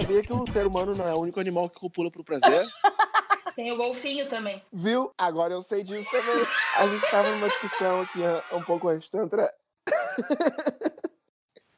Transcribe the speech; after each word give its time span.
sabia 0.00 0.22
que 0.22 0.32
o 0.32 0.46
ser 0.46 0.66
humano 0.66 0.94
não 0.94 1.06
é 1.06 1.14
o 1.14 1.20
único 1.22 1.40
animal 1.40 1.68
que 1.68 1.80
copula 1.80 2.10
pro 2.10 2.22
prazer? 2.22 2.66
Tem 3.56 3.72
o 3.72 3.76
golfinho 3.76 4.28
também. 4.28 4.62
Viu? 4.72 5.12
Agora 5.18 5.52
eu 5.52 5.62
sei 5.62 5.82
disso 5.82 6.08
também. 6.10 6.36
A 6.76 6.86
gente 6.86 7.10
tava 7.10 7.30
numa 7.30 7.48
discussão 7.48 8.02
aqui 8.02 8.24
ah, 8.24 8.44
um 8.56 8.62
pouco 8.62 8.86
antes 8.88 9.10
de 9.10 9.18
entrar. 9.18 9.52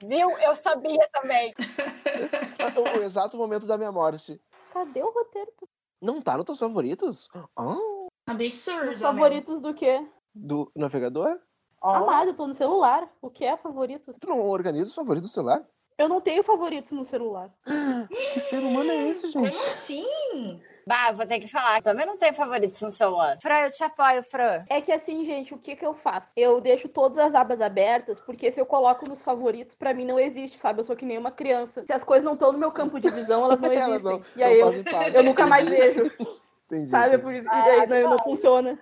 Viu? 0.04 0.30
Eu 0.40 0.54
sabia 0.54 1.08
também. 1.12 1.50
O, 2.76 2.98
o 2.98 3.02
exato 3.02 3.38
momento 3.38 3.66
da 3.66 3.78
minha 3.78 3.90
morte. 3.90 4.38
Cadê 4.72 5.02
o 5.02 5.10
roteiro? 5.10 5.50
Não 6.02 6.20
tá 6.20 6.36
nos 6.36 6.44
teus 6.44 6.58
favoritos? 6.58 7.28
Ah, 7.56 7.76
Absurdo. 8.26 8.90
Os 8.90 8.98
né? 8.98 9.02
favoritos 9.02 9.60
do 9.60 9.72
quê? 9.72 10.06
do 10.34 10.70
navegador? 10.76 11.38
Ó, 11.80 11.94
Amado, 11.94 12.30
eu 12.30 12.34
tô 12.34 12.46
no 12.46 12.54
celular. 12.54 13.10
O 13.22 13.30
que 13.30 13.44
é 13.44 13.56
favoritos? 13.56 14.14
Tu 14.20 14.28
não 14.28 14.42
organiza 14.42 14.90
os 14.90 14.94
favoritos 14.94 15.30
do 15.30 15.32
celular? 15.32 15.66
Eu 16.00 16.08
não 16.08 16.18
tenho 16.18 16.42
favoritos 16.42 16.92
no 16.92 17.04
celular. 17.04 17.50
Que 18.08 18.40
ser 18.40 18.60
humano 18.60 18.90
é 18.90 19.08
esse, 19.08 19.30
Como 19.34 19.44
gente? 19.44 19.56
assim? 19.56 20.62
Bah, 20.86 21.12
vou 21.12 21.26
ter 21.26 21.38
que 21.40 21.46
falar. 21.46 21.82
Também 21.82 22.06
não 22.06 22.16
tem 22.16 22.32
favoritos 22.32 22.80
no 22.80 22.90
celular. 22.90 23.36
Fran, 23.42 23.58
eu 23.66 23.70
te 23.70 23.84
apoio, 23.84 24.22
Fran. 24.22 24.64
É 24.70 24.80
que 24.80 24.90
assim, 24.90 25.26
gente, 25.26 25.52
o 25.52 25.58
que 25.58 25.76
que 25.76 25.84
eu 25.84 25.92
faço? 25.92 26.32
Eu 26.34 26.58
deixo 26.58 26.88
todas 26.88 27.18
as 27.18 27.34
abas 27.34 27.60
abertas, 27.60 28.18
porque 28.18 28.50
se 28.50 28.58
eu 28.58 28.64
coloco 28.64 29.06
nos 29.06 29.22
favoritos, 29.22 29.74
pra 29.74 29.92
mim 29.92 30.06
não 30.06 30.18
existe, 30.18 30.56
sabe? 30.56 30.80
Eu 30.80 30.84
sou 30.84 30.96
que 30.96 31.04
nem 31.04 31.18
uma 31.18 31.30
criança. 31.30 31.84
Se 31.84 31.92
as 31.92 32.02
coisas 32.02 32.24
não 32.24 32.32
estão 32.32 32.50
no 32.50 32.58
meu 32.58 32.72
campo 32.72 32.98
de 32.98 33.10
visão, 33.10 33.44
elas 33.44 33.60
não 33.60 33.70
existem. 33.70 33.90
Elas 33.92 34.02
não- 34.02 34.22
e 34.36 34.42
aí 34.42 34.58
eu, 34.58 34.72
eu 35.14 35.22
nunca 35.22 35.46
mais 35.46 35.68
vejo, 35.68 36.04
Entendi. 36.66 36.88
sabe? 36.90 37.04
É 37.04 37.18
entendi. 37.18 37.22
por 37.22 37.34
isso 37.34 37.48
que 37.48 37.86
daí 37.86 38.02
não, 38.02 38.10
não 38.10 38.18
funciona. 38.18 38.78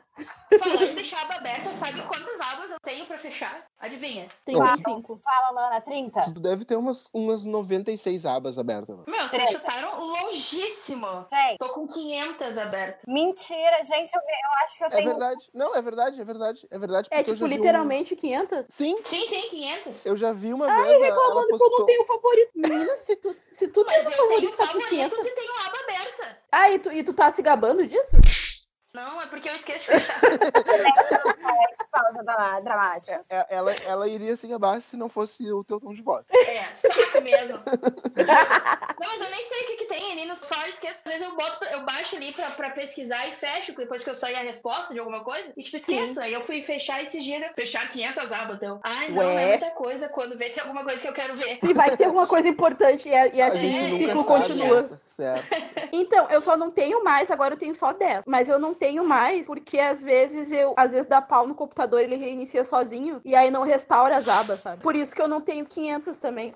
Falando 0.59 0.83
em 0.83 0.95
deixar 0.95 1.19
a 1.19 1.23
aba 1.23 1.35
aberta, 1.35 1.73
sabe 1.73 2.03
quantas 2.03 2.41
abas 2.41 2.71
eu 2.71 2.79
tenho 2.81 3.05
pra 3.07 3.19
fechar? 3.19 3.67
Adivinha? 3.79 4.29
Tem 4.45 4.55
Não, 4.57 4.67
25. 4.67 5.21
Fala, 5.23 5.51
Lana, 5.51 5.81
30? 5.81 6.21
Tu 6.23 6.31
deve 6.41 6.65
ter 6.65 6.77
umas, 6.77 7.09
umas 7.13 7.45
96 7.45 8.27
abas 8.27 8.59
abertas. 8.59 8.89
mano. 8.97 9.05
Meu, 9.09 9.29
vocês 9.29 9.51
chutaram 9.51 10.05
longíssimo. 10.05 11.27
Sei. 11.29 11.57
Tô 11.59 11.69
com 11.71 11.87
500 11.87 12.59
abertas. 12.59 13.05
Mentira, 13.07 13.85
gente, 13.85 14.11
eu, 14.15 14.21
eu 14.21 14.65
acho 14.65 14.77
que 14.79 14.83
eu 14.85 14.87
É 14.87 14.91
tenho. 14.91 15.09
verdade. 15.09 15.51
Não, 15.55 15.75
é 15.75 15.83
verdade, 15.83 16.21
é 16.21 16.25
verdade. 16.25 16.67
É 16.71 16.79
verdade. 16.79 17.09
É 17.11 17.17
porque 17.19 17.31
eu 17.31 17.35
tipo, 17.35 17.47
já 17.47 17.49
vi 17.49 17.55
um- 17.55 17.57
literalmente 17.57 18.17
500? 18.17 18.65
Sim, 18.69 18.97
Sim, 19.05 19.27
sim, 19.27 19.49
500. 19.51 20.07
eu 20.07 20.17
já 20.17 20.33
vi 20.33 20.53
uma 20.53 20.67
Ai, 20.67 20.83
vez. 20.85 20.95
ela 20.97 21.05
reclamando 21.07 21.47
que 21.47 21.53
eu 21.55 21.59
postou. 21.59 21.79
não 21.81 21.87
tenho 21.87 22.05
favorito. 22.07 22.51
Menina, 22.55 22.97
se 23.07 23.17
tu, 23.17 23.37
se 23.51 23.69
tu 23.69 23.85
tem 23.85 23.95
Mas 23.97 24.05
eu 24.07 24.11
tenho 24.13 24.29
favorito, 24.29 24.57
tá 24.57 24.67
com 24.67 24.73
500. 24.79 24.89
favoritos 24.89 25.27
e 25.27 25.35
tenho 25.35 25.53
aba 25.67 25.79
aberta. 25.85 26.39
Ah, 26.51 26.71
e 26.71 26.79
tu, 26.79 26.91
e 26.93 27.03
tu 27.03 27.13
tá 27.13 27.31
se 27.33 27.43
gabando 27.43 27.87
disso? 27.87 28.17
Não, 28.99 29.23
é 29.23 29.27
porque 29.27 29.49
eu 29.49 29.55
esqueço 29.55 29.93
de 29.93 30.01
fechar. 30.01 30.21
pausa 31.93 32.23
da- 32.25 32.61
dramática. 32.61 33.25
É, 33.31 33.47
ela, 33.51 33.73
ela 33.85 34.09
iria 34.09 34.37
se 34.37 34.47
gabar 34.49 34.81
se 34.83 34.97
não 34.97 35.09
fosse 35.09 35.51
o 35.53 35.63
teu 35.65 35.81
tom 35.81 35.95
de 35.95 36.03
voz. 36.03 36.27
É, 36.33 36.65
saco 36.73 37.21
mesmo. 37.23 37.59
Não, 37.59 39.09
mas 39.09 39.21
eu 39.21 39.31
nem 39.31 39.45
sei 39.45 39.63
o 39.63 39.67
que, 39.67 39.77
que 39.77 39.85
tem 39.87 40.13
ali 40.13 40.25
no 40.27 40.35
só 40.37 40.61
esqueço. 40.67 40.97
Às 41.05 41.13
vezes 41.13 41.29
eu 41.29 41.37
boto, 41.37 41.65
eu 41.67 41.85
baixo 41.85 42.17
ali 42.17 42.33
pra, 42.33 42.51
pra 42.51 42.71
pesquisar 42.71 43.27
e 43.29 43.33
fecho 43.33 43.73
depois 43.77 44.03
que 44.03 44.11
eu 44.11 44.15
sair 44.15 44.35
a 44.35 44.41
resposta 44.41 44.93
de 44.93 44.99
alguma 45.01 45.21
coisa. 45.21 45.53
E 45.57 45.63
tipo, 45.63 45.77
esqueço. 45.77 46.21
Aí 46.21 46.33
eu 46.33 46.41
fui 46.41 46.61
fechar 46.63 47.01
esses 47.03 47.23
dias, 47.23 47.41
né? 47.41 47.51
fechar 47.55 47.89
500 47.89 48.33
abas. 48.33 48.59
Deu. 48.59 48.81
Ai, 48.83 49.09
não, 49.11 49.23
não 49.23 49.35
Ué. 49.35 49.43
é 49.45 49.47
muita 49.49 49.71
coisa. 49.71 50.09
Quando 50.09 50.37
vê, 50.37 50.51
tem 50.51 50.63
alguma 50.63 50.83
coisa 50.85 51.01
que 51.01 51.09
eu 51.09 51.13
quero 51.13 51.37
ver. 51.37 51.59
E 51.63 51.73
vai 51.73 51.97
ter 51.97 52.05
alguma 52.07 52.27
coisa 52.27 52.49
importante 52.49 53.09
e, 53.09 53.15
a- 53.15 53.27
e 53.29 53.41
assim 53.43 53.59
gente 53.69 53.95
o 53.95 53.99
ciclo 54.09 54.25
sabe. 54.25 54.43
continua. 54.43 54.89
Certo. 55.05 55.47
certo. 55.55 55.89
Então, 55.93 56.29
eu 56.31 56.41
só 56.41 56.57
não 56.57 56.71
tenho 56.71 57.03
mais, 57.05 57.31
agora 57.31 57.55
eu 57.55 57.59
tenho 57.59 57.75
só 57.75 57.93
10. 57.93 58.23
Mas 58.27 58.49
eu 58.49 58.59
não 58.59 58.75
tenho 58.75 58.88
mais 58.97 59.47
porque 59.47 59.79
às 59.79 60.03
vezes 60.03 60.51
eu, 60.51 60.75
às 60.77 60.91
vezes 60.91 61.07
dá 61.07 61.21
pau 61.21 61.47
no 61.47 61.55
computador, 61.55 62.01
ele 62.01 62.17
reinicia 62.17 62.65
sozinho 62.65 63.21
e 63.25 63.35
aí 63.35 63.51
não 63.51 63.63
restaura 63.63 64.17
as 64.17 64.29
abas, 64.29 64.61
sabe? 64.61 64.83
Por 64.83 64.97
isso 64.97 65.15
que 65.15 65.21
eu 65.21 65.29
não 65.29 65.41
tenho 65.41 65.67
500 65.67 66.17
também. 66.19 66.55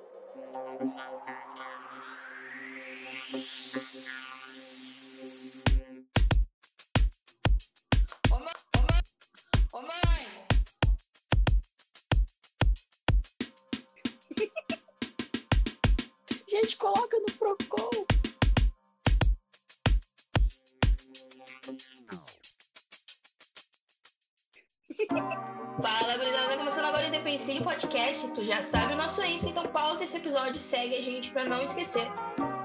Ô, 8.31 8.39
mãe, 8.39 8.55
ô, 8.75 8.81
mãe, 8.81 9.03
ô, 9.73 9.81
mãe. 9.83 10.03
Gente, 16.49 16.77
coloca 16.77 17.19
no 17.19 17.33
Procon. 17.39 18.12
O 27.33 27.35
Indepensinho 27.35 27.63
Podcast. 27.63 28.29
Tu 28.33 28.45
já 28.45 28.63
sabe 28.63 28.93
o 28.93 28.97
nosso 28.97 29.23
Insta, 29.23 29.49
então 29.49 29.65
pausa 29.65 30.05
esse 30.05 30.19
episódio 30.19 30.57
e 30.57 30.61
segue 30.61 30.97
a 30.97 31.01
gente 31.01 31.31
pra 31.31 31.45
não 31.45 31.63
esquecer. 31.63 32.07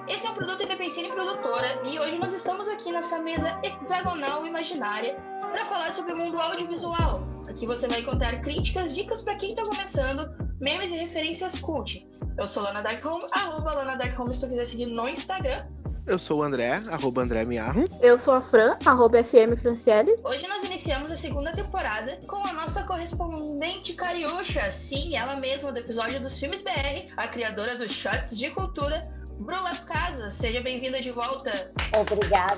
Esse 0.10 0.28
é 0.28 0.30
o 0.30 0.34
Produto 0.34 0.62
Indepensinho 0.62 1.10
Produtora 1.14 1.82
e 1.86 1.98
hoje 1.98 2.20
nós 2.20 2.34
estamos 2.34 2.68
aqui 2.68 2.92
nessa 2.92 3.18
mesa 3.20 3.58
hexagonal 3.64 4.46
imaginária 4.46 5.16
para 5.40 5.64
falar 5.64 5.94
sobre 5.94 6.12
o 6.12 6.18
mundo 6.18 6.38
audiovisual. 6.38 7.22
Aqui 7.48 7.66
você 7.66 7.88
vai 7.88 8.02
encontrar 8.02 8.42
críticas, 8.42 8.94
dicas 8.94 9.22
pra 9.22 9.36
quem 9.36 9.56
tá 9.56 9.64
começando, 9.64 10.30
memes 10.60 10.92
e 10.92 10.98
referências 10.98 11.58
cult. 11.58 12.06
Eu 12.38 12.46
sou 12.46 12.64
Lana 12.64 12.82
Dark 12.82 13.06
Home, 13.06 13.26
arroba 13.32 13.74
Lana 13.74 13.96
Dark 13.96 14.20
Home 14.20 14.34
se 14.34 14.42
tu 14.42 14.50
quiser 14.50 14.66
seguir 14.66 14.88
no 14.88 15.08
Instagram. 15.08 15.62
Eu 16.06 16.20
sou 16.20 16.40
o 16.40 16.44
André, 16.44 16.82
arroba 16.90 17.22
André 17.22 17.44
Miarro. 17.44 17.84
Eu 18.02 18.18
sou 18.18 18.34
a 18.34 18.42
Fran, 18.42 18.78
arroba 18.86 19.22
FM 19.24 19.60
Franciele. 19.62 20.16
Hoje 20.24 20.48
nós 20.48 20.57
iniciamos 20.88 21.12
a 21.12 21.18
segunda 21.18 21.52
temporada 21.52 22.18
com 22.28 22.48
a 22.48 22.54
nossa 22.54 22.82
correspondente 22.84 23.92
Cariúcha, 23.92 24.72
sim, 24.72 25.18
ela 25.18 25.36
mesma 25.36 25.70
do 25.70 25.80
episódio 25.80 26.18
dos 26.22 26.40
filmes 26.40 26.62
BR, 26.62 27.12
a 27.18 27.28
criadora 27.28 27.76
dos 27.76 27.92
shots 27.92 28.38
de 28.38 28.50
cultura, 28.52 29.04
Brulas 29.38 29.84
Casas. 29.84 30.34
Seja 30.34 30.62
bem-vinda 30.62 31.02
de 31.02 31.12
volta. 31.12 31.74
Obrigada. 31.94 32.56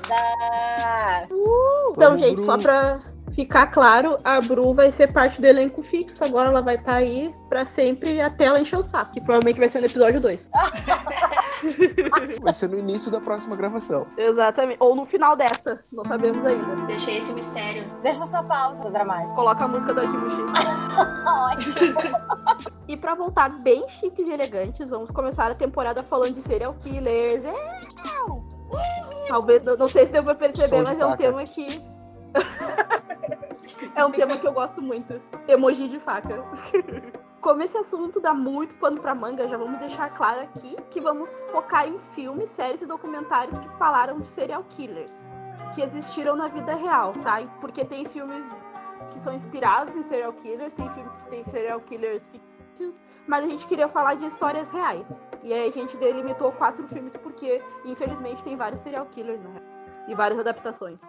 Então, 1.25 1.93
Vamos, 1.95 2.19
gente, 2.19 2.35
Bru. 2.35 2.45
só 2.45 2.59
pra 2.59 3.01
ficar 3.33 3.65
claro, 3.67 4.15
a 4.23 4.39
Bru 4.39 4.75
vai 4.75 4.91
ser 4.91 5.11
parte 5.11 5.41
do 5.41 5.47
elenco 5.47 5.81
fixo. 5.81 6.23
Agora 6.23 6.49
ela 6.49 6.61
vai 6.61 6.75
estar 6.75 6.93
aí 6.93 7.33
pra 7.49 7.65
sempre 7.65 8.21
até 8.21 8.45
ela 8.45 8.61
encher 8.61 8.77
o 8.77 8.83
saco. 8.83 9.11
Que 9.11 9.21
provavelmente 9.21 9.57
vai 9.57 9.69
ser 9.69 9.79
no 9.79 9.87
episódio 9.87 10.21
2. 10.21 10.49
Vai 12.41 12.53
ser 12.53 12.69
no 12.69 12.77
início 12.77 13.11
da 13.11 13.19
próxima 13.19 13.55
gravação. 13.55 14.07
Exatamente. 14.17 14.77
Ou 14.79 14.95
no 14.95 15.05
final 15.05 15.35
desta. 15.35 15.83
Não 15.91 16.03
sabemos 16.05 16.45
ainda. 16.45 16.75
Deixei 16.87 17.17
esse 17.17 17.33
mistério. 17.33 17.83
Deixa 18.01 18.23
essa 18.23 18.43
pausa 18.43 18.89
dramática. 18.89 19.33
Coloca 19.33 19.65
a 19.65 19.67
música 19.67 19.93
do 19.93 20.01
Arquivo 20.01 20.31
X. 20.31 20.39
Ótimo. 21.27 22.69
E 22.89 22.97
pra 22.97 23.13
voltar 23.13 23.49
bem 23.59 23.87
chiques 23.87 24.27
e 24.27 24.31
elegantes, 24.31 24.89
vamos 24.89 25.11
começar 25.11 25.49
a 25.51 25.53
temporada 25.55 26.01
falando 26.01 26.33
de 26.33 26.41
serial 26.41 26.73
killers. 26.73 27.45
É! 27.45 27.81
Talvez, 29.27 29.63
não- 29.63 29.77
não 29.77 29.87
sei 29.87 30.07
se 30.07 30.11
deu 30.11 30.23
pra 30.23 30.33
perceber, 30.33 30.81
mas 30.81 30.99
é 30.99 31.05
um 31.05 31.15
tema 31.15 31.43
que. 31.43 31.81
é 33.95 34.03
um 34.05 34.11
tema 34.11 34.37
que 34.37 34.47
eu 34.47 34.51
gosto 34.53 34.81
muito. 34.81 35.21
Emoji 35.47 35.87
de 35.87 35.99
faca. 35.99 36.43
Como 37.41 37.63
esse 37.63 37.77
assunto 37.77 38.19
dá 38.19 38.33
muito 38.33 38.75
pano 38.75 38.99
pra 38.99 39.15
manga, 39.15 39.47
já 39.47 39.55
vamos 39.55 39.79
deixar 39.79 40.09
claro 40.09 40.41
aqui 40.41 40.75
que 40.89 40.99
vamos 40.99 41.33
focar 41.51 41.87
em 41.87 41.97
filmes, 42.13 42.49
séries 42.49 42.81
e 42.81 42.85
documentários 42.85 43.57
que 43.57 43.69
falaram 43.77 44.19
de 44.19 44.27
serial 44.27 44.61
killers, 44.71 45.25
que 45.73 45.81
existiram 45.81 46.35
na 46.35 46.49
vida 46.49 46.75
real, 46.75 47.13
tá? 47.23 47.41
Porque 47.61 47.85
tem 47.85 48.03
filmes 48.03 48.45
que 49.11 49.21
são 49.21 49.33
inspirados 49.33 49.95
em 49.95 50.03
serial 50.03 50.33
killers, 50.33 50.73
tem 50.73 50.89
filmes 50.89 51.13
que 51.15 51.29
tem 51.29 51.45
serial 51.45 51.79
killers 51.79 52.27
fictícios, 52.27 52.93
mas 53.25 53.45
a 53.45 53.47
gente 53.47 53.65
queria 53.67 53.87
falar 53.87 54.15
de 54.15 54.25
histórias 54.25 54.69
reais. 54.69 55.23
E 55.41 55.53
aí 55.53 55.69
a 55.69 55.71
gente 55.71 55.95
delimitou 55.95 56.51
quatro 56.51 56.85
filmes 56.89 57.15
porque, 57.15 57.63
infelizmente, 57.85 58.43
tem 58.43 58.57
vários 58.57 58.81
serial 58.81 59.05
killers 59.05 59.41
real. 59.41 59.63
E 60.09 60.13
várias 60.13 60.39
adaptações. 60.41 60.99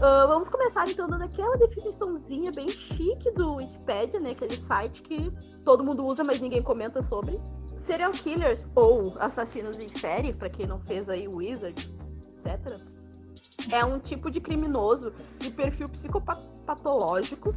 Ah, 0.00 0.26
vamos 0.26 0.48
começar 0.48 0.88
então 0.88 1.08
dando 1.08 1.22
aquela 1.22 1.56
definiçãozinha 1.56 2.52
bem 2.52 2.68
chique 2.68 3.30
do 3.30 3.54
Wikipedia, 3.54 4.20
né? 4.20 4.30
Aquele 4.30 4.58
site 4.58 5.02
que 5.02 5.32
todo 5.64 5.82
mundo 5.82 6.04
usa, 6.04 6.22
mas 6.22 6.40
ninguém 6.40 6.62
comenta 6.62 7.02
sobre. 7.02 7.40
Serial 7.82 8.12
killers, 8.12 8.66
ou 8.74 9.16
assassinos 9.18 9.78
em 9.78 9.88
série, 9.88 10.32
pra 10.32 10.50
quem 10.50 10.66
não 10.66 10.80
fez 10.80 11.08
aí 11.08 11.26
Wizard, 11.28 11.90
etc. 12.28 12.80
É 13.72 13.84
um 13.84 13.98
tipo 13.98 14.30
de 14.30 14.40
criminoso 14.40 15.12
de 15.38 15.50
perfil 15.50 15.88
psicopatológico 15.88 17.52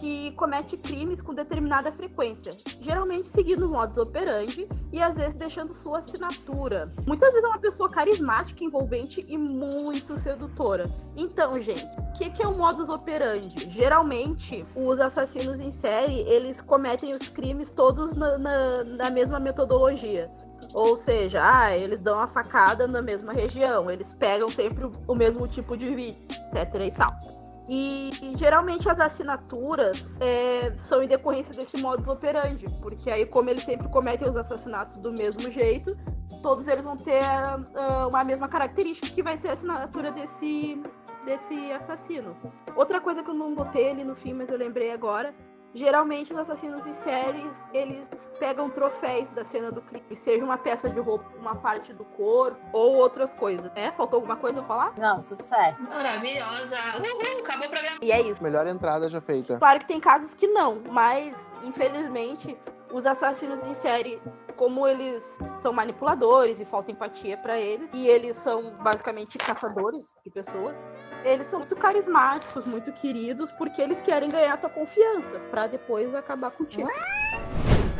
que 0.00 0.30
comete 0.32 0.76
crimes 0.76 1.20
com 1.20 1.34
determinada 1.34 1.90
frequência, 1.92 2.56
geralmente 2.80 3.28
seguindo 3.28 3.68
modus 3.68 3.96
operandi 3.98 4.68
e 4.92 5.02
às 5.02 5.16
vezes 5.16 5.34
deixando 5.34 5.72
sua 5.74 5.98
assinatura. 5.98 6.92
Muitas 7.06 7.30
vezes 7.30 7.44
é 7.44 7.48
uma 7.48 7.58
pessoa 7.58 7.88
carismática, 7.88 8.64
envolvente 8.64 9.24
e 9.28 9.36
muito 9.36 10.16
sedutora. 10.16 10.84
Então, 11.16 11.60
gente, 11.60 11.84
o 11.84 12.12
que, 12.12 12.30
que 12.30 12.42
é 12.42 12.46
o 12.46 12.56
modus 12.56 12.88
operandi? 12.88 13.70
Geralmente, 13.70 14.64
os 14.74 15.00
assassinos 15.00 15.60
em 15.60 15.70
série, 15.70 16.20
eles 16.20 16.60
cometem 16.60 17.12
os 17.12 17.28
crimes 17.28 17.70
todos 17.70 18.14
na, 18.14 18.38
na, 18.38 18.84
na 18.84 19.10
mesma 19.10 19.38
metodologia. 19.38 20.30
Ou 20.74 20.96
seja, 20.96 21.40
ah, 21.42 21.76
eles 21.76 22.02
dão 22.02 22.18
a 22.18 22.26
facada 22.26 22.86
na 22.86 23.00
mesma 23.00 23.32
região, 23.32 23.90
eles 23.90 24.12
pegam 24.14 24.48
sempre 24.48 24.84
o, 24.84 24.92
o 25.08 25.14
mesmo 25.14 25.46
tipo 25.46 25.76
de 25.76 25.94
vítima, 25.94 26.36
etc 26.54 26.80
e 26.80 26.90
tal. 26.90 27.35
E, 27.68 28.12
e, 28.22 28.36
geralmente 28.38 28.88
as 28.88 29.00
assinaturas 29.00 30.08
é, 30.20 30.72
são 30.78 31.02
em 31.02 31.08
decorrência 31.08 31.52
desse 31.52 31.76
modus 31.76 32.06
operandi, 32.06 32.66
porque 32.80 33.10
aí, 33.10 33.26
como 33.26 33.50
eles 33.50 33.64
sempre 33.64 33.88
cometem 33.88 34.28
os 34.28 34.36
assassinatos 34.36 34.98
do 34.98 35.12
mesmo 35.12 35.50
jeito, 35.50 35.96
todos 36.42 36.68
eles 36.68 36.84
vão 36.84 36.96
ter 36.96 37.22
uh, 37.22 38.08
uma 38.08 38.22
mesma 38.22 38.48
característica 38.48 39.08
que 39.08 39.22
vai 39.22 39.36
ser 39.38 39.48
a 39.48 39.52
assinatura 39.54 40.12
desse, 40.12 40.80
desse 41.24 41.72
assassino. 41.72 42.36
Outra 42.76 43.00
coisa 43.00 43.22
que 43.22 43.30
eu 43.30 43.34
não 43.34 43.52
botei 43.52 43.90
ali 43.90 44.04
no 44.04 44.14
filme, 44.14 44.44
mas 44.44 44.50
eu 44.50 44.56
lembrei 44.56 44.92
agora, 44.92 45.34
geralmente 45.74 46.32
os 46.32 46.38
assassinos 46.38 46.86
em 46.86 46.92
séries, 46.92 47.56
eles 47.72 48.08
pegam 48.36 48.70
troféus 48.70 49.30
da 49.30 49.44
cena 49.44 49.70
do 49.70 49.80
crime, 49.82 50.16
seja 50.16 50.44
uma 50.44 50.58
peça 50.58 50.88
de 50.88 51.00
roupa, 51.00 51.24
uma 51.38 51.56
parte 51.56 51.92
do 51.92 52.04
corpo 52.04 52.58
ou 52.72 52.94
outras 52.94 53.34
coisas, 53.34 53.70
né? 53.72 53.92
Faltou 53.96 54.18
alguma 54.18 54.36
coisa 54.36 54.60
a 54.60 54.64
falar? 54.64 54.92
Não, 54.96 55.22
tudo 55.22 55.44
certo. 55.44 55.82
Maravilhosa. 55.82 56.76
Uhul, 56.98 57.40
acabou 57.40 57.66
o 57.66 57.70
programa. 57.70 57.98
E 58.02 58.12
é 58.12 58.20
isso. 58.20 58.42
Melhor 58.42 58.66
entrada 58.66 59.08
já 59.08 59.20
feita. 59.20 59.58
Claro 59.58 59.78
que 59.80 59.86
tem 59.86 60.00
casos 60.00 60.34
que 60.34 60.46
não, 60.46 60.82
mas 60.88 61.50
infelizmente 61.62 62.56
os 62.92 63.06
assassinos 63.06 63.62
em 63.64 63.74
série, 63.74 64.20
como 64.56 64.86
eles 64.86 65.38
são 65.60 65.72
manipuladores 65.72 66.60
e 66.60 66.64
falta 66.64 66.90
empatia 66.90 67.36
para 67.36 67.58
eles, 67.58 67.90
e 67.92 68.06
eles 68.06 68.36
são 68.36 68.70
basicamente 68.80 69.36
caçadores 69.38 70.06
de 70.24 70.30
pessoas, 70.30 70.82
eles 71.24 71.46
são 71.46 71.60
muito 71.60 71.74
carismáticos, 71.74 72.66
muito 72.66 72.92
queridos, 72.92 73.50
porque 73.52 73.82
eles 73.82 74.00
querem 74.00 74.30
ganhar 74.30 74.54
a 74.54 74.56
tua 74.56 74.70
confiança, 74.70 75.38
para 75.50 75.66
depois 75.66 76.14
acabar 76.14 76.50
contigo. 76.52 76.88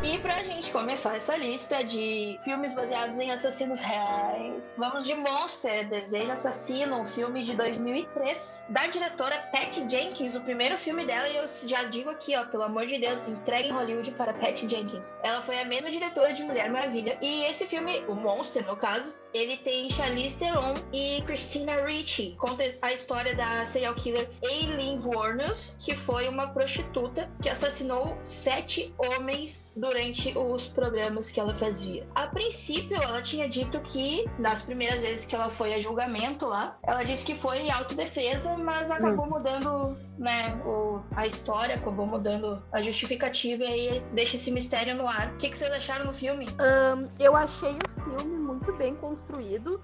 E 0.09 0.19
pra 0.19 0.41
gente 0.41 0.71
começar 0.71 1.17
essa 1.17 1.35
lista 1.35 1.83
de 1.83 2.39
filmes 2.41 2.73
baseados 2.73 3.19
em 3.19 3.29
assassinos 3.29 3.81
reais, 3.81 4.73
vamos 4.77 5.05
de 5.05 5.13
Monster, 5.13 5.89
Desejo 5.89 6.31
Assassino, 6.31 7.01
um 7.01 7.05
filme 7.05 7.43
de 7.43 7.53
2003, 7.57 8.67
da 8.69 8.87
diretora 8.87 9.37
Patty 9.51 9.85
Jenkins, 9.89 10.33
o 10.33 10.41
primeiro 10.41 10.77
filme 10.77 11.05
dela, 11.05 11.27
e 11.27 11.35
eu 11.35 11.45
já 11.65 11.83
digo 11.83 12.09
aqui, 12.09 12.37
ó, 12.37 12.45
pelo 12.45 12.63
amor 12.63 12.85
de 12.85 12.97
Deus, 12.97 13.27
entregue 13.27 13.69
Hollywood 13.69 14.11
para 14.11 14.33
Patty 14.33 14.69
Jenkins. 14.69 15.17
Ela 15.23 15.41
foi 15.41 15.59
a 15.59 15.65
mesma 15.65 15.91
diretora 15.91 16.31
de 16.31 16.41
Mulher 16.41 16.71
Maravilha, 16.71 17.17
e 17.21 17.43
esse 17.43 17.65
filme, 17.65 18.01
o 18.07 18.15
Monster, 18.15 18.65
no 18.65 18.77
caso, 18.77 19.13
ele 19.37 19.57
tem 19.57 19.89
Charlize 19.89 20.37
Theron 20.37 20.73
e 20.91 21.21
Christina 21.21 21.85
Ricci. 21.85 22.35
Conta 22.37 22.63
a 22.81 22.91
história 22.91 23.35
da 23.35 23.63
serial 23.65 23.93
killer 23.93 24.29
Aileen 24.43 24.97
Wuornos, 24.99 25.75
que 25.79 25.95
foi 25.95 26.27
uma 26.27 26.47
prostituta 26.47 27.29
que 27.41 27.49
assassinou 27.49 28.17
sete 28.23 28.93
homens 28.97 29.69
durante 29.75 30.35
os 30.37 30.67
programas 30.67 31.29
que 31.31 31.39
ela 31.39 31.53
fazia. 31.53 32.07
A 32.15 32.27
princípio, 32.27 32.97
ela 33.01 33.21
tinha 33.21 33.47
dito 33.47 33.79
que, 33.81 34.25
nas 34.39 34.61
primeiras 34.61 35.01
vezes 35.01 35.25
que 35.25 35.35
ela 35.35 35.49
foi 35.49 35.73
a 35.73 35.81
julgamento 35.81 36.45
lá, 36.45 36.77
ela 36.83 37.03
disse 37.03 37.23
que 37.23 37.35
foi 37.35 37.59
em 37.59 37.71
autodefesa, 37.71 38.57
mas 38.57 38.89
acabou 38.89 39.25
hum. 39.25 39.29
mudando 39.29 39.97
né, 40.17 40.59
o, 40.65 40.99
a 41.15 41.27
história, 41.27 41.75
acabou 41.75 42.07
mudando 42.07 42.63
a 42.71 42.81
justificativa 42.81 43.63
e 43.63 43.67
aí 43.67 44.03
deixa 44.13 44.35
esse 44.35 44.51
mistério 44.51 44.95
no 44.95 45.07
ar. 45.07 45.31
O 45.33 45.37
que, 45.37 45.49
que 45.49 45.57
vocês 45.57 45.71
acharam 45.71 46.05
no 46.05 46.13
filme? 46.13 46.47
Um, 46.47 47.07
eu 47.19 47.35
achei 47.35 47.73
o 47.73 47.96
filme 48.09 48.37
muito 48.37 48.73
bem 48.73 48.95
construído. 48.95 49.81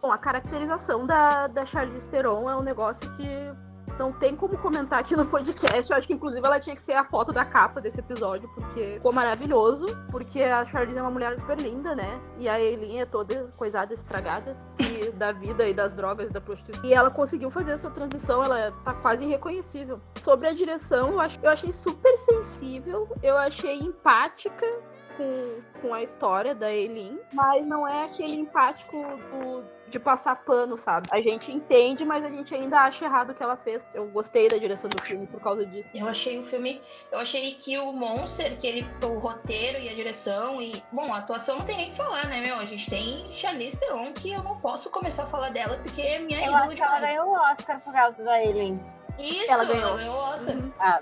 Bom, 0.00 0.12
a 0.12 0.18
caracterização 0.18 1.06
da, 1.06 1.46
da 1.46 1.66
Charlize 1.66 2.08
Theron 2.08 2.48
é 2.48 2.56
um 2.56 2.62
negócio 2.62 3.10
que 3.12 3.26
não 3.98 4.12
tem 4.12 4.36
como 4.36 4.58
comentar 4.58 4.98
aqui 4.98 5.16
no 5.16 5.24
podcast. 5.24 5.90
Eu 5.90 5.96
acho 5.96 6.06
que, 6.06 6.12
inclusive, 6.12 6.46
ela 6.46 6.60
tinha 6.60 6.76
que 6.76 6.82
ser 6.82 6.92
a 6.92 7.04
foto 7.04 7.32
da 7.32 7.44
capa 7.44 7.80
desse 7.80 7.98
episódio, 7.98 8.48
porque 8.54 8.94
ficou 8.94 9.12
maravilhoso. 9.12 9.86
Porque 10.10 10.42
a 10.42 10.64
Charlize 10.64 10.98
é 10.98 11.02
uma 11.02 11.10
mulher 11.10 11.38
super 11.38 11.58
linda, 11.58 11.94
né? 11.94 12.20
E 12.38 12.48
a 12.48 12.60
Eileen 12.60 13.00
é 13.00 13.06
toda 13.06 13.50
coisada, 13.56 13.94
estragada 13.94 14.56
e 14.78 15.10
da 15.16 15.32
vida 15.32 15.66
e 15.66 15.72
das 15.72 15.94
drogas 15.94 16.28
e 16.28 16.32
da 16.32 16.40
prostituição. 16.40 16.84
E 16.84 16.92
ela 16.92 17.10
conseguiu 17.10 17.50
fazer 17.50 17.72
essa 17.72 17.90
transição, 17.90 18.44
ela 18.44 18.72
tá 18.84 18.92
quase 18.94 19.24
irreconhecível. 19.24 20.00
Sobre 20.20 20.48
a 20.48 20.52
direção, 20.52 21.12
eu, 21.12 21.20
acho, 21.20 21.38
eu 21.42 21.50
achei 21.50 21.72
super 21.72 22.16
sensível, 22.18 23.08
eu 23.22 23.36
achei 23.36 23.78
empática 23.78 24.66
com, 25.16 25.60
com 25.80 25.94
a 25.94 26.02
história 26.02 26.54
da 26.54 26.72
Eileen, 26.72 27.18
mas 27.32 27.66
não 27.66 27.86
é 27.86 28.04
aquele 28.04 28.34
empático 28.34 28.96
do, 29.30 29.64
de 29.88 29.98
passar 29.98 30.36
pano, 30.36 30.76
sabe? 30.76 31.08
A 31.12 31.20
gente 31.20 31.50
entende, 31.50 32.04
mas 32.04 32.24
a 32.24 32.28
gente 32.28 32.54
ainda 32.54 32.80
acha 32.80 33.04
errado 33.04 33.30
o 33.30 33.34
que 33.34 33.42
ela 33.42 33.56
fez. 33.56 33.88
Eu 33.94 34.06
gostei 34.06 34.48
da 34.48 34.58
direção 34.58 34.90
do 34.90 35.02
filme 35.02 35.26
por 35.26 35.40
causa 35.40 35.64
disso. 35.64 35.88
Eu 35.94 36.06
achei 36.08 36.38
o 36.38 36.44
filme. 36.44 36.80
Eu 37.10 37.18
achei 37.18 37.52
que 37.52 37.78
o 37.78 37.92
Monster, 37.92 38.56
que 38.58 38.66
ele. 38.66 38.86
O 39.02 39.18
roteiro 39.18 39.78
e 39.78 39.88
a 39.88 39.94
direção 39.94 40.60
e. 40.60 40.82
Bom, 40.92 41.12
a 41.12 41.18
atuação 41.18 41.58
não 41.58 41.64
tem 41.64 41.76
nem 41.76 41.90
que 41.90 41.96
falar, 41.96 42.26
né, 42.26 42.40
meu? 42.40 42.58
A 42.58 42.64
gente 42.64 42.88
tem 42.90 43.26
Charlize 43.30 43.78
Theron, 43.78 44.12
que 44.12 44.32
eu 44.32 44.42
não 44.42 44.58
posso 44.60 44.90
começar 44.90 45.24
a 45.24 45.26
falar 45.26 45.50
dela 45.50 45.78
porque 45.78 46.00
é 46.02 46.18
minha 46.18 46.44
Eu 46.44 46.54
acho 46.54 46.74
que 46.74 46.82
ela 46.82 47.00
ganhou 47.00 47.28
o 47.28 47.32
Oscar 47.32 47.80
por 47.80 47.92
causa 47.92 48.22
da 48.22 48.42
Eileen. 48.42 48.80
Isso, 49.18 49.50
ela 49.50 49.64
ganhou, 49.64 49.88
ela 49.88 49.96
ganhou 49.96 50.14
o 50.14 50.18
Oscar. 50.18 50.56
Uhum. 50.56 50.72
Ah. 50.78 51.00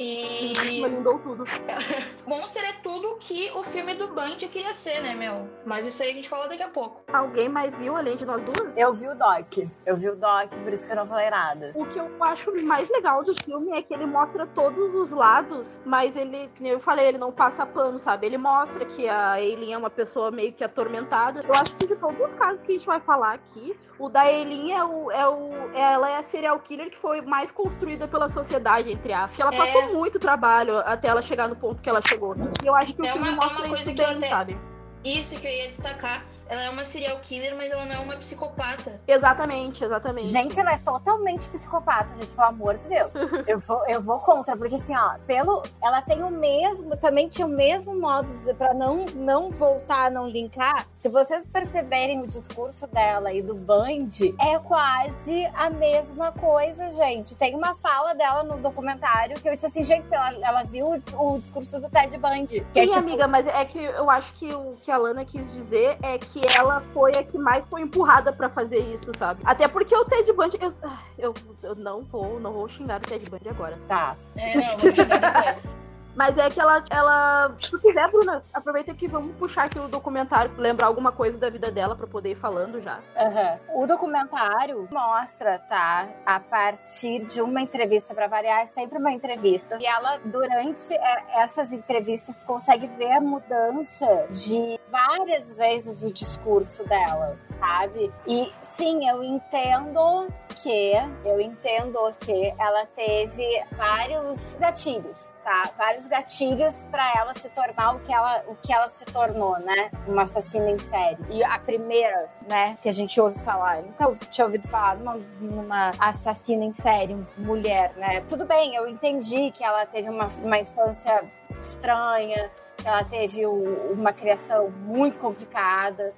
E. 0.00 0.54
Lindou 0.88 1.18
tudo. 1.18 1.44
Monster 2.26 2.64
é 2.64 2.72
tudo 2.82 3.18
que 3.20 3.50
o 3.54 3.62
filme 3.62 3.94
do 3.94 4.08
Band 4.08 4.36
queria 4.38 4.72
ser, 4.72 5.02
né, 5.02 5.14
meu? 5.14 5.46
Mas 5.66 5.86
isso 5.86 6.02
aí 6.02 6.10
a 6.10 6.14
gente 6.14 6.28
fala 6.28 6.48
daqui 6.48 6.62
a 6.62 6.68
pouco. 6.68 7.02
Alguém 7.12 7.50
mais 7.50 7.74
viu 7.76 7.96
além 7.96 8.16
de 8.16 8.24
nós 8.24 8.42
duas? 8.42 8.72
Eu 8.76 8.94
vi 8.94 9.08
o 9.08 9.14
Doc. 9.14 9.58
Eu 9.84 9.96
vi 9.98 10.08
o 10.08 10.16
Doc, 10.16 10.48
por 10.64 10.72
isso 10.72 10.86
que 10.86 10.92
eu 10.92 10.96
não 10.96 11.06
falei 11.06 11.28
nada. 11.28 11.72
O 11.74 11.84
que 11.84 11.98
eu 11.98 12.10
acho 12.22 12.50
mais 12.64 12.88
legal 12.88 13.22
do 13.22 13.34
filme 13.44 13.76
é 13.76 13.82
que 13.82 13.92
ele 13.92 14.06
mostra 14.06 14.46
todos 14.46 14.94
os 14.94 15.10
lados, 15.10 15.82
mas 15.84 16.16
ele, 16.16 16.48
como 16.56 16.68
eu 16.68 16.80
falei, 16.80 17.08
ele 17.08 17.18
não 17.18 17.30
passa 17.30 17.66
pano, 17.66 17.98
sabe? 17.98 18.26
Ele 18.26 18.38
mostra 18.38 18.86
que 18.86 19.06
a 19.06 19.40
Eileen 19.40 19.74
é 19.74 19.78
uma 19.78 19.90
pessoa 19.90 20.30
meio 20.30 20.52
que 20.52 20.64
atormentada. 20.64 21.44
Eu 21.46 21.54
acho 21.54 21.76
que 21.76 21.86
de 21.86 21.96
todos 21.96 22.18
os 22.20 22.34
casos 22.36 22.62
que 22.62 22.72
a 22.72 22.74
gente 22.74 22.86
vai 22.86 23.00
falar 23.00 23.34
aqui, 23.34 23.76
o 23.98 24.08
da 24.08 24.30
Eileen 24.32 24.72
é 24.72 24.82
o, 24.82 25.10
é 25.10 25.28
o. 25.28 25.50
Ela 25.74 26.10
é 26.10 26.16
a 26.16 26.22
serial 26.22 26.58
killer 26.60 26.88
que 26.88 26.96
foi 26.96 27.20
mais 27.20 27.52
construída 27.52 28.08
pela 28.08 28.30
sociedade, 28.30 28.90
entre 28.90 29.12
aspas. 29.12 29.36
Que 29.36 29.42
ela 29.42 29.54
é... 29.54 29.89
muito 29.92 30.18
trabalho 30.18 30.78
até 30.78 31.08
ela 31.08 31.22
chegar 31.22 31.48
no 31.48 31.56
ponto 31.56 31.82
que 31.82 31.88
ela 31.88 32.00
chegou. 32.00 32.36
E 32.62 32.66
eu 32.66 32.74
acho 32.74 32.94
que 32.94 33.06
é 33.06 33.10
o 33.10 33.12
filme 33.14 33.28
uma, 33.28 33.36
mostra 33.36 33.64
é 33.64 33.68
uma 33.68 33.68
coisa 33.68 33.82
isso 33.82 33.90
que 33.92 34.06
bem, 34.06 34.16
até... 34.16 34.28
sabe? 34.28 34.58
Isso 35.04 35.36
que 35.36 35.46
eu 35.46 35.50
ia 35.50 35.68
destacar 35.68 36.24
ela 36.50 36.64
é 36.64 36.70
uma 36.70 36.84
serial 36.84 37.16
killer, 37.20 37.54
mas 37.56 37.70
ela 37.70 37.86
não 37.86 37.94
é 37.94 37.98
uma 38.00 38.16
psicopata. 38.16 39.00
Exatamente, 39.06 39.84
exatamente. 39.84 40.28
Gente, 40.28 40.58
ela 40.58 40.72
é 40.72 40.78
totalmente 40.78 41.48
psicopata, 41.48 42.08
gente, 42.16 42.26
pelo 42.26 42.48
amor 42.48 42.76
de 42.76 42.88
Deus. 42.88 43.12
eu, 43.46 43.60
vou, 43.60 43.86
eu 43.86 44.02
vou 44.02 44.18
contra, 44.18 44.56
porque 44.56 44.74
assim, 44.74 44.96
ó, 44.96 45.14
pelo. 45.26 45.62
Ela 45.80 46.02
tem 46.02 46.24
o 46.24 46.30
mesmo, 46.30 46.96
também 46.96 47.28
tinha 47.28 47.46
o 47.46 47.50
mesmo 47.50 47.94
modo 47.94 48.28
para 48.58 48.74
não, 48.74 49.06
não 49.14 49.50
voltar, 49.50 50.10
não 50.10 50.28
linkar. 50.28 50.88
Se 50.96 51.08
vocês 51.08 51.46
perceberem 51.46 52.20
o 52.20 52.26
discurso 52.26 52.84
dela 52.88 53.32
e 53.32 53.40
do 53.40 53.54
Band, 53.54 54.08
é 54.40 54.58
quase 54.58 55.46
a 55.54 55.70
mesma 55.70 56.32
coisa, 56.32 56.90
gente. 56.92 57.36
Tem 57.36 57.54
uma 57.54 57.76
fala 57.76 58.12
dela 58.12 58.42
no 58.42 58.58
documentário 58.58 59.40
que 59.40 59.48
eu 59.48 59.54
disse 59.54 59.66
assim, 59.66 59.84
gente, 59.84 60.06
ela, 60.10 60.34
ela 60.42 60.62
viu 60.64 61.00
o, 61.16 61.34
o 61.34 61.38
discurso 61.38 61.78
do 61.78 61.88
Ted 61.88 62.18
Bundy. 62.18 62.58
Sim, 62.58 62.80
é, 62.80 62.86
tipo... 62.86 62.98
amiga, 62.98 63.28
mas 63.28 63.46
é 63.46 63.64
que 63.64 63.78
eu 63.78 64.10
acho 64.10 64.32
que 64.34 64.52
o 64.52 64.76
que 64.82 64.90
a 64.90 64.96
Lana 64.96 65.24
quis 65.24 65.50
dizer 65.52 65.96
é 66.02 66.18
que 66.18 66.39
que 66.40 66.58
ela 66.58 66.82
foi 66.92 67.12
a 67.16 67.22
que 67.22 67.38
mais 67.38 67.68
foi 67.68 67.82
empurrada 67.82 68.32
para 68.32 68.48
fazer 68.48 68.78
isso, 68.78 69.10
sabe? 69.16 69.40
Até 69.44 69.68
porque 69.68 69.94
o 69.94 70.04
Ted 70.04 70.32
Bundy. 70.32 70.58
Eu, 70.60 70.72
eu, 71.18 71.34
eu, 71.62 71.74
não, 71.74 72.02
vou, 72.02 72.40
não 72.40 72.52
vou 72.52 72.68
xingar 72.68 73.00
o 73.00 73.04
Ted 73.04 73.28
Bundy 73.28 73.48
agora. 73.48 73.78
Tá. 73.86 74.16
É, 74.36 74.56
não, 74.56 74.78
vou 74.78 74.94
xingar 74.94 75.18
depois. 75.20 75.76
Mas 76.14 76.36
é 76.38 76.50
que 76.50 76.60
ela, 76.60 76.84
ela. 76.90 77.54
Se 77.60 77.70
tu 77.70 77.78
quiser, 77.78 78.10
Bruna, 78.10 78.42
aproveita 78.52 78.94
que 78.94 79.06
vamos 79.06 79.34
puxar 79.36 79.64
aqui 79.64 79.78
o 79.78 79.88
documentário, 79.88 80.52
lembrar 80.56 80.86
alguma 80.86 81.12
coisa 81.12 81.38
da 81.38 81.48
vida 81.48 81.70
dela 81.70 81.94
para 81.94 82.06
poder 82.06 82.32
ir 82.32 82.36
falando 82.36 82.80
já. 82.80 82.98
Uhum. 83.16 83.82
O 83.82 83.86
documentário 83.86 84.88
mostra, 84.90 85.58
tá? 85.60 86.08
A 86.26 86.40
partir 86.40 87.24
de 87.26 87.40
uma 87.40 87.60
entrevista 87.60 88.14
para 88.14 88.26
variar, 88.26 88.62
é 88.62 88.66
sempre 88.66 88.98
uma 88.98 89.12
entrevista. 89.12 89.78
E 89.80 89.86
ela, 89.86 90.18
durante 90.24 90.92
é, 90.92 91.42
essas 91.42 91.72
entrevistas, 91.72 92.44
consegue 92.44 92.86
ver 92.88 93.12
a 93.12 93.20
mudança 93.20 94.26
de 94.30 94.78
várias 94.90 95.54
vezes 95.54 96.02
o 96.02 96.12
discurso 96.12 96.84
dela, 96.84 97.38
sabe? 97.58 98.12
E 98.26 98.52
sim, 98.80 99.06
eu 99.06 99.22
entendo 99.22 100.26
que 100.62 100.92
eu 101.22 101.38
entendo 101.38 101.98
que 102.18 102.54
ela 102.58 102.86
teve 102.86 103.62
vários 103.72 104.56
gatilhos, 104.56 105.34
tá? 105.44 105.70
Vários 105.76 106.06
gatilhos 106.06 106.82
para 106.90 107.12
ela 107.14 107.34
se 107.34 107.50
tornar 107.50 107.96
o 107.96 108.00
que 108.00 108.10
ela, 108.10 108.42
o 108.46 108.54
que 108.56 108.72
ela 108.72 108.88
se 108.88 109.04
tornou, 109.04 109.58
né? 109.58 109.90
Uma 110.08 110.22
assassina 110.22 110.70
em 110.70 110.78
série. 110.78 111.18
E 111.28 111.44
a 111.44 111.58
primeira, 111.58 112.30
né, 112.48 112.78
que 112.80 112.88
a 112.88 112.92
gente 112.92 113.20
ouve 113.20 113.38
falar, 113.40 113.80
eu 113.80 113.84
nunca 113.84 114.16
tinha 114.30 114.46
ouvido 114.46 114.66
falar 114.68 114.96
numa, 114.96 115.18
numa 115.38 115.90
assassina 115.98 116.64
em 116.64 116.72
série, 116.72 117.14
mulher, 117.36 117.92
né? 117.96 118.22
Tudo 118.30 118.46
bem, 118.46 118.74
eu 118.74 118.88
entendi 118.88 119.50
que 119.50 119.62
ela 119.62 119.84
teve 119.84 120.08
uma, 120.08 120.28
uma 120.42 120.58
infância 120.58 121.22
estranha, 121.62 122.50
que 122.78 122.88
ela 122.88 123.04
teve 123.04 123.44
o, 123.44 123.92
uma 123.92 124.12
criação 124.12 124.70
muito 124.70 125.18
complicada. 125.18 126.14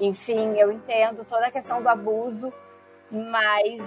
Enfim, 0.00 0.56
eu 0.56 0.70
entendo 0.70 1.24
toda 1.24 1.46
a 1.46 1.50
questão 1.50 1.82
do 1.82 1.88
abuso, 1.88 2.52
mas, 3.10 3.82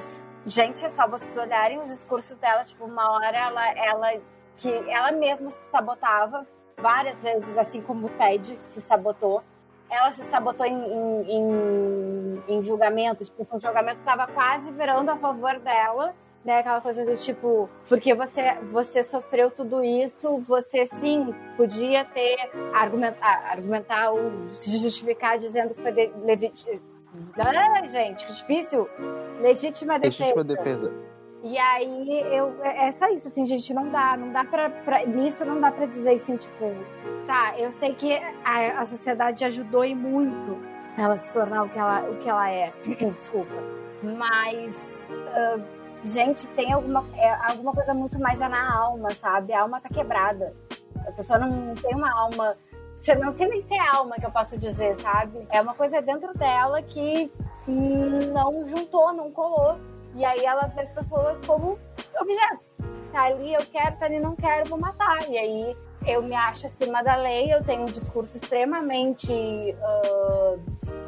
gente, 0.45 0.83
é 0.83 0.89
só 0.89 1.07
vocês 1.07 1.37
olharem 1.37 1.79
os 1.79 1.87
discursos 1.87 2.37
dela, 2.37 2.63
tipo, 2.63 2.85
uma 2.85 3.11
hora 3.11 3.37
ela, 3.37 3.69
ela, 3.77 4.21
que 4.57 4.71
ela 4.89 5.11
mesma 5.11 5.49
se 5.49 5.59
sabotava 5.71 6.45
várias 6.77 7.21
vezes, 7.21 7.57
assim 7.57 7.81
como 7.81 8.07
o 8.07 8.09
Ted 8.09 8.57
se 8.61 8.81
sabotou. 8.81 9.43
Ela 9.89 10.11
se 10.11 10.23
sabotou 10.23 10.65
em, 10.65 10.73
em, 10.73 11.31
em, 11.31 12.43
em 12.47 12.63
julgamento, 12.63 13.25
tipo, 13.25 13.47
o 13.49 13.59
julgamento 13.59 13.99
estava 13.99 14.27
quase 14.27 14.71
virando 14.71 15.11
a 15.11 15.17
favor 15.17 15.59
dela 15.59 16.13
né? 16.43 16.59
Aquela 16.59 16.81
coisa 16.81 17.05
do 17.05 17.15
tipo, 17.17 17.69
porque 17.87 18.13
você, 18.13 18.55
você 18.71 19.03
sofreu 19.03 19.51
tudo 19.51 19.83
isso, 19.83 20.39
você 20.39 20.85
sim 20.85 21.33
podia 21.55 22.03
ter 22.05 22.49
argumentar, 22.73 23.51
argumentar 23.51 24.11
ou 24.11 24.31
se 24.53 24.77
justificar 24.77 25.37
dizendo 25.37 25.73
que 25.73 25.81
foi 25.81 25.91
de, 25.91 26.11
levi, 26.23 26.51
ah, 27.37 27.85
gente, 27.85 28.25
que 28.25 28.33
difícil. 28.33 28.87
Legítima 29.41 29.99
defesa. 29.99 30.23
Legítima 30.23 30.43
defesa. 30.43 31.11
E 31.43 31.57
aí 31.57 32.21
eu 32.31 32.55
é 32.63 32.91
só 32.91 33.09
isso, 33.09 33.27
assim, 33.27 33.45
gente, 33.47 33.73
não 33.73 33.89
dá, 33.89 34.15
não 34.15 34.31
dá 34.31 34.43
pra, 34.43 34.69
pra 34.69 35.05
nisso 35.05 35.43
não 35.43 35.59
dá 35.59 35.71
pra 35.71 35.87
dizer 35.87 36.13
assim, 36.13 36.37
tipo, 36.37 36.71
tá, 37.25 37.55
eu 37.57 37.71
sei 37.71 37.95
que 37.95 38.13
a, 38.45 38.81
a 38.81 38.85
sociedade 38.85 39.43
ajudou 39.43 39.83
e 39.83 39.95
muito 39.95 40.61
ela 40.97 41.17
se 41.17 41.33
tornar 41.33 41.63
o 41.63 41.69
que 41.69 41.79
ela, 41.79 42.01
o 42.09 42.17
que 42.17 42.29
ela 42.29 42.49
é. 42.49 42.71
Desculpa. 43.15 43.55
Mas 44.03 45.01
uh, 45.09 45.80
gente, 46.03 46.47
tem 46.49 46.71
alguma, 46.71 47.03
é, 47.15 47.29
alguma 47.51 47.73
coisa 47.73 47.93
muito 47.93 48.19
mais 48.19 48.39
na 48.39 48.73
alma, 48.73 49.11
sabe? 49.11 49.53
A 49.53 49.61
alma 49.61 49.79
tá 49.79 49.89
quebrada. 49.89 50.53
A 51.07 51.11
pessoa 51.11 51.39
não 51.39 51.75
tem 51.75 51.95
uma 51.95 52.11
alma. 52.11 52.55
Você 52.99 53.15
não 53.15 53.33
sei 53.33 53.47
nem 53.47 53.61
se 53.61 53.73
é 53.73 53.79
alma 53.79 54.15
que 54.15 54.25
eu 54.25 54.31
posso 54.31 54.57
dizer, 54.57 54.99
sabe? 55.01 55.45
É 55.49 55.61
uma 55.61 55.73
coisa 55.73 56.01
dentro 56.01 56.31
dela 56.33 56.81
que 56.81 57.31
não 57.67 58.67
juntou, 58.67 59.13
não 59.13 59.31
colou. 59.31 59.77
E 60.15 60.25
aí 60.25 60.45
ela 60.45 60.67
vê 60.67 60.81
as 60.81 60.91
pessoas 60.91 61.39
como 61.45 61.79
objetos. 62.19 62.77
Tá 63.11 63.23
ali, 63.23 63.53
eu 63.53 63.65
quero, 63.65 63.97
tá 63.97 64.05
ali, 64.05 64.19
não 64.19 64.35
quero, 64.35 64.69
vou 64.69 64.79
matar. 64.79 65.27
E 65.29 65.37
aí 65.37 65.77
eu 66.05 66.21
me 66.21 66.35
acho 66.35 66.65
acima 66.65 67.03
da 67.03 67.15
lei, 67.15 67.53
eu 67.53 67.63
tenho 67.63 67.83
um 67.83 67.85
discurso 67.85 68.35
extremamente 68.35 69.31
uh, 69.31 70.59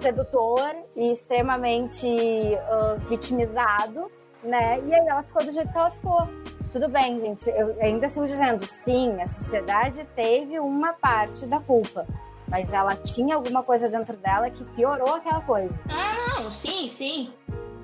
sedutor 0.02 0.76
e 0.96 1.12
extremamente 1.12 2.06
uh, 2.06 3.00
vitimizado, 3.08 4.12
né? 4.44 4.80
E 4.86 4.94
aí 4.94 5.08
ela 5.08 5.24
ficou 5.24 5.44
do 5.44 5.52
jeito 5.52 5.72
que 5.72 5.78
ela 5.78 5.92
ficou. 5.92 6.28
Tudo 6.72 6.90
bem, 6.90 7.20
gente, 7.22 7.50
eu 7.50 7.76
ainda 7.80 8.10
sigo 8.10 8.26
dizendo, 8.26 8.66
sim, 8.66 9.22
a 9.22 9.28
sociedade 9.28 10.08
teve 10.16 10.60
uma 10.60 10.94
parte 10.94 11.46
da 11.46 11.60
culpa. 11.60 12.08
Mas 12.48 12.72
ela 12.72 12.96
tinha 12.96 13.36
alguma 13.36 13.64
coisa 13.64 13.90
dentro 13.90 14.18
dela 14.18 14.50
que 14.50 14.64
piorou 14.72 15.16
aquela 15.16 15.42
coisa. 15.42 15.74
Ah, 15.90 16.42
não, 16.42 16.52
sim, 16.52 16.88
sim. 16.88 17.34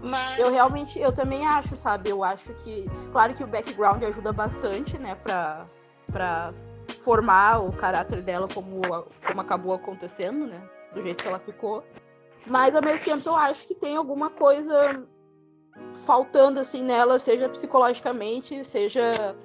Mas... 0.04 0.40
Eu 0.40 0.52
realmente, 0.52 1.00
eu 1.00 1.12
também 1.12 1.46
acho, 1.46 1.76
sabe? 1.76 2.10
Eu 2.10 2.24
acho 2.24 2.54
que, 2.64 2.86
claro 3.12 3.34
que 3.34 3.44
o 3.44 3.48
background 3.48 4.02
ajuda 4.04 4.32
bastante, 4.32 4.98
né, 4.98 5.16
pra, 5.16 5.66
pra 6.12 6.54
formar 7.04 7.62
o 7.62 7.72
caráter 7.72 8.22
dela 8.22 8.48
como, 8.48 8.82
como 9.26 9.42
acabou 9.42 9.74
acontecendo, 9.74 10.48
né? 10.48 10.62
Do 10.94 11.02
jeito 11.04 11.24
que 11.24 11.28
ela 11.28 11.40
ficou. 11.40 11.84
Mas 12.48 12.76
ao 12.76 12.82
mesmo 12.82 13.04
tempo 13.04 13.28
eu 13.28 13.36
acho 13.36 13.66
que 13.68 13.76
tem 13.76 13.96
alguma 13.96 14.30
coisa 14.30 15.06
faltando 16.06 16.60
assim 16.60 16.84
nela, 16.84 17.20
seja 17.20 17.50
psicologicamente, 17.50 18.64
seja, 18.66 19.36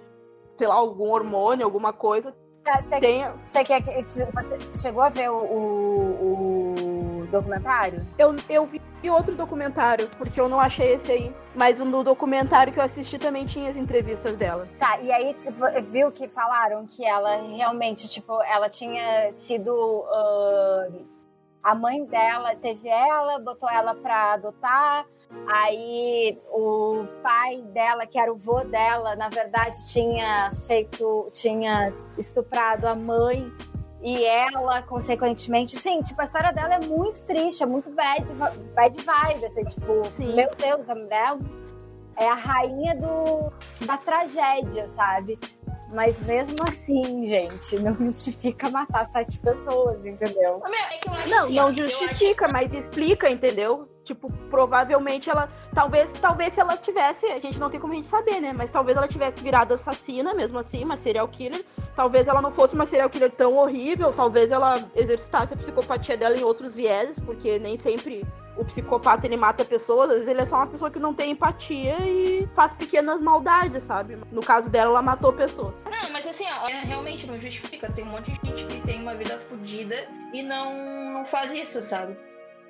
sei 0.56 0.66
lá, 0.66 0.74
algum 0.74 1.10
hormônio, 1.10 1.64
alguma 1.64 1.92
coisa. 1.92 2.34
Tá, 2.62 2.80
você, 2.82 2.98
tem... 2.98 3.24
você, 3.44 3.62
quer, 3.62 3.82
você 3.82 4.58
chegou 4.74 5.02
a 5.02 5.10
ver 5.10 5.30
o, 5.30 5.36
o, 5.36 6.74
o 7.20 7.26
documentário? 7.26 8.06
Eu, 8.18 8.34
eu 8.48 8.66
vi 8.66 8.80
outro 9.10 9.34
documentário, 9.34 10.08
porque 10.16 10.40
eu 10.40 10.48
não 10.48 10.58
achei 10.58 10.94
esse 10.94 11.12
aí. 11.12 11.34
Mas 11.54 11.78
um 11.78 12.02
documentário 12.02 12.72
que 12.72 12.80
eu 12.80 12.84
assisti 12.84 13.18
também 13.18 13.44
tinha 13.44 13.70
as 13.70 13.76
entrevistas 13.76 14.36
dela. 14.36 14.66
Tá, 14.78 14.98
e 15.00 15.12
aí 15.12 15.36
viu 15.90 16.10
que 16.10 16.26
falaram 16.28 16.86
que 16.86 17.04
ela 17.04 17.36
realmente, 17.36 18.08
tipo, 18.08 18.42
ela 18.42 18.68
tinha 18.68 19.32
sido. 19.32 19.72
Uh, 19.74 21.13
a 21.64 21.74
mãe 21.74 22.04
dela 22.04 22.54
teve 22.54 22.88
ela, 22.88 23.38
botou 23.38 23.68
ela 23.70 23.94
pra 23.94 24.34
adotar. 24.34 25.06
Aí 25.48 26.38
o 26.50 27.06
pai 27.22 27.62
dela, 27.72 28.06
que 28.06 28.18
era 28.18 28.30
o 28.30 28.36
vô 28.36 28.60
dela, 28.60 29.16
na 29.16 29.30
verdade 29.30 29.74
tinha 29.90 30.52
feito, 30.66 31.30
tinha 31.32 31.92
estuprado 32.18 32.86
a 32.86 32.94
mãe 32.94 33.50
e 34.02 34.22
ela, 34.22 34.82
consequentemente, 34.82 35.76
sim, 35.76 36.02
tipo, 36.02 36.20
a 36.20 36.24
história 36.24 36.52
dela 36.52 36.74
é 36.74 36.78
muito 36.78 37.22
triste, 37.22 37.62
é 37.62 37.66
muito 37.66 37.90
bad, 37.90 38.30
bad 38.74 39.02
vibe, 39.02 39.46
assim, 39.46 39.64
tipo, 39.64 40.04
sim. 40.10 40.34
meu 40.34 40.50
Deus, 40.54 40.90
a 40.90 40.94
mulher 40.94 41.36
é 42.16 42.28
a 42.28 42.34
rainha 42.34 42.94
do, 42.96 43.52
da 43.84 43.96
tragédia, 43.96 44.88
sabe? 44.88 45.38
Mas 45.92 46.18
mesmo 46.20 46.56
assim, 46.68 47.28
gente, 47.28 47.78
não 47.80 47.94
justifica 47.94 48.68
matar 48.68 49.08
sete 49.10 49.38
pessoas, 49.38 50.04
entendeu? 50.04 50.60
É 50.64 51.28
não, 51.28 51.38
assim, 51.38 51.54
não 51.54 51.72
justifica, 51.72 52.48
mas 52.48 52.72
explica, 52.72 53.30
entendeu? 53.30 53.88
Tipo, 54.02 54.30
provavelmente 54.50 55.30
ela. 55.30 55.48
Talvez, 55.72 56.12
talvez 56.20 56.52
se 56.52 56.60
ela 56.60 56.76
tivesse. 56.76 57.26
A 57.26 57.38
gente 57.38 57.58
não 57.58 57.70
tem 57.70 57.80
como 57.80 57.92
a 57.92 57.96
gente 57.96 58.08
saber, 58.08 58.40
né? 58.40 58.52
Mas 58.52 58.70
talvez 58.70 58.96
ela 58.96 59.08
tivesse 59.08 59.40
virado 59.40 59.72
assassina, 59.72 60.34
mesmo 60.34 60.58
assim, 60.58 60.84
uma 60.84 60.96
serial 60.96 61.28
killer. 61.28 61.64
Talvez 61.94 62.26
ela 62.26 62.42
não 62.42 62.50
fosse 62.50 62.74
uma 62.74 62.86
serial 62.86 63.08
killer 63.08 63.32
tão 63.32 63.56
horrível. 63.56 64.12
Talvez 64.12 64.50
ela 64.50 64.88
exercitasse 64.94 65.54
a 65.54 65.56
psicopatia 65.56 66.16
dela 66.16 66.36
em 66.36 66.42
outros 66.42 66.74
vieses, 66.74 67.20
porque 67.20 67.58
nem 67.58 67.76
sempre 67.76 68.26
o 68.56 68.64
psicopata 68.64 69.26
ele 69.26 69.36
mata 69.36 69.64
pessoas, 69.64 70.10
às 70.10 70.14
vezes 70.16 70.28
ele 70.28 70.40
é 70.40 70.46
só 70.46 70.56
uma 70.56 70.66
pessoa 70.66 70.90
que 70.90 70.98
não 70.98 71.12
tem 71.12 71.32
empatia 71.32 71.96
e 72.06 72.48
faz 72.54 72.72
pequenas 72.72 73.20
maldades, 73.20 73.82
sabe? 73.82 74.18
No 74.30 74.42
caso 74.42 74.70
dela, 74.70 74.90
ela 74.90 75.02
matou 75.02 75.32
pessoas. 75.32 75.76
Não, 75.84 76.10
mas 76.10 76.26
assim, 76.26 76.44
ó, 76.62 76.68
é, 76.68 76.84
realmente 76.84 77.26
não 77.26 77.38
justifica. 77.38 77.90
Tem 77.90 78.04
um 78.04 78.08
monte 78.08 78.30
de 78.32 78.48
gente 78.48 78.64
que 78.66 78.80
tem 78.80 79.00
uma 79.00 79.14
vida 79.14 79.38
fodida 79.38 79.96
e 80.32 80.42
não, 80.42 81.12
não 81.12 81.24
faz 81.24 81.52
isso, 81.52 81.82
sabe? 81.82 82.16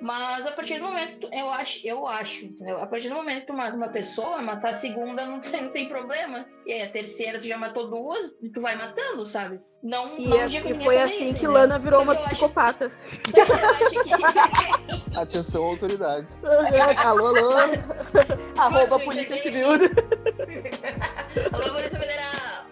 Mas 0.01 0.45
a 0.45 0.51
partir 0.51 0.79
do 0.79 0.85
momento 0.85 1.13
que 1.13 1.19
tu, 1.19 1.29
eu 1.31 1.49
acho, 1.51 1.79
eu 1.85 2.05
acho, 2.05 2.43
entendeu? 2.45 2.77
a 2.77 2.87
partir 2.87 3.07
do 3.07 3.15
momento 3.15 3.39
que 3.41 3.47
tu 3.47 3.53
mata 3.53 3.75
uma 3.75 3.89
pessoa, 3.89 4.41
matar 4.41 4.71
a 4.71 4.73
segunda 4.73 5.25
não 5.25 5.39
tem, 5.39 5.61
não 5.63 5.69
tem 5.69 5.87
problema. 5.87 6.45
E 6.65 6.73
aí 6.73 6.81
a 6.83 6.89
terceira 6.89 7.39
tu 7.39 7.47
já 7.47 7.57
matou 7.57 7.89
duas 7.89 8.35
e 8.41 8.49
tu 8.49 8.59
vai 8.61 8.75
matando, 8.75 9.25
sabe? 9.25 9.61
Não, 9.81 10.09
e 10.17 10.27
não 10.27 10.41
é, 10.41 10.47
digo 10.47 10.69
e 10.69 10.83
foi 10.83 10.97
assim 10.97 11.23
isso, 11.25 11.39
que 11.39 11.47
Lana 11.47 11.79
virou 11.79 12.01
uma 12.01 12.15
psicopata. 12.15 12.91
Que... 13.23 13.39
Atenção, 15.17 15.63
autoridades. 15.63 16.37
alô, 16.97 17.27
alô. 17.27 17.53
Arroba 18.57 18.99
Polícia 18.99 19.37
Civil. 19.37 19.67
alô, 19.67 19.79
Polícia 21.73 21.99
Federal. 21.99 22.65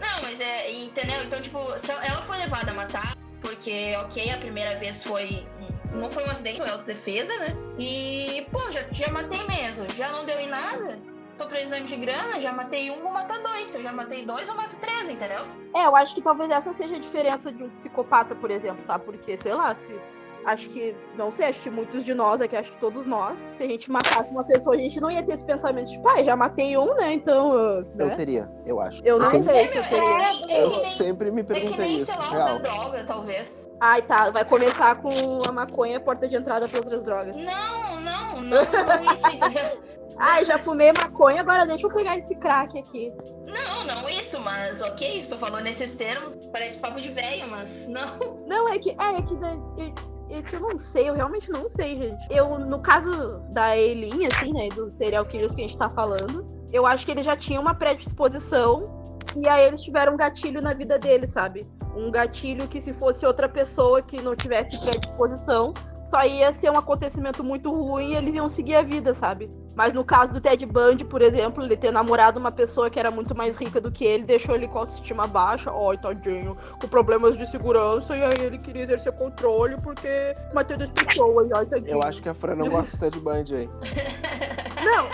não, 0.00 0.22
mas 0.22 0.40
é, 0.40 0.70
entendeu? 0.70 1.20
Então, 1.24 1.40
tipo, 1.40 1.58
ela 1.58 2.22
foi 2.22 2.38
levada 2.38 2.70
a 2.70 2.74
matar 2.74 3.21
porque, 3.42 3.94
ok, 4.00 4.30
a 4.30 4.38
primeira 4.38 4.76
vez 4.76 5.02
foi. 5.02 5.44
Não 5.92 6.10
foi 6.10 6.24
um 6.24 6.30
acidente, 6.30 6.58
foi 6.58 6.70
autodefesa, 6.70 7.36
né? 7.40 7.54
E, 7.76 8.46
pô, 8.50 8.58
já, 8.70 8.82
já 8.92 9.10
matei 9.12 9.44
mesmo. 9.46 9.86
Já 9.92 10.08
não 10.10 10.24
deu 10.24 10.38
em 10.40 10.48
nada. 10.48 10.98
Tô 11.36 11.46
precisando 11.46 11.86
de 11.86 11.96
grana, 11.96 12.38
já 12.38 12.52
matei 12.52 12.90
um, 12.90 13.02
vou 13.02 13.10
matar 13.10 13.42
dois. 13.42 13.68
Se 13.68 13.78
eu 13.78 13.82
já 13.82 13.92
matei 13.92 14.24
dois, 14.24 14.48
eu 14.48 14.54
mato 14.54 14.76
três, 14.76 15.08
entendeu? 15.08 15.44
É, 15.74 15.86
eu 15.86 15.96
acho 15.96 16.14
que 16.14 16.22
talvez 16.22 16.50
essa 16.50 16.72
seja 16.72 16.96
a 16.96 16.98
diferença 16.98 17.50
de 17.52 17.64
um 17.64 17.70
psicopata, 17.70 18.34
por 18.34 18.50
exemplo, 18.50 18.84
sabe? 18.86 19.04
Porque, 19.04 19.36
sei 19.36 19.52
lá, 19.52 19.74
se 19.74 20.00
acho 20.44 20.68
que, 20.70 20.94
não 21.16 21.30
sei, 21.30 21.46
acho 21.46 21.60
que 21.60 21.70
muitos 21.70 22.04
de 22.04 22.14
nós 22.14 22.40
aqui, 22.40 22.56
acho 22.56 22.70
que 22.72 22.78
todos 22.78 23.06
nós, 23.06 23.38
se 23.52 23.62
a 23.62 23.66
gente 23.66 23.90
matasse 23.90 24.30
uma 24.30 24.44
pessoa, 24.44 24.74
a 24.74 24.78
gente 24.78 25.00
não 25.00 25.10
ia 25.10 25.22
ter 25.22 25.34
esse 25.34 25.44
pensamento 25.44 25.90
de, 25.90 25.98
pai, 26.00 26.24
já 26.24 26.36
matei 26.36 26.76
um, 26.76 26.94
né? 26.94 27.12
Então. 27.12 27.82
Né? 27.94 28.04
Eu 28.04 28.10
teria, 28.10 28.50
eu 28.66 28.80
acho. 28.80 29.02
Eu 29.04 29.18
não 29.18 29.26
eu 29.26 29.30
sei 29.30 29.42
se 29.42 29.78
eu 29.78 29.84
teria. 29.84 30.22
É, 30.48 30.60
é, 30.60 30.64
eu 30.64 30.70
sempre 30.70 31.30
me 31.30 31.42
perguntei 31.42 31.72
é 31.72 31.76
que 31.76 31.80
nem, 31.80 31.96
isso. 31.96 32.06
Sei 32.06 32.16
lá, 32.16 32.28
real. 32.28 32.58
droga, 32.58 33.04
talvez. 33.04 33.70
Ai, 33.80 34.02
tá. 34.02 34.30
Vai 34.30 34.44
começar 34.44 34.96
com 34.96 35.42
a 35.46 35.52
maconha, 35.52 36.00
porta 36.00 36.28
de 36.28 36.36
entrada 36.36 36.68
para 36.68 36.78
outras 36.78 37.02
drogas. 37.04 37.36
Não, 37.36 38.00
não, 38.00 38.40
não, 38.40 38.64
não 38.64 39.12
isso, 39.12 39.26
entendeu? 39.26 39.80
Ai, 40.18 40.44
já 40.44 40.58
fumei 40.58 40.92
maconha, 40.92 41.40
agora 41.40 41.66
deixa 41.66 41.86
eu 41.86 41.90
pegar 41.90 42.18
esse 42.18 42.34
crack 42.34 42.78
aqui. 42.78 43.12
Não, 43.46 43.84
não 43.84 44.08
isso, 44.10 44.38
mas 44.40 44.82
ok, 44.82 45.18
estou 45.18 45.38
falando 45.38 45.64
nesses 45.64 45.96
termos, 45.96 46.36
parece 46.52 46.78
papo 46.78 47.00
de 47.00 47.08
velho, 47.08 47.48
mas 47.48 47.88
não. 47.88 48.36
Não, 48.46 48.68
é 48.68 48.78
que, 48.78 48.90
é, 48.90 48.94
é 48.94 49.22
que 49.22 50.11
é 50.34 50.42
que 50.42 50.54
eu 50.54 50.60
não 50.60 50.78
sei, 50.78 51.08
eu 51.08 51.14
realmente 51.14 51.50
não 51.50 51.68
sei, 51.68 51.96
gente. 51.96 52.26
Eu, 52.30 52.58
no 52.58 52.80
caso 52.80 53.10
da 53.50 53.76
Eileen, 53.76 54.26
assim, 54.26 54.52
né, 54.52 54.68
do 54.70 54.90
serial 54.90 55.24
killers 55.24 55.54
que 55.54 55.60
a 55.60 55.64
gente 55.64 55.76
tá 55.76 55.90
falando, 55.90 56.46
eu 56.72 56.86
acho 56.86 57.04
que 57.04 57.10
ele 57.12 57.22
já 57.22 57.36
tinha 57.36 57.60
uma 57.60 57.74
predisposição 57.74 59.02
e 59.36 59.48
aí 59.48 59.64
eles 59.64 59.82
tiveram 59.82 60.14
um 60.14 60.16
gatilho 60.16 60.60
na 60.60 60.72
vida 60.72 60.98
dele, 60.98 61.26
sabe? 61.26 61.66
Um 61.96 62.10
gatilho 62.10 62.66
que 62.66 62.80
se 62.80 62.92
fosse 62.94 63.24
outra 63.26 63.48
pessoa 63.48 64.02
que 64.02 64.20
não 64.20 64.34
tivesse 64.34 64.78
predisposição, 64.80 65.72
só 66.12 66.22
ia 66.26 66.52
ser 66.52 66.70
um 66.70 66.76
acontecimento 66.76 67.42
muito 67.42 67.72
ruim 67.72 68.10
e 68.10 68.16
eles 68.16 68.34
iam 68.34 68.46
seguir 68.46 68.74
a 68.74 68.82
vida, 68.82 69.14
sabe? 69.14 69.50
Mas 69.74 69.94
no 69.94 70.04
caso 70.04 70.30
do 70.30 70.42
Ted 70.42 70.66
Bundy, 70.66 71.06
por 71.06 71.22
exemplo, 71.22 71.64
ele 71.64 71.74
ter 71.74 71.90
namorado 71.90 72.38
uma 72.38 72.52
pessoa 72.52 72.90
que 72.90 73.00
era 73.00 73.10
muito 73.10 73.34
mais 73.34 73.56
rica 73.56 73.80
do 73.80 73.90
que 73.90 74.04
ele, 74.04 74.22
deixou 74.22 74.54
ele 74.54 74.68
com 74.68 74.80
autoestima 74.80 75.26
baixa, 75.26 75.70
ai, 75.70 75.96
tadinho, 75.96 76.54
com 76.78 76.86
problemas 76.86 77.38
de 77.38 77.50
segurança, 77.50 78.14
e 78.14 78.22
aí 78.22 78.40
ele 78.42 78.58
queria 78.58 78.82
exercer 78.82 79.12
controle 79.12 79.78
porque 79.82 80.36
matou 80.52 80.76
duas 80.76 80.90
pessoas, 80.90 81.50
ai, 81.50 81.64
tadinho. 81.64 81.94
Eu 81.94 82.02
acho 82.02 82.20
que 82.20 82.28
a 82.28 82.34
Fran 82.34 82.56
não 82.56 82.68
gosta 82.68 82.94
do 82.94 83.00
Ted 83.00 83.18
Bundy 83.18 83.54
aí. 83.54 83.70
Não, 84.84 85.06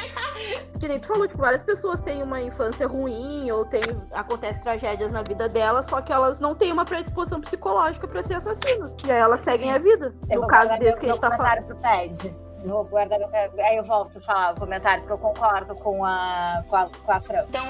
que 0.79 0.89
nem 0.89 0.99
tu 0.99 1.09
falou, 1.09 1.27
tipo, 1.27 1.41
várias 1.41 1.63
pessoas 1.63 2.01
têm 2.01 2.23
uma 2.23 2.41
infância 2.41 2.87
ruim 2.87 3.51
ou 3.51 3.65
tem, 3.65 3.83
acontece 4.13 4.61
tragédias 4.61 5.13
na 5.13 5.23
vida 5.23 5.49
delas, 5.49 5.87
só 5.87 6.01
que 6.01 6.13
elas 6.13 6.41
não 6.41 6.55
têm 6.55 6.73
uma 6.73 6.85
predisposição 6.85 7.41
psicológica 7.41 8.07
para 8.07 8.23
ser 8.23 8.35
assassinas. 8.35 8.93
E 9.05 9.11
aí 9.11 9.19
elas 9.19 9.41
seguem 9.41 9.69
Sim. 9.69 9.75
a 9.75 9.79
vida. 9.79 10.15
Eu 10.31 10.43
no 10.43 10.47
caso 10.47 10.79
desse 10.79 11.01
que 11.01 11.07
a 11.07 11.13
gente 11.13 11.21
tá 11.21 11.37
falando. 11.37 11.65
pro 11.65 11.77
Ted. 11.77 12.48
Vou 12.65 12.85
guardar 12.85 13.19
meu... 13.19 13.29
Aí 13.33 13.77
eu 13.77 13.85
volto 13.85 14.19
a 14.19 14.21
falar 14.21 14.55
o 14.55 14.61
comentário, 14.61 15.03
porque 15.03 15.13
eu 15.15 15.19
concordo 15.19 15.75
com 15.77 16.05
a, 16.05 16.65
com 16.69 16.77
a, 16.77 16.91
com 17.05 17.13
a 17.13 17.21
Fran. 17.21 17.45
Então, 17.49 17.65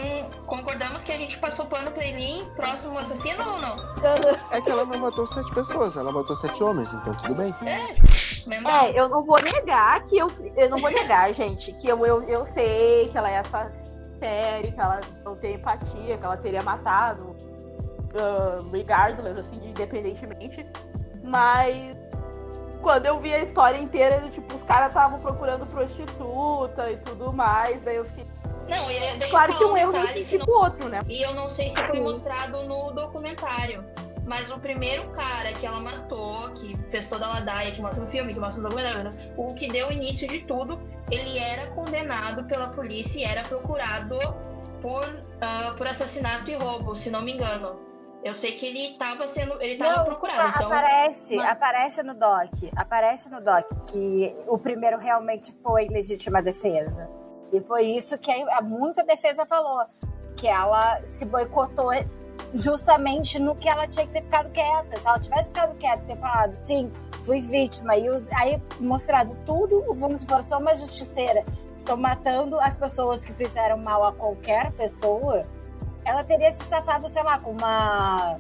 concordamos 0.47 1.05
que 1.05 1.13
a 1.13 1.17
gente 1.17 1.39
passou 1.39 1.67
pano 1.67 1.91
pra 1.91 2.05
Eileen, 2.05 2.45
próximo 2.55 2.99
assassino 2.99 3.43
ou 3.45 3.59
não? 3.61 3.77
É 4.51 4.61
que 4.61 4.71
ela 4.71 4.85
não 4.85 4.99
matou 4.99 5.27
sete 5.27 5.55
pessoas, 5.55 5.97
ela 5.97 6.11
matou 6.11 6.35
sete 6.37 6.63
homens, 6.63 6.93
então 6.95 7.15
tudo 7.15 7.35
bem. 7.35 7.55
Mesmo? 8.47 8.69
É, 8.69 8.99
eu 8.99 9.09
não 9.09 9.25
vou 9.25 9.41
negar 9.43 10.07
que 10.07 10.17
eu. 10.17 10.31
Eu 10.57 10.71
não 10.71 10.79
vou 10.79 10.91
negar, 10.91 11.35
gente, 11.35 11.71
que 11.73 11.87
eu, 11.87 12.07
eu, 12.07 12.23
eu 12.23 12.47
sei 12.55 13.09
que 13.09 13.19
ela 13.19 13.31
é 13.31 13.35
essa 13.35 13.71
série, 14.19 14.73
que 14.73 14.81
ela 14.81 15.01
não 15.23 15.37
tem 15.37 15.57
empatia, 15.57 16.17
que 16.17 16.25
ela 16.25 16.37
teria 16.37 16.63
matado. 16.63 17.37
Uh, 18.09 18.71
regardless, 18.71 19.39
assim, 19.39 19.61
independentemente. 19.63 20.67
Mas 21.23 21.95
quando 22.83 23.07
eu 23.07 23.21
vi 23.21 23.33
a 23.33 23.41
história 23.41 23.79
inteira, 23.79 24.29
tipo, 24.31 24.55
os 24.55 24.63
caras 24.63 24.89
estavam 24.89 25.21
procurando 25.21 25.67
prostituta 25.67 26.91
e 26.91 26.97
tudo 26.99 27.33
mais, 27.33 27.83
daí 27.83 27.97
eu 27.97 28.05
fiquei. 28.05 28.27
Não, 28.69 28.91
e 28.91 28.99
deixa 29.17 29.29
Claro 29.31 29.57
que 29.57 29.65
um 29.65 29.77
erro 29.77 29.93
não 29.93 30.01
justifica 30.03 30.51
o 30.51 30.55
outro, 30.55 30.89
né? 30.89 31.01
E 31.09 31.23
eu 31.23 31.35
não 31.35 31.49
sei 31.49 31.71
se 31.71 31.81
foi 31.83 31.97
Sim. 31.97 32.03
mostrado 32.03 32.63
no 32.65 32.91
documentário. 32.93 33.85
Mas 34.27 34.51
o 34.51 34.59
primeiro 34.59 35.09
cara 35.13 35.55
que 35.55 35.65
ela 35.65 35.81
matou, 35.81 36.51
que 36.51 36.77
fez 36.87 37.09
toda 37.09 37.25
a 37.25 37.31
ladaia, 37.31 37.73
que 37.73 37.81
mostra 37.81 38.05
no 38.05 38.11
filme, 38.11 38.35
que 38.35 38.39
mostra 38.39 38.63
no 38.63 38.69
documentário, 38.69 39.11
o 39.39 39.55
que 39.55 39.73
deu 39.73 39.91
início 39.91 40.29
de 40.29 40.41
tudo, 40.41 40.79
ele 41.11 41.39
era 41.39 41.69
condenado 41.69 42.45
pela 42.45 42.69
polícia 42.69 43.21
e 43.21 43.25
era 43.25 43.43
procurado 43.45 44.19
por, 44.83 45.25
ah, 45.41 45.75
por 45.79 45.87
assassinato 45.87 46.51
e 46.51 46.55
roubo, 46.55 46.95
se 46.95 47.09
não 47.09 47.23
me 47.23 47.33
engano. 47.33 47.88
Eu 48.25 48.35
sei 48.35 48.53
que 48.53 48.67
ele 48.67 48.81
estava 48.81 49.27
sendo. 49.29 49.55
Ele 49.63 49.73
estava 49.75 49.99
Não, 49.99 50.05
procurado. 50.05 50.41
a- 50.41 50.49
Então, 50.49 50.67
aparece, 50.67 51.37
mas- 51.37 51.47
aparece 51.47 52.03
no 52.03 52.15
doc, 52.15 52.51
aparece 52.77 53.29
no 53.31 53.41
doc 53.41 53.65
que 53.91 54.35
o 54.47 54.59
primeiro 54.59 54.99
realmente 54.99 55.53
foi 55.63 55.87
legítima 55.89 56.43
defesa. 56.43 57.09
E 57.53 57.61
foi 57.61 57.87
isso 57.87 58.19
que 58.19 58.31
a, 58.31 58.61
muita 58.61 59.03
defesa 59.05 59.47
falou, 59.47 59.85
que 60.37 60.47
ela 60.49 61.01
se 61.07 61.25
boicotou 61.25 61.91
justamente 62.55 63.39
no 63.39 63.55
que 63.55 63.69
ela 63.69 63.87
tinha 63.87 64.07
que 64.07 64.13
ter 64.13 64.23
ficado 64.23 64.51
quieta. 64.51 64.97
Se 64.99 65.07
ela 65.07 65.19
tivesse 65.19 65.49
ficado 65.49 65.77
quieta 65.77 66.03
ter 66.03 66.17
falado, 66.17 66.53
sim, 66.55 66.91
fui 67.25 67.41
vítima, 67.41 67.97
e 67.97 68.09
os- 68.11 68.29
aí 68.33 68.61
mostrado 68.81 69.37
tudo, 69.47 69.95
vamos 69.95 70.23
supor, 70.23 70.43
sou 70.45 70.59
uma 70.59 70.75
justiceira, 70.75 71.45
estou 71.77 71.97
matando 71.97 72.59
as 72.61 72.77
pessoas 72.77 73.25
que 73.25 73.33
fizeram 73.33 73.79
mal 73.79 74.05
a 74.05 74.13
qualquer 74.13 74.73
pessoa, 74.73 75.43
ela 76.09 76.25
teria 76.25 76.53
se 76.53 76.65
safado, 76.65 77.09
sei 77.09 77.23
lá, 77.23 77.39
com 77.39 77.51
uma. 77.53 78.37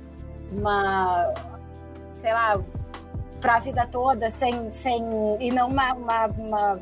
uma. 0.56 1.32
sei 2.16 2.32
lá, 2.32 2.60
pra 3.40 3.58
vida 3.60 3.86
toda, 3.90 4.30
sem. 4.30 4.70
sem 4.72 5.02
e 5.40 5.50
não 5.50 5.68
uma, 5.68 5.92
uma, 5.94 6.26
uma 6.26 6.80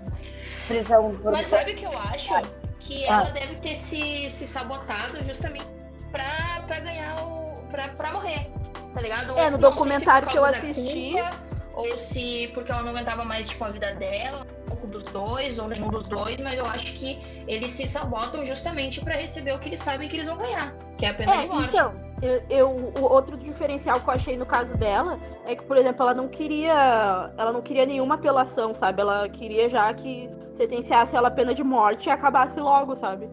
prisão 0.67 1.15
por. 1.17 1.33
Mas 1.33 1.47
sabe 1.47 1.73
o 1.73 1.75
que 1.75 1.85
eu 1.85 1.99
acho? 1.99 2.33
Que 2.81 3.05
Ah. 3.09 3.23
ela 3.23 3.31
deve 3.31 3.57
ter 3.57 3.75
se, 3.75 4.31
se 4.31 4.47
sabotado 4.47 5.23
justamente 5.25 5.67
pra, 6.13 6.25
pra 6.67 6.81
ganhar 6.81 7.17
o. 7.25 7.57
Pra, 7.71 7.89
pra 7.89 8.13
morrer. 8.13 8.51
Tá 8.95 9.01
ligado? 9.03 9.39
É, 9.39 9.51
no 9.51 9.59
Não 9.59 9.71
se 9.71 9.77
documentário 9.77 10.27
por 10.27 10.33
que 10.33 10.39
eu 10.39 10.45
assisti- 10.45 11.13
culpa, 11.13 11.31
ou 11.77 11.97
se 11.97 12.51
porque 12.55 12.73
ela 12.73 12.83
não 12.83 12.91
aguentava 12.91 13.25
mais, 13.25 13.49
tipo, 13.49 13.63
a 13.65 13.69
vida 13.69 13.95
dela, 13.95 14.45
um 14.65 14.71
pouco 14.71 14.87
dos 14.89 15.03
dois, 15.05 15.59
ou 15.59 15.69
nenhum 15.69 15.91
dos 15.91 16.09
dois, 16.09 16.37
mas 16.39 16.59
eu 16.59 16.65
acho 16.67 16.93
que 16.95 17.23
eles 17.47 17.71
se 17.71 17.87
sabotam 17.87 18.45
justamente 18.45 19.01
pra 19.03 19.15
receber 19.15 19.53
o 19.55 19.59
que 19.59 19.69
eles 19.69 19.81
sabem 19.81 20.09
que 20.09 20.17
eles 20.17 20.27
vão 20.27 20.39
ganhar, 20.39 20.75
que 20.97 21.05
é 21.07 21.11
a 21.11 21.15
pena 21.15 21.35
É, 21.35 21.39
de 21.43 21.47
morte. 21.49 21.69
então, 21.69 21.93
eu, 22.23 22.43
eu- 22.49 22.71
o 22.99 23.03
outro 23.13 23.37
diferencial 23.37 24.01
que 24.01 24.09
eu 24.09 24.15
achei 24.15 24.37
no 24.39 24.47
caso 24.47 24.75
dela 24.77 25.21
é 25.45 25.55
que, 25.55 25.63
por 25.65 25.77
exemplo, 25.77 26.03
ela 26.03 26.15
não 26.15 26.29
queria. 26.29 27.31
Ela 27.37 27.53
não 27.53 27.61
queria 27.61 27.85
nenhuma 27.85 28.15
apelação, 28.15 28.73
sabe? 28.75 29.03
Ela 29.03 29.29
queria 29.29 29.69
já 29.69 29.93
que 29.93 30.31
sentenciasse 30.55 31.15
ela 31.15 31.29
a 31.29 31.31
pena 31.31 31.55
de 31.55 31.63
morte 31.63 32.07
e 32.07 32.11
acabasse 32.11 32.59
logo, 32.59 32.97
sabe? 32.97 33.29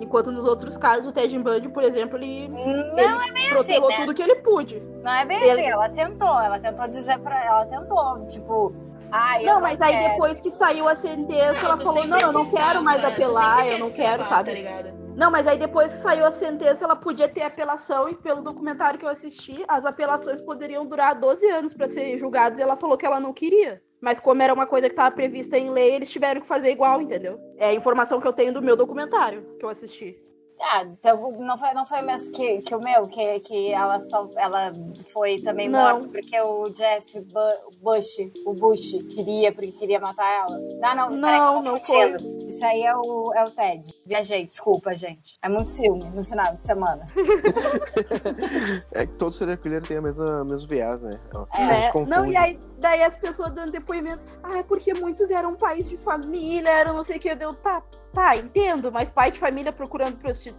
Enquanto 0.00 0.32
nos 0.32 0.46
outros 0.46 0.76
casos, 0.76 1.06
o 1.06 1.12
Ted 1.12 1.38
Bundy, 1.38 1.68
por 1.68 1.82
exemplo, 1.84 2.18
ele, 2.18 2.48
Não, 2.48 3.22
ele 3.24 3.48
protelou 3.50 3.88
né? 3.88 3.96
tudo 4.00 4.14
que 4.14 4.22
ele 4.22 4.36
pôde. 4.36 4.82
não 5.02 5.12
é 5.12 5.24
bem 5.24 5.40
ele- 5.42 5.50
assim, 5.50 5.66
ela 5.70 5.88
tentou, 5.88 6.40
ela 6.40 6.58
tentou 6.58 6.88
dizer 6.88 7.18
pra 7.20 7.44
ela, 7.44 7.66
tentou, 7.66 8.26
tipo, 8.26 8.74
ai, 9.12 9.42
eu 9.42 9.54
Não, 9.54 9.60
mas 9.60 9.80
aí 9.80 9.92
quero. 9.96 10.12
depois 10.12 10.40
que 10.40 10.50
saiu 10.50 10.88
a 10.88 10.96
sentença, 10.96 11.66
ela 11.66 11.76
falou, 11.76 12.04
não, 12.06 12.18
eu 12.18 12.32
não 12.32 12.50
quero 12.50 12.82
mais 12.82 13.00
tu 13.00 13.06
apelar, 13.08 13.66
eu 13.68 13.78
não 13.78 13.90
quero, 13.92 14.24
salvar, 14.24 14.28
sabe? 14.46 14.62
Tá? 14.62 14.92
Não, 15.14 15.30
mas 15.30 15.46
aí 15.46 15.58
depois 15.58 15.92
que 15.92 15.98
saiu 15.98 16.24
a 16.26 16.32
sentença, 16.32 16.84
ela 16.84 16.96
podia 16.96 17.28
ter 17.28 17.42
apelação 17.42 18.08
e 18.08 18.14
pelo 18.14 18.40
documentário 18.42 18.98
que 18.98 19.04
eu 19.04 19.10
assisti, 19.10 19.62
as 19.68 19.84
apelações 19.84 20.40
poderiam 20.40 20.86
durar 20.86 21.14
12 21.14 21.46
anos 21.48 21.74
para 21.74 21.86
serem 21.86 22.16
julgadas 22.18 22.58
e 22.58 22.62
ela 22.62 22.76
falou 22.76 22.96
que 22.96 23.04
ela 23.06 23.20
não 23.20 23.32
queria. 23.32 23.80
Mas 24.02 24.18
como 24.18 24.42
era 24.42 24.52
uma 24.52 24.66
coisa 24.66 24.88
que 24.88 24.94
estava 24.94 25.14
prevista 25.14 25.56
em 25.56 25.70
lei, 25.70 25.94
eles 25.94 26.10
tiveram 26.10 26.40
que 26.40 26.46
fazer 26.46 26.72
igual, 26.72 27.00
entendeu? 27.00 27.38
É 27.56 27.66
a 27.66 27.74
informação 27.74 28.20
que 28.20 28.26
eu 28.26 28.32
tenho 28.32 28.52
do 28.52 28.60
meu 28.60 28.76
documentário 28.76 29.56
que 29.60 29.64
eu 29.64 29.68
assisti. 29.68 30.20
Ah, 30.64 30.84
então 30.84 31.32
não 31.32 31.58
foi, 31.58 31.74
não 31.74 31.84
foi 31.84 32.02
mesmo 32.02 32.32
que, 32.32 32.58
que 32.62 32.74
o 32.74 32.78
meu, 32.78 33.02
que, 33.08 33.40
que 33.40 33.72
ela 33.72 33.98
só 33.98 34.28
ela 34.36 34.72
foi 35.12 35.36
também 35.36 35.68
Não. 35.68 35.80
morta 35.80 36.08
porque 36.08 36.40
o 36.40 36.68
Jeff 36.70 37.20
Bu- 37.20 37.78
Bush, 37.80 38.30
o 38.46 38.54
Bush, 38.54 38.92
queria, 39.12 39.52
porque 39.52 39.72
queria 39.72 39.98
matar 39.98 40.30
ela. 40.30 40.58
Não, 40.80 40.94
não, 40.94 41.10
Não, 41.10 41.62
não 41.62 41.78
confundindo. 41.78 42.48
Isso 42.48 42.64
aí 42.64 42.82
é 42.84 42.94
o, 42.94 43.32
é 43.34 43.42
o 43.42 43.50
Ted. 43.50 43.86
Viajei, 44.06 44.46
desculpa, 44.46 44.94
gente. 44.94 45.36
É 45.42 45.48
muito 45.48 45.74
filme 45.74 46.04
no 46.14 46.22
final 46.24 46.54
de 46.54 46.64
semana. 46.64 47.06
É 48.92 49.06
que 49.06 49.12
todo 49.14 49.32
serial 49.32 49.56
killer 49.58 49.82
tem 49.86 49.96
a 49.96 50.02
mesma, 50.02 50.44
mesmo 50.44 50.68
viés, 50.68 51.02
né? 51.02 51.18
É. 51.54 51.90
Confunde. 51.90 52.10
Não, 52.10 52.26
e 52.26 52.36
aí 52.36 52.58
daí 52.82 53.02
as 53.02 53.16
pessoas 53.16 53.52
dando 53.52 53.70
depoimento, 53.70 54.22
ah, 54.42 54.58
é 54.58 54.62
porque 54.62 54.92
muitos 54.92 55.30
eram 55.30 55.54
pais 55.54 55.88
de 55.88 55.96
família, 55.96 56.68
eram 56.68 56.94
não 56.94 57.04
sei 57.04 57.16
o 57.16 57.20
que, 57.20 57.34
deu, 57.34 57.54
tá, 57.54 57.80
tá, 58.12 58.36
entendo, 58.36 58.90
mas 58.90 59.08
pai 59.08 59.30
de 59.30 59.38
família 59.38 59.72
procurando 59.72 60.16
prostituta? 60.18 60.51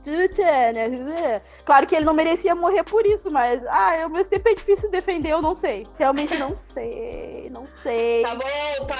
Claro 1.65 1.87
que 1.87 1.95
ele 1.95 2.05
não 2.05 2.13
merecia 2.13 2.53
morrer 2.55 2.83
por 2.83 3.05
isso, 3.05 3.29
mas, 3.31 3.65
ah, 3.67 4.03
ao 4.03 4.09
mesmo 4.09 4.29
tempo 4.29 4.49
é 4.49 4.55
difícil 4.55 4.89
defender, 4.91 5.31
eu 5.31 5.41
não 5.41 5.55
sei. 5.55 5.85
Realmente 5.97 6.37
não 6.37 6.57
sei, 6.57 7.49
não 7.51 7.65
sei. 7.65 8.23
Tá 8.23 8.35
bom, 8.35 8.85
pa... 8.87 8.95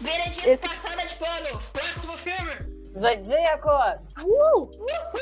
Veredito 0.00 0.48
Esse- 0.48 0.58
passada 0.58 1.02
de 1.06 1.14
pano. 1.16 1.60
Próximo 1.72 2.12
filme. 2.14 2.80
Zodíaco! 2.98 3.68
Uh! 4.22 4.66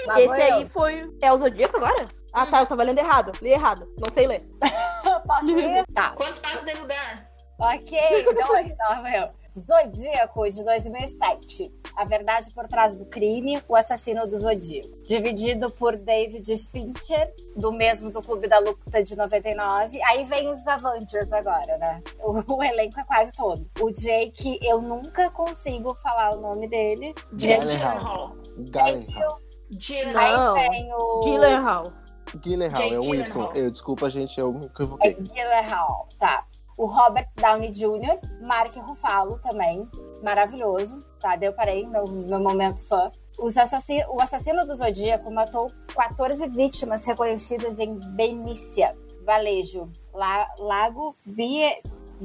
Vou 0.07 0.16
Esse 0.16 0.42
aí 0.42 0.62
eu. 0.62 0.68
foi. 0.68 1.11
É 1.21 1.33
o 1.33 1.37
Zodíaco 1.38 1.77
agora? 1.77 2.07
Ah, 2.33 2.47
tá, 2.47 2.61
eu 2.61 2.66
tava 2.66 2.83
lendo 2.83 2.99
errado. 2.99 3.33
Li 3.42 3.51
errado. 3.51 3.87
Não 3.99 4.12
sei 4.12 4.27
ler. 4.27 4.47
Posso? 5.27 5.47
Tá. 5.94 6.11
Quantos 6.12 6.38
passos 6.38 6.64
devo 6.64 6.87
dar? 6.87 7.29
Ok, 7.59 7.99
dois, 8.47 8.77
tá 8.77 9.03
vendo? 9.03 9.31
Zodíaco 9.59 10.49
de 10.49 10.64
2007. 10.64 11.73
A 11.99 12.05
verdade 12.05 12.55
por 12.55 12.69
trás 12.69 12.95
do 12.95 13.05
crime, 13.07 13.61
o 13.69 13.75
assassino 13.75 14.25
do 14.25 14.39
Zodíaco. 14.39 14.89
Dividido 15.03 15.69
por 15.69 15.97
David 15.97 16.57
Fincher, 16.71 17.35
do 17.57 17.73
mesmo 17.73 18.09
do 18.09 18.23
Clube 18.23 18.47
da 18.47 18.61
Luta 18.61 19.03
de 19.03 19.17
99. 19.17 20.01
Aí 20.05 20.25
vem 20.27 20.49
os 20.49 20.65
Avengers 20.69 21.33
agora, 21.33 21.77
né? 21.77 22.01
O, 22.21 22.39
o 22.55 22.63
elenco 22.63 23.01
é 23.01 23.05
quase 23.05 23.33
todo. 23.33 23.69
O 23.81 23.91
Jake, 23.91 24.61
eu 24.63 24.81
nunca 24.81 25.29
consigo 25.33 25.93
falar 25.95 26.37
o 26.37 26.41
nome 26.41 26.69
dele. 26.69 27.13
Gyllenhaal. 27.33 28.37
Gyllenhaal. 28.59 30.57
Aí 30.57 30.69
vem 30.71 30.95
o 30.95 31.21
Gyllenhaal. 31.25 31.93
Gyllenhaal, 32.37 32.93
é 32.93 32.99
o. 32.99 33.03
Gyllenhaal. 33.03 33.53
Eu, 33.57 33.71
desculpa, 33.73 34.09
gente, 34.09 34.39
eu 34.39 34.53
me 34.53 34.67
É 34.67 34.69
equivoquei. 34.69 35.15
Gyllenhaal, 35.15 36.09
tá. 36.17 36.47
O 36.79 36.87
Robert 36.87 37.29
Downey 37.35 37.73
Jr., 37.73 38.21
Mark 38.41 38.75
Ruffalo 38.77 39.38
também, 39.41 39.87
maravilhoso, 40.23 40.99
tá? 41.21 41.35
Daí 41.35 41.49
eu 41.49 41.53
parei, 41.53 41.85
meu, 41.85 42.07
meu 42.07 42.38
momento 42.38 42.81
fã. 42.85 43.11
Assassino, 43.57 44.05
o 44.11 44.21
assassino 44.21 44.64
do 44.64 44.77
Zodíaco 44.77 45.31
matou 45.31 45.71
14 45.95 46.49
vítimas 46.49 47.05
reconhecidas 47.05 47.79
em 47.81 47.99
Benícia, 48.14 48.97
Valejo, 49.25 49.91
La, 50.14 50.49
Lago 50.59 51.17
Bie, 51.27 51.83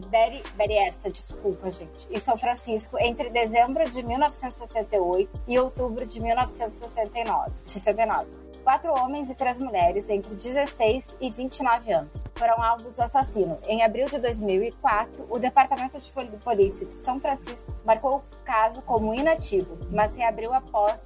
Beri, 0.10 0.42
Beriessa, 0.56 1.10
desculpa, 1.10 1.72
gente, 1.72 2.08
em 2.10 2.20
São 2.20 2.38
Francisco, 2.38 2.98
entre 3.00 3.30
dezembro 3.30 3.88
de 3.90 4.02
1968 4.04 5.42
e 5.48 5.60
outubro 5.60 6.06
de 6.06 6.20
1969. 6.20 7.52
69. 7.64 8.43
Quatro 8.64 8.94
homens 8.94 9.30
e 9.30 9.36
três 9.36 9.60
mulheres 9.60 10.10
entre 10.10 10.34
16 10.36 11.18
e 11.20 11.30
29 11.30 11.92
anos 11.92 12.24
foram 12.36 12.62
alvos 12.64 12.96
do 12.96 13.02
assassino. 13.02 13.60
Em 13.68 13.84
abril 13.84 14.08
de 14.08 14.18
2004, 14.20 15.28
o 15.30 15.38
Departamento 15.38 16.00
de 16.00 16.10
Pol- 16.12 16.26
Polícia 16.44 16.88
de 16.88 16.96
São 16.96 17.20
Francisco 17.20 17.74
marcou 17.86 18.18
o 18.18 18.24
caso 18.46 18.82
como 18.84 19.14
inativo, 19.14 19.78
mas 19.92 20.16
reabriu 20.16 20.54
após 20.54 21.06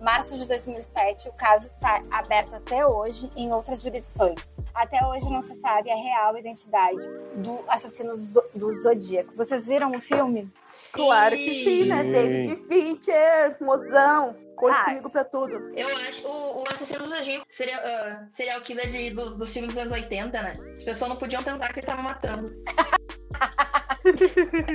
março 0.00 0.36
de 0.38 0.46
2007. 0.46 1.28
O 1.28 1.32
caso 1.32 1.66
está 1.66 2.02
aberto 2.10 2.54
até 2.54 2.86
hoje 2.86 3.28
em 3.36 3.52
outras 3.52 3.82
jurisdições. 3.82 4.52
Até 4.74 5.04
hoje 5.06 5.28
não 5.30 5.42
se 5.42 5.60
sabe 5.60 5.90
a 5.90 5.96
real 5.96 6.36
identidade 6.38 7.04
do 7.36 7.60
assassino 7.68 8.16
do, 8.16 8.42
do 8.54 8.82
Zodíaco. 8.82 9.34
Vocês 9.36 9.66
viram 9.66 9.90
o 9.92 10.00
filme? 10.00 10.48
Claro 10.94 11.36
que 11.36 11.64
sim, 11.64 11.84
né? 11.86 12.02
Sim. 12.02 12.12
David 12.12 12.62
Fincher, 12.68 13.56
mozão. 13.60 14.34
Conte 14.56 14.74
Ah. 14.78 14.84
comigo 14.84 15.10
pra 15.10 15.24
tudo. 15.24 15.54
Eu 15.76 15.88
acho 15.96 16.26
o, 16.26 16.60
o 16.62 16.64
assassino 16.70 17.04
do 17.06 17.10
Zodíaco 17.16 17.44
seria 17.48 17.78
uh, 17.78 18.30
serial 18.30 18.60
killer 18.60 18.90
de, 18.90 19.10
do, 19.10 19.34
do 19.36 19.46
filme 19.46 19.68
dos 19.68 19.78
anos 19.78 19.92
80, 19.92 20.42
né? 20.42 20.56
As 20.74 20.84
pessoas 20.84 21.08
não 21.10 21.16
podiam 21.16 21.42
pensar 21.42 21.72
que 21.72 21.80
ele 21.80 21.86
tava 21.86 22.02
matando. 22.02 22.52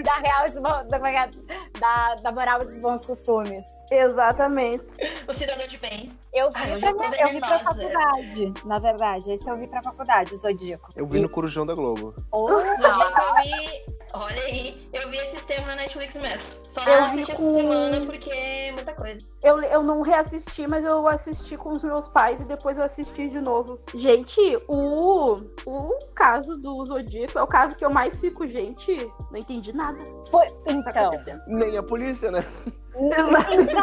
da 0.03 0.15
real 0.15 0.49
da, 0.61 0.83
da, 1.79 2.15
da 2.15 2.31
moral 2.31 2.65
dos 2.65 2.77
bons 2.79 3.05
costumes. 3.05 3.63
Exatamente. 3.91 4.85
O 5.27 5.33
cidadão 5.33 5.67
de 5.67 5.77
bem. 5.77 6.11
Eu 6.33 6.49
vi, 6.51 6.55
Ai, 6.55 6.79
pra, 6.79 6.89
eu 6.89 6.97
eu 6.97 7.27
vi 7.29 7.39
pra 7.39 7.57
venenosa. 7.57 7.63
faculdade, 7.89 8.53
na 8.65 8.79
verdade. 8.79 9.31
Esse 9.31 9.49
eu 9.49 9.57
vi 9.57 9.67
pra 9.67 9.81
faculdade, 9.81 10.33
o 10.33 10.37
Zodíaco. 10.37 10.89
Eu 10.95 11.05
vi 11.07 11.19
no 11.19 11.29
Corujão 11.29 11.65
da 11.65 11.73
Globo. 11.73 12.13
Oh, 12.31 12.47
Zodíaco 12.49 13.21
eu 13.21 13.43
vi. 13.43 13.96
Olha 14.13 14.41
aí, 14.43 14.89
eu 14.93 15.09
vi 15.09 15.17
esse 15.17 15.45
tema 15.45 15.67
na 15.67 15.75
Netflix 15.75 16.15
mesmo. 16.15 16.69
Só 16.69 16.81
Eu 16.81 16.97
não 17.01 17.05
assisti 17.05 17.25
vi 17.25 17.31
essa 17.33 17.41
com- 17.43 17.53
semana 17.53 18.05
porque 18.05 18.29
é 18.31 18.71
muita 18.71 18.93
coisa. 18.95 19.21
Eu, 19.43 19.61
eu 19.61 19.83
não 19.83 20.01
reassisti, 20.01 20.65
mas 20.65 20.83
eu 20.85 21.07
assisti 21.07 21.57
com 21.57 21.73
os 21.73 21.83
meus 21.83 22.07
pais 22.07 22.41
e 22.41 22.45
depois 22.45 22.77
eu 22.77 22.83
assisti 22.83 23.29
de 23.29 23.39
novo. 23.41 23.79
Gente, 23.93 24.39
o, 24.67 25.35
o 25.65 25.99
caso 26.15 26.57
do 26.57 26.83
Zodíaco 26.85 27.37
é 27.37 27.41
o 27.43 27.47
caso 27.47 27.75
que 27.75 27.85
eu 27.85 27.89
mais 27.89 28.17
fico, 28.19 28.47
gente, 28.47 28.95
não 29.29 29.37
entendi 29.39 29.73
nada. 29.73 29.99
foi, 30.31 30.47
Tá 30.49 30.71
então, 30.71 31.03
acontecendo. 31.09 31.41
Nem 31.47 31.77
a 31.77 31.83
polícia, 31.83 32.31
né? 32.31 32.43
Exatamente. 32.99 33.75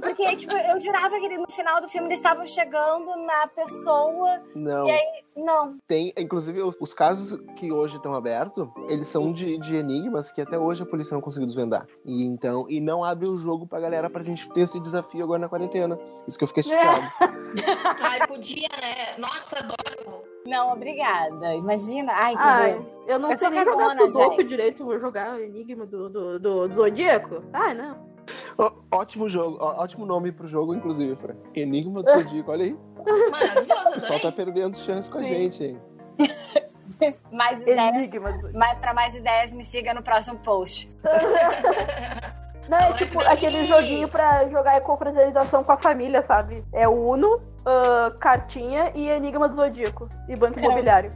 Porque, 0.00 0.36
tipo, 0.36 0.56
eu 0.56 0.80
jurava 0.80 1.18
que 1.18 1.38
no 1.38 1.50
final 1.50 1.80
do 1.80 1.88
filme 1.88 2.08
eles 2.08 2.18
estavam 2.18 2.46
chegando 2.46 3.16
na 3.24 3.46
pessoa. 3.48 4.42
Não. 4.54 4.86
E 4.86 4.90
aí, 4.90 5.24
não. 5.36 5.78
Tem, 5.86 6.12
inclusive, 6.16 6.60
os, 6.62 6.76
os 6.80 6.92
casos 6.92 7.40
que 7.56 7.72
hoje 7.72 7.96
estão 7.96 8.14
abertos, 8.14 8.68
eles 8.88 9.08
são 9.08 9.32
de, 9.32 9.58
de 9.58 9.76
enigmas 9.76 10.30
que 10.30 10.40
até 10.40 10.58
hoje 10.58 10.82
a 10.82 10.86
polícia 10.86 11.14
não 11.14 11.20
conseguiu 11.20 11.46
desvendar. 11.46 11.86
E 12.04 12.24
então, 12.24 12.66
e 12.68 12.80
não 12.80 13.02
abre 13.04 13.28
o 13.28 13.36
jogo 13.36 13.66
pra 13.66 13.80
galera 13.80 14.10
pra 14.10 14.22
gente 14.22 14.48
ter 14.50 14.62
esse 14.62 14.80
desafio 14.80 15.24
agora 15.24 15.40
na 15.40 15.48
quarentena. 15.48 15.98
Isso 16.26 16.36
que 16.36 16.44
eu 16.44 16.48
fiquei 16.48 16.62
chateado. 16.62 17.12
Ai, 18.02 18.26
podia, 18.26 18.68
né? 18.80 19.14
Nossa, 19.18 19.58
adoro. 19.58 20.24
Não, 20.46 20.72
obrigada. 20.72 21.54
Imagina. 21.54 22.12
Ai, 22.12 22.32
que 22.34 22.42
Ai, 22.42 22.86
eu 23.06 23.18
não 23.18 23.30
Eu 23.30 23.38
sei 23.38 23.50
nem 23.50 23.64
jogar 23.64 23.90
Sudoku 23.94 24.42
direito, 24.44 24.84
vou 24.84 24.98
jogar 24.98 25.34
o 25.34 25.40
Enigma 25.40 25.84
do, 25.84 26.08
do, 26.08 26.38
do, 26.38 26.68
do 26.68 26.74
Zodíaco. 26.74 27.42
Ai, 27.52 27.74
não. 27.74 28.07
Ó, 28.56 28.72
ótimo 28.92 29.28
jogo, 29.28 29.58
ó, 29.60 29.82
ótimo 29.82 30.04
nome 30.06 30.32
pro 30.32 30.48
jogo, 30.48 30.74
inclusive, 30.74 31.16
Fran. 31.16 31.34
Enigma 31.54 32.02
do 32.02 32.10
Zodíaco, 32.10 32.50
olha 32.50 32.64
aí. 32.64 32.76
Maravilhoso, 33.30 33.88
O 33.88 33.94
pessoal 33.94 34.20
tá 34.20 34.32
perdendo 34.32 34.76
chance 34.76 35.08
com 35.08 35.18
a 35.18 35.22
Sim. 35.22 35.28
gente, 35.28 35.64
hein? 35.64 35.80
Mais 37.32 37.60
ideias. 37.60 37.96
Enigma 37.96 38.32
Zodíaco. 38.32 38.58
Mas 38.58 38.78
pra 38.78 38.92
mais 38.94 39.14
ideias, 39.14 39.54
me 39.54 39.62
siga 39.62 39.94
no 39.94 40.02
próximo 40.02 40.38
post. 40.38 40.90
Não, 42.68 42.78
é 42.78 42.92
tipo 42.92 43.18
aquele 43.20 43.64
joguinho 43.64 44.06
pra 44.08 44.46
jogar 44.48 44.78
em 44.78 44.82
confraternização 44.82 45.64
com 45.64 45.72
a 45.72 45.78
família, 45.78 46.22
sabe? 46.22 46.62
É 46.70 46.86
Uno, 46.86 47.40
ah, 47.64 48.12
cartinha 48.20 48.92
e 48.94 49.08
Enigma 49.08 49.48
do 49.48 49.54
Zodíaco. 49.54 50.08
E 50.28 50.36
Banco. 50.36 50.58
Imobiliário. 50.58 51.10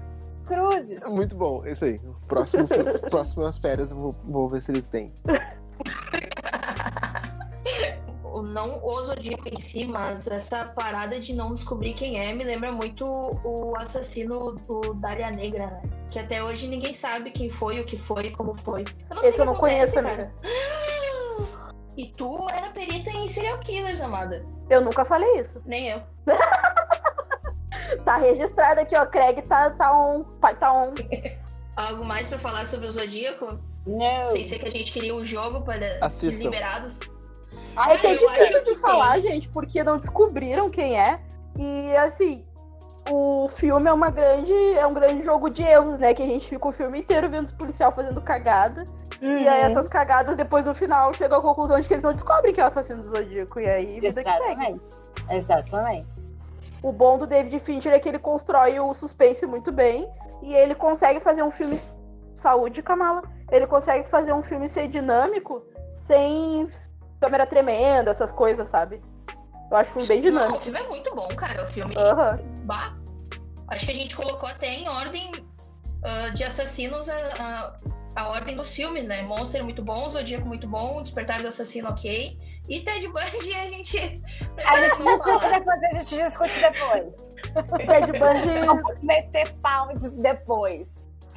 Cruzes. 0.46 1.03
É 1.03 1.09
Muito 1.09 1.37
bom, 1.37 1.62
é 1.64 1.72
isso 1.72 1.85
aí. 1.85 2.01
Próximo, 2.27 2.66
próximas 3.11 3.59
férias 3.59 3.90
eu 3.90 3.98
vou, 3.98 4.12
vou 4.25 4.48
ver 4.48 4.61
se 4.62 4.72
eles 4.72 4.88
têm. 4.88 5.12
Não 8.42 8.85
o 8.85 9.05
Zodíaco 9.05 9.48
em 9.48 9.61
si, 9.61 9.87
mas 9.87 10.26
essa 10.26 10.64
parada 10.66 11.18
de 11.18 11.35
não 11.35 11.55
descobrir 11.55 11.94
quem 11.94 12.18
é 12.18 12.33
me 12.33 12.44
lembra 12.44 12.72
muito 12.72 13.05
o 13.05 13.74
assassino 13.76 14.52
do 14.52 14.94
Dália 14.94 15.31
Negra, 15.31 15.66
né? 15.66 15.83
Que 16.11 16.18
até 16.18 16.42
hoje 16.42 16.66
ninguém 16.66 16.92
sabe 16.92 17.31
quem 17.31 17.48
foi, 17.48 17.81
o 17.81 17.85
que 17.85 17.96
foi, 17.96 18.31
como 18.31 18.55
foi. 18.55 18.85
Eu 19.11 19.16
não 19.16 19.22
Esse 19.22 19.38
eu 19.38 19.44
não 19.44 19.52
que 19.55 19.59
acontece, 19.59 19.94
conheço, 19.94 19.98
amiga. 19.98 20.33
E 21.94 22.07
tu 22.12 22.48
era 22.48 22.70
perita 22.70 23.11
em 23.11 23.28
serial 23.28 23.59
killers, 23.59 24.00
amada. 24.00 24.46
Eu 24.70 24.81
nunca 24.81 25.05
falei 25.05 25.40
isso. 25.40 25.61
Nem 25.66 25.90
eu. 25.90 26.02
Tá 28.05 28.16
registrado 28.16 28.81
aqui, 28.81 28.96
ó. 28.96 29.07
Craig 29.07 29.42
tá, 29.42 29.70
tá 29.70 29.96
on. 29.96 30.24
Pai 30.40 30.57
tá 30.57 30.72
on. 30.72 30.94
Algo 31.76 32.05
mais 32.05 32.28
pra 32.28 32.38
falar 32.38 32.66
sobre 32.66 32.87
o 32.87 32.92
Zodíaco? 32.92 33.59
Não. 33.87 34.28
Sem 34.28 34.44
ser 34.44 34.59
que 34.59 34.68
a 34.68 34.70
gente 34.70 34.92
queria 34.92 35.14
um 35.14 35.24
jogo 35.24 35.62
para 35.62 35.98
Assistam. 36.00 36.44
liberados. 36.44 36.98
É 37.76 37.96
que 37.96 38.06
é 38.06 38.14
difícil 38.14 38.62
que 38.64 38.74
de 38.74 38.80
falar, 38.80 39.20
gente, 39.20 39.48
porque 39.48 39.82
não 39.82 39.98
descobriram 39.98 40.68
quem 40.70 40.98
é. 41.00 41.20
E 41.58 41.96
assim, 41.96 42.44
o 43.11 43.48
filme 43.48 43.88
é 43.88 43.92
uma 43.92 44.11
grande. 44.11 44.52
É 44.76 44.87
um 44.87 44.94
grande 44.94 45.24
jogo 45.24 45.48
de 45.48 45.62
erros, 45.62 45.98
né? 45.98 46.14
Que 46.14 46.22
a 46.22 46.26
gente 46.26 46.48
fica 46.48 46.68
o 46.68 46.72
filme 46.72 47.00
inteiro 47.00 47.28
vendo 47.28 47.46
os 47.46 47.52
policial 47.52 47.92
fazendo 47.92 48.20
cagada. 48.20 48.85
E 49.20 49.46
aí 49.46 49.61
essas 49.62 49.87
cagadas, 49.87 50.37
depois 50.37 50.66
no 50.66 50.74
final, 50.74 51.14
chegam 51.14 51.38
à 51.38 51.42
conclusão 51.42 51.80
de 51.80 51.87
que 51.87 51.94
eles 51.94 52.02
não 52.02 52.12
descobrem 52.12 52.52
quem 52.52 52.62
é 52.62 52.64
o 52.66 52.68
assassino 52.68 53.02
do 53.02 53.08
Zodíaco. 53.08 53.61
E 53.61 53.68
aí, 53.68 54.00
vida 54.00 54.22
que 54.22 54.30
segue. 54.30 54.42
Exatamente. 54.44 54.98
Exatamente. 55.30 56.32
O 56.82 56.92
bom 56.92 57.16
do 57.16 57.26
David 57.26 57.61
Fincher 57.61 57.92
é 57.92 58.00
que 58.00 58.08
ele 58.08 58.18
constrói 58.18 58.80
o 58.80 58.92
suspense 58.92 59.46
muito 59.46 59.70
bem. 59.70 60.08
E 60.42 60.54
ele 60.54 60.74
consegue 60.74 61.20
fazer 61.20 61.42
um 61.42 61.50
filme. 61.50 61.78
Saúde, 62.35 62.82
Kamala. 62.82 63.22
Ele 63.52 63.66
consegue 63.68 64.08
fazer 64.08 64.32
um 64.32 64.42
filme 64.42 64.68
ser 64.68 64.88
dinâmico 64.88 65.64
sem 65.88 66.68
câmera 67.22 67.46
tremenda, 67.46 68.11
essas 68.11 68.32
coisas, 68.32 68.68
sabe? 68.68 69.00
Eu 69.70 69.76
acho 69.76 69.90
o 69.96 70.04
filme 70.04 70.08
bem 70.08 70.32
Não, 70.32 70.40
o 70.42 70.44
dinâmico. 70.44 70.61
filme 70.64 70.80
é 70.80 70.88
muito 70.88 71.14
bom, 71.14 71.28
cara. 71.28 71.62
O 71.62 71.66
filme. 71.68 71.94
Aham. 71.96 72.38
Bah. 72.64 72.92
Acho 73.68 73.87
que 73.87 73.92
a 73.92 73.94
gente 73.94 74.14
colocou 74.14 74.48
até 74.48 74.66
em 74.66 74.88
ordem 74.88 75.30
ah, 76.04 76.28
de 76.35 76.44
assassinos 76.44 77.08
a, 77.08 77.14
a, 77.38 78.22
a 78.22 78.28
ordem 78.30 78.54
dos 78.56 78.74
filmes, 78.74 79.06
né? 79.06 79.22
Monster 79.22 79.61
é 79.61 79.64
muito 79.64 79.82
bom, 79.82 80.11
Zodíaco 80.11 80.46
muito 80.46 80.66
bom, 80.66 81.00
Despertar 81.02 81.40
do 81.40 81.48
Assassino 81.48 81.88
ok. 81.88 82.37
E 82.68 82.80
Ted 82.80 83.08
Bundy 83.08 83.54
a 83.54 83.66
gente. 83.70 83.96
A 84.66 84.80
gente 84.80 85.02
discute 85.02 85.48
depois, 85.48 85.82
a 85.82 85.92
gente 85.94 86.16
discute 86.16 86.61
depois. 86.61 87.87
Ted 87.87 88.18
Bundy. 88.18 88.61
Vamos 88.66 89.02
meter 89.02 89.52
pau 89.62 89.96
de- 89.96 90.11
depois. 90.11 90.87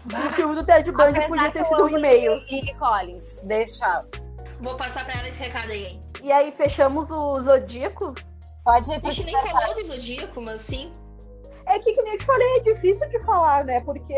o 0.06 0.34
filme 0.34 0.56
do 0.56 0.66
Ted 0.66 0.92
Bundy 0.92 1.10
Apesar 1.20 1.28
podia 1.30 1.52
ter 1.52 1.64
sido 1.64 1.86
um 1.86 1.90
e-mail. 1.90 2.36
Lily 2.50 2.74
Collins. 2.76 3.36
Deixa. 3.44 4.04
Vou 4.62 4.76
passar 4.76 5.06
pra 5.06 5.20
ela 5.20 5.28
esse 5.28 5.44
recado 5.44 5.72
aí. 5.72 5.86
hein? 5.86 6.04
E 6.24 6.32
aí 6.32 6.52
fechamos 6.52 7.12
o 7.12 7.40
Zodíaco. 7.40 8.14
Pode 8.64 8.92
ir 8.92 9.02
A 9.04 9.12
gente 9.12 9.26
nem 9.26 9.52
falou 9.52 9.76
do 9.76 9.86
Zodíaco, 9.86 10.42
mas 10.42 10.62
sim. 10.62 10.92
É 11.68 11.80
que, 11.80 11.94
que 11.94 12.02
nem 12.02 12.14
eu 12.14 12.20
te 12.20 12.26
falei, 12.26 12.58
é 12.58 12.60
difícil 12.62 13.08
de 13.10 13.20
falar, 13.22 13.64
né? 13.66 13.82
Porque 13.82 14.14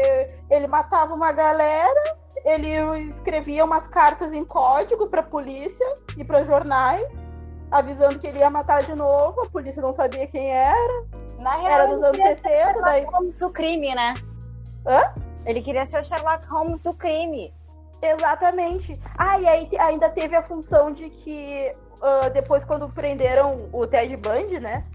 ele 0.50 0.68
matava 0.68 1.14
uma 1.14 1.32
galera, 1.32 2.18
ele 2.44 2.70
escrevia 3.10 3.64
umas 3.64 3.88
cartas 3.88 4.34
em 4.34 4.44
código 4.44 5.08
pra 5.08 5.24
polícia 5.24 5.86
e 6.18 6.24
pra 6.26 6.44
jornais, 6.44 7.08
avisando 7.72 8.20
que 8.20 8.28
ele 8.28 8.40
ia 8.40 8.50
matar 8.50 8.84
de 8.84 8.94
novo, 8.94 9.42
a 9.42 9.50
polícia 9.50 9.82
não 9.82 9.94
sabia 9.94 10.28
quem 10.28 10.52
era, 10.52 11.06
Na 11.40 11.56
real, 11.56 11.72
era 11.72 11.88
dos 11.88 12.04
anos 12.04 12.18
queria 12.18 12.36
ser 12.36 12.50
60, 12.50 12.82
daí. 12.82 13.02
Sherlock 13.02 13.16
Holmes 13.16 13.40
do 13.40 13.50
crime, 13.52 13.96
né? 13.96 14.14
Hã? 14.86 15.14
Ele 15.46 15.62
queria 15.62 15.86
ser 15.86 16.00
o 16.00 16.04
Sherlock 16.04 16.46
Holmes 16.48 16.84
do 16.84 16.94
crime. 16.94 17.54
Exatamente. 18.02 19.00
Ah, 19.18 19.40
e 19.40 19.48
aí 19.48 19.70
ainda 19.80 20.10
teve 20.10 20.36
a 20.36 20.44
função 20.44 20.92
de 20.92 21.10
que 21.10 21.72
ah, 22.02 22.30
depois, 22.30 22.64
quando 22.64 22.88
prenderam 22.90 23.70
o 23.72 23.86
Ted 23.88 24.16
Bundy, 24.18 24.60
né? 24.60 24.86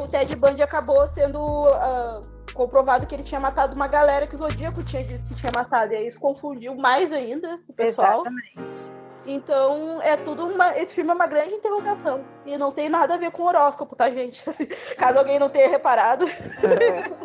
o 0.00 0.06
Ted 0.06 0.36
Bundy 0.36 0.62
acabou 0.62 1.08
sendo 1.08 1.40
ah, 1.66 2.20
comprovado 2.54 3.06
que 3.06 3.14
ele 3.14 3.24
tinha 3.24 3.40
matado 3.40 3.74
uma 3.74 3.88
galera 3.88 4.24
que 4.24 4.34
o 4.34 4.38
Zodíaco 4.38 4.84
tinha 4.84 5.02
dito 5.02 5.24
que 5.26 5.34
tinha 5.34 5.50
matado. 5.54 5.92
E 5.92 5.96
aí 5.96 6.08
isso 6.08 6.20
confundiu 6.20 6.74
mais 6.76 7.12
ainda 7.12 7.58
o 7.68 7.72
pessoal. 7.72 8.24
Exatamente. 8.24 8.97
Então, 9.30 10.00
é 10.00 10.16
tudo 10.16 10.46
uma. 10.46 10.76
Esse 10.78 10.94
filme 10.94 11.10
é 11.10 11.14
uma 11.14 11.26
grande 11.26 11.54
interrogação. 11.54 12.24
E 12.46 12.56
não 12.56 12.72
tem 12.72 12.88
nada 12.88 13.14
a 13.14 13.16
ver 13.18 13.30
com 13.30 13.42
horóscopo, 13.42 13.94
tá, 13.94 14.10
gente? 14.10 14.42
Caso 14.96 15.18
alguém 15.18 15.38
não 15.38 15.50
tenha 15.50 15.68
reparado. 15.68 16.24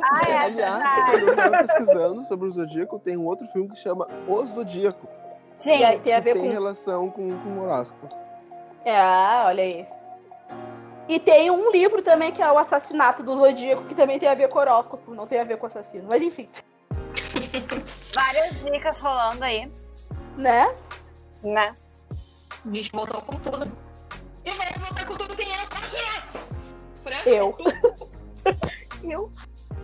Ah, 0.01 0.29
é 0.29 0.37
Aliás, 0.37 1.09
quando 1.09 1.21
eu 1.21 1.29
estava 1.29 1.57
pesquisando 1.59 2.23
sobre 2.25 2.47
o 2.47 2.51
Zodíaco, 2.51 2.99
tem 2.99 3.15
um 3.15 3.25
outro 3.25 3.47
filme 3.47 3.69
que 3.69 3.77
chama 3.77 4.07
O 4.27 4.45
Zodíaco. 4.45 5.07
Sim. 5.57 5.79
E 5.79 5.83
aí 5.85 5.99
tem 5.99 6.13
a 6.13 6.19
ver 6.19 6.33
tem 6.33 6.43
com. 6.43 6.51
relação 6.51 7.09
com, 7.09 7.39
com 7.39 7.49
o 7.49 7.61
horóscopo. 7.63 8.13
É, 8.83 8.99
ah, 8.99 9.45
olha 9.47 9.63
aí. 9.63 9.87
E 11.07 11.19
tem 11.19 11.49
um 11.49 11.71
livro 11.71 12.01
também 12.01 12.31
que 12.31 12.41
é 12.41 12.51
o 12.51 12.57
Assassinato 12.57 13.23
do 13.23 13.33
Zodíaco, 13.35 13.85
que 13.85 13.95
também 13.95 14.19
tem 14.19 14.27
a 14.27 14.35
ver 14.35 14.49
com 14.49 14.59
horóscopo, 14.59 15.13
não 15.13 15.25
tem 15.25 15.39
a 15.39 15.43
ver 15.45 15.57
com 15.57 15.67
assassino. 15.67 16.05
Mas 16.07 16.21
enfim, 16.21 16.49
Várias 18.13 18.63
dicas 18.63 18.99
rolando 18.99 19.43
aí, 19.43 19.71
né? 20.37 20.73
né? 21.43 21.73
O 22.65 22.69
bicho 22.69 22.91
voltou 22.93 23.21
com 23.21 23.35
tudo. 23.37 23.71
E 24.45 24.51
vai 24.51 24.73
voltar 24.79 25.05
com 25.05 25.15
tudo 25.17 25.35
quem 25.35 25.51
é 25.51 25.61
a 25.61 25.67
próxima? 25.67 26.07
Fran? 26.95 27.29
Eu. 27.29 27.55
Eu. 29.03 29.31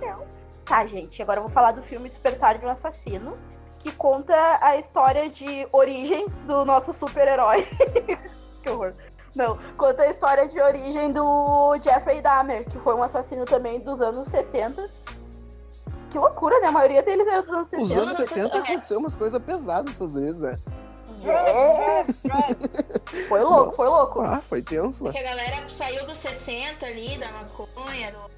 Não. 0.01 0.23
Tá, 0.65 0.85
gente, 0.85 1.21
agora 1.21 1.39
eu 1.39 1.43
vou 1.43 1.51
falar 1.51 1.71
do 1.71 1.81
filme 1.81 2.09
Despertar 2.09 2.57
de 2.57 2.65
um 2.65 2.69
Assassino, 2.69 3.37
que 3.79 3.91
conta 3.91 4.33
a 4.61 4.77
história 4.77 5.29
de 5.29 5.67
origem 5.71 6.27
do 6.45 6.63
nosso 6.63 6.93
super-herói. 6.93 7.67
que 8.61 8.69
horror. 8.69 8.93
Não, 9.35 9.57
conta 9.77 10.03
a 10.03 10.09
história 10.09 10.47
de 10.47 10.59
origem 10.59 11.11
do 11.11 11.77
Jeffrey 11.83 12.21
Dahmer, 12.21 12.65
que 12.69 12.77
foi 12.79 12.93
um 12.95 13.03
assassino 13.03 13.45
também 13.45 13.79
dos 13.79 13.99
anos 13.99 14.27
70. 14.27 14.89
Que 16.11 16.17
loucura, 16.17 16.59
né? 16.59 16.67
A 16.67 16.71
maioria 16.71 17.03
deles 17.03 17.27
é 17.27 17.41
dos 17.41 17.51
anos 17.51 17.69
70. 17.69 17.83
Os 17.83 17.97
anos 17.97 18.17
Não, 18.17 18.25
70 18.25 18.57
é. 18.57 18.59
aconteceu 18.59 18.99
umas 18.99 19.15
coisas 19.15 19.41
pesadas 19.41 19.85
nos 19.85 19.93
Estados 19.93 20.15
Unidos, 20.15 20.39
né? 20.39 20.57
Foi 23.27 23.41
louco, 23.43 23.75
foi 23.75 23.87
louco. 23.87 24.21
Ah, 24.21 24.41
foi 24.47 24.61
tenso 24.61 25.03
lá. 25.03 25.11
Porque 25.11 25.25
a 25.25 25.29
galera 25.29 25.67
saiu 25.69 26.05
dos 26.05 26.17
60 26.17 26.85
ali, 26.85 27.17
da 27.17 27.31
maconha, 27.31 28.11
do. 28.11 28.29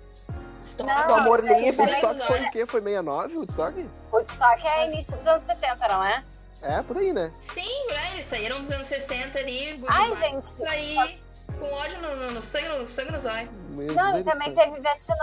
Não, 0.84 1.08
Do 1.08 1.14
amor 1.16 1.40
isso 1.40 1.48
O 1.48 1.54
aí- 1.54 1.66
livre. 1.66 1.82
Woodstock 1.82 2.28
foi 2.28 2.42
o 2.46 2.52
quê? 2.52 2.66
Foi 2.66 2.82
69 2.82 3.36
o 3.36 3.40
Woodstock? 3.40 3.80
O 4.12 4.16
Woodstock 4.16 4.68
é 4.68 4.86
início 4.88 5.18
dos 5.18 5.28
anos 5.28 5.46
70, 5.48 5.88
não 5.88 6.04
é? 6.04 6.24
É, 6.62 6.82
por 6.84 6.98
aí, 6.98 7.12
né? 7.12 7.32
Sim, 7.40 7.88
né? 7.88 8.02
Eles 8.14 8.26
saíram 8.28 8.60
dos 8.60 8.72
anos 8.72 8.86
60 8.88 9.40
ali. 9.40 9.84
Ai, 9.88 10.16
gente. 10.18 10.52
Pra 10.54 10.78
ir 10.78 11.20
com 11.60 11.66
ódio 11.74 12.00
no, 12.02 12.16
no, 12.16 12.32
no 12.34 12.42
sangue, 12.44 12.70
no 12.78 12.86
sangue 12.88 13.12
nos 13.12 13.26
olhos. 13.26 13.50
Não, 13.96 14.20
e 14.20 14.24
também 14.24 14.54
teve 14.54 14.80
Vietnã 14.80 15.16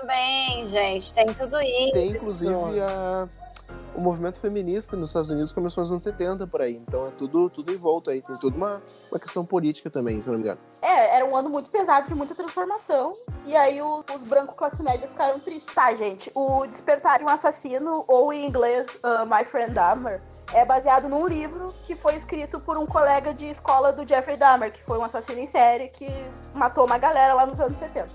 também, 0.00 0.66
gente. 0.68 1.12
Tem 1.12 1.26
tudo 1.34 1.60
isso. 1.60 1.92
Tem, 1.92 2.10
inclusive, 2.12 2.80
a... 2.80 3.28
o 3.94 4.00
movimento 4.00 4.38
feminista 4.40 4.96
nos 4.96 5.10
Estados 5.10 5.30
Unidos 5.30 5.52
começou 5.52 5.82
nos 5.82 5.90
anos 5.90 6.02
70 6.02 6.46
por 6.46 6.62
aí. 6.62 6.76
Então 6.76 7.06
é 7.06 7.10
tudo, 7.10 7.50
tudo 7.50 7.72
em 7.72 7.76
volta 7.76 8.12
aí. 8.12 8.22
Tem 8.22 8.36
toda 8.36 8.56
uma, 8.56 8.82
uma 9.10 9.18
questão 9.20 9.44
política 9.44 9.90
também, 9.90 10.20
se 10.22 10.28
não 10.28 10.34
me 10.36 10.40
engano. 10.42 10.58
É, 10.80 11.16
era 11.16 11.24
um 11.26 11.36
ano 11.36 11.50
muito 11.50 11.70
pesado, 11.70 12.08
de 12.08 12.14
muita 12.14 12.34
transformação. 12.34 13.12
E 13.46 13.54
aí 13.56 13.82
o- 13.82 14.04
os 14.14 14.22
brancos 14.22 14.54
classe 14.56 14.82
média 14.82 15.08
ficaram 15.08 15.38
tristes. 15.40 15.74
Tá, 15.74 15.94
gente, 15.94 16.30
o 16.34 16.66
Despertar 16.66 17.18
de 17.18 17.24
um 17.24 17.28
Assassino, 17.28 18.04
ou 18.06 18.32
em 18.32 18.46
inglês, 18.46 18.88
uh, 19.04 19.26
My 19.26 19.44
Friend 19.44 19.72
Dahmer, 19.72 20.20
é 20.54 20.64
baseado 20.64 21.08
num 21.08 21.26
livro 21.26 21.72
que 21.86 21.94
foi 21.94 22.14
escrito 22.16 22.58
por 22.60 22.76
um 22.78 22.86
colega 22.86 23.32
de 23.34 23.46
escola 23.46 23.92
do 23.92 24.06
Jeffrey 24.08 24.36
Dahmer, 24.36 24.72
que 24.72 24.82
foi 24.84 24.98
um 24.98 25.04
assassino 25.04 25.38
em 25.38 25.46
série 25.46 25.88
que 25.88 26.08
matou 26.54 26.84
uma 26.86 26.98
galera 26.98 27.34
lá 27.34 27.46
nos 27.46 27.60
anos 27.60 27.78
70. 27.78 28.08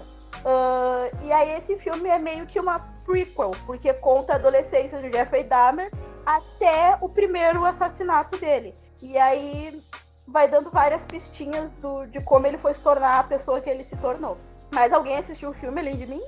Ah, 0.46 1.10
e 1.24 1.32
aí 1.32 1.52
esse 1.58 1.78
filme 1.78 2.10
é 2.10 2.20
meio 2.20 2.46
que 2.46 2.60
uma 2.60 2.80
prequel, 3.06 3.52
porque 3.66 3.94
conta 3.94 4.34
a 4.34 4.36
adolescência 4.36 5.00
do 5.00 5.10
Jeffrey 5.12 5.44
Dahmer 5.44 5.92
até 6.26 6.98
o 7.02 7.08
primeiro 7.08 7.64
assassinato 7.66 8.38
dele. 8.38 8.74
E 9.02 9.18
aí 9.18 9.80
vai 10.28 10.48
dando 10.48 10.72
várias 10.72 11.04
pistinhas 11.04 11.70
do- 11.82 12.06
de 12.08 12.20
como 12.22 12.48
ele 12.48 12.58
foi 12.58 12.74
se 12.74 12.82
tornar 12.82 13.20
a 13.20 13.24
pessoa 13.24 13.62
que 13.62 13.70
ele 13.70 13.84
se 13.84 13.96
tornou. 13.98 14.38
Mas 14.72 14.92
alguém 14.92 15.18
assistiu 15.18 15.52
o 15.52 15.54
filme 15.54 15.80
além 15.80 15.96
de 15.96 16.08
mim? 16.08 16.22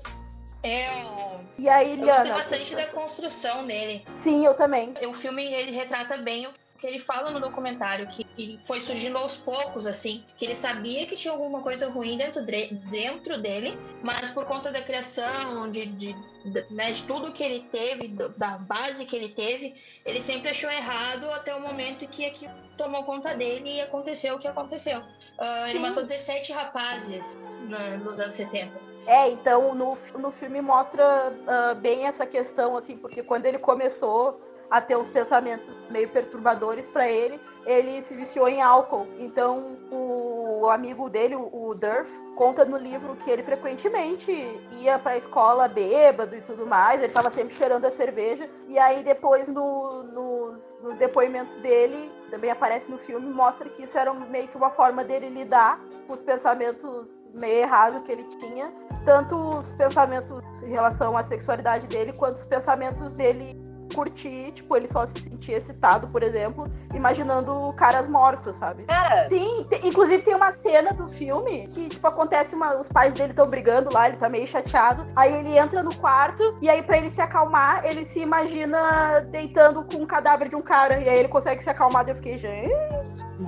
Eu, 0.64 1.40
E 1.58 1.68
aí, 1.70 1.92
eu 1.94 1.98
gostei 1.98 2.14
Liana? 2.24 2.34
bastante 2.36 2.76
da 2.76 2.86
construção 2.88 3.66
dele. 3.66 4.06
Sim, 4.22 4.46
eu 4.46 4.54
também. 4.54 4.94
O 5.08 5.14
filme 5.14 5.44
ele 5.54 5.72
retrata 5.72 6.18
bem 6.18 6.46
o 6.46 6.52
que 6.78 6.86
ele 6.86 7.00
fala 7.00 7.32
no 7.32 7.40
documentário, 7.40 8.08
que 8.08 8.26
ele 8.38 8.60
foi 8.64 8.80
surgindo 8.80 9.18
aos 9.18 9.36
poucos, 9.36 9.86
assim, 9.88 10.24
que 10.38 10.46
ele 10.46 10.54
sabia 10.56 11.06
que 11.08 11.16
tinha 11.16 11.34
alguma 11.34 11.62
coisa 11.62 11.90
ruim 11.90 12.18
dentro, 12.18 12.46
dre- 12.46 12.70
dentro 12.90 13.42
dele, 13.42 13.78
mas 14.04 14.30
por 14.30 14.46
conta 14.46 14.72
da 14.72 14.82
criação, 14.82 15.70
de, 15.72 15.86
de, 15.88 16.14
de- 16.46 16.66
né, 16.74 16.92
de 16.92 17.04
tudo 17.04 17.32
que 17.32 17.44
ele 17.44 17.62
teve, 17.72 18.10
da 18.38 18.58
base 18.60 19.06
que 19.06 19.16
ele 19.16 19.30
teve, 19.30 19.76
ele 20.06 20.22
sempre 20.22 20.50
achou 20.52 20.70
errado 20.70 21.30
até 21.32 21.54
o 21.56 21.60
momento 21.62 22.08
que 22.08 22.26
aquilo 22.26 22.54
tomou 22.78 23.04
conta 23.04 23.36
dele 23.36 23.76
e 23.78 23.82
aconteceu 23.82 24.36
o 24.36 24.40
que 24.40 24.48
aconteceu. 24.48 25.02
Ah, 25.40 25.70
ele 25.70 25.80
matou 25.80 26.04
17 26.04 26.52
rapazes 26.54 27.36
na- 27.68 27.98
nos 27.98 28.20
anos 28.20 28.36
70. 28.36 28.80
É, 29.08 29.30
então 29.30 29.74
no, 29.74 29.98
no 30.20 30.32
filme 30.32 30.62
mostra 30.62 31.34
ah, 31.48 31.74
bem 31.74 32.06
essa 32.06 32.26
questão, 32.26 32.78
assim, 32.78 32.98
porque 32.98 33.24
quando 33.24 33.46
ele 33.48 33.58
começou 33.58 34.42
a 34.70 34.82
ter 34.82 34.98
uns 34.98 35.10
pensamentos 35.10 35.70
meio 35.90 36.10
perturbadores 36.10 36.88
pra 36.90 37.08
ele, 37.08 37.40
ele 37.66 38.02
se 38.02 38.14
viciou 38.14 38.48
em 38.48 38.62
álcool. 38.62 39.08
Então 39.18 39.78
o 39.92 40.70
amigo 40.70 41.10
dele, 41.10 41.36
o 41.36 41.74
Durf, 41.74 42.10
conta 42.36 42.66
no 42.66 42.78
livro 42.78 43.16
que 43.18 43.30
ele 43.30 43.44
frequentemente 43.44 44.32
ia 44.80 45.00
pra 45.00 45.18
escola 45.18 45.68
bêbado 45.68 46.36
e 46.36 46.42
tudo 46.42 46.66
mais, 46.68 47.02
ele 47.02 47.12
tava 47.12 47.32
sempre 47.32 47.56
cheirando 47.56 47.86
a 47.86 47.92
cerveja. 47.92 48.50
E 48.68 48.78
aí 48.78 49.04
depois 49.04 49.48
no- 49.48 50.04
nos, 50.04 50.80
nos 50.84 50.96
depoimentos 50.98 51.56
dele, 51.56 52.12
também 52.30 52.52
aparece 52.52 52.92
no 52.92 52.98
filme, 52.98 53.28
mostra 53.32 53.70
que 53.70 53.84
isso 53.84 53.98
era 53.98 54.14
meio 54.14 54.48
que 54.48 54.58
uma 54.58 54.70
forma 54.72 55.04
dele 55.04 55.30
lidar 55.30 55.80
com 56.06 56.14
os 56.14 56.22
pensamentos 56.22 57.24
meio 57.34 57.60
errados 57.62 58.02
que 58.04 58.12
ele 58.12 58.24
tinha 58.24 58.72
tanto 59.06 59.36
os 59.38 59.70
pensamentos 59.70 60.44
em 60.62 60.70
relação 60.70 61.16
à 61.16 61.24
sexualidade 61.24 61.88
dele, 61.88 62.12
quanto 62.12 62.36
os 62.36 62.46
pensamentos 62.46 63.14
dele 63.14 63.58
curtir, 63.98 64.52
tipo, 64.52 64.78
ele 64.78 64.88
só 64.88 65.08
se 65.08 65.20
sentia 65.20 65.58
excitado, 65.58 66.08
por 66.08 66.22
exemplo, 66.22 66.66
imaginando 66.94 67.74
caras 67.76 68.08
mortos, 68.08 68.56
sabe? 68.56 68.84
Cara, 68.84 69.28
Sim, 69.28 69.66
inclusive 69.84 70.22
tem 70.22 70.36
uma 70.36 70.52
cena 70.52 70.94
do 70.94 71.10
filme 71.10 71.66
que, 71.74 71.90
tipo, 71.90 72.06
acontece 72.06 72.54
uma. 72.54 72.78
Os 72.78 72.88
pais 72.88 73.12
dele 73.16 73.32
estão 73.32 73.50
brigando 73.50 73.92
lá, 73.92 74.08
ele 74.08 74.18
tá 74.18 74.30
meio 74.30 74.46
chateado. 74.46 75.08
Aí 75.16 75.34
ele 75.34 75.58
entra 75.58 75.82
no 75.82 75.96
quarto 75.96 76.56
e 76.62 76.70
aí, 76.70 76.84
pra 76.84 77.00
ele 77.00 77.10
se 77.10 77.20
acalmar, 77.20 77.84
ele 77.86 78.06
se 78.06 78.20
imagina 78.20 79.22
deitando 79.32 79.84
com 79.84 80.04
o 80.04 80.06
cadáver 80.08 80.48
de 80.48 80.56
um 80.56 80.62
cara. 80.62 81.00
E 81.00 81.10
aí 81.10 81.18
ele 81.18 81.28
consegue 81.28 81.64
se 81.64 81.70
acalmar. 81.70 82.06
Daí 82.06 82.12
eu 82.12 82.18
fiquei, 82.18 82.38
gente, 82.38 82.72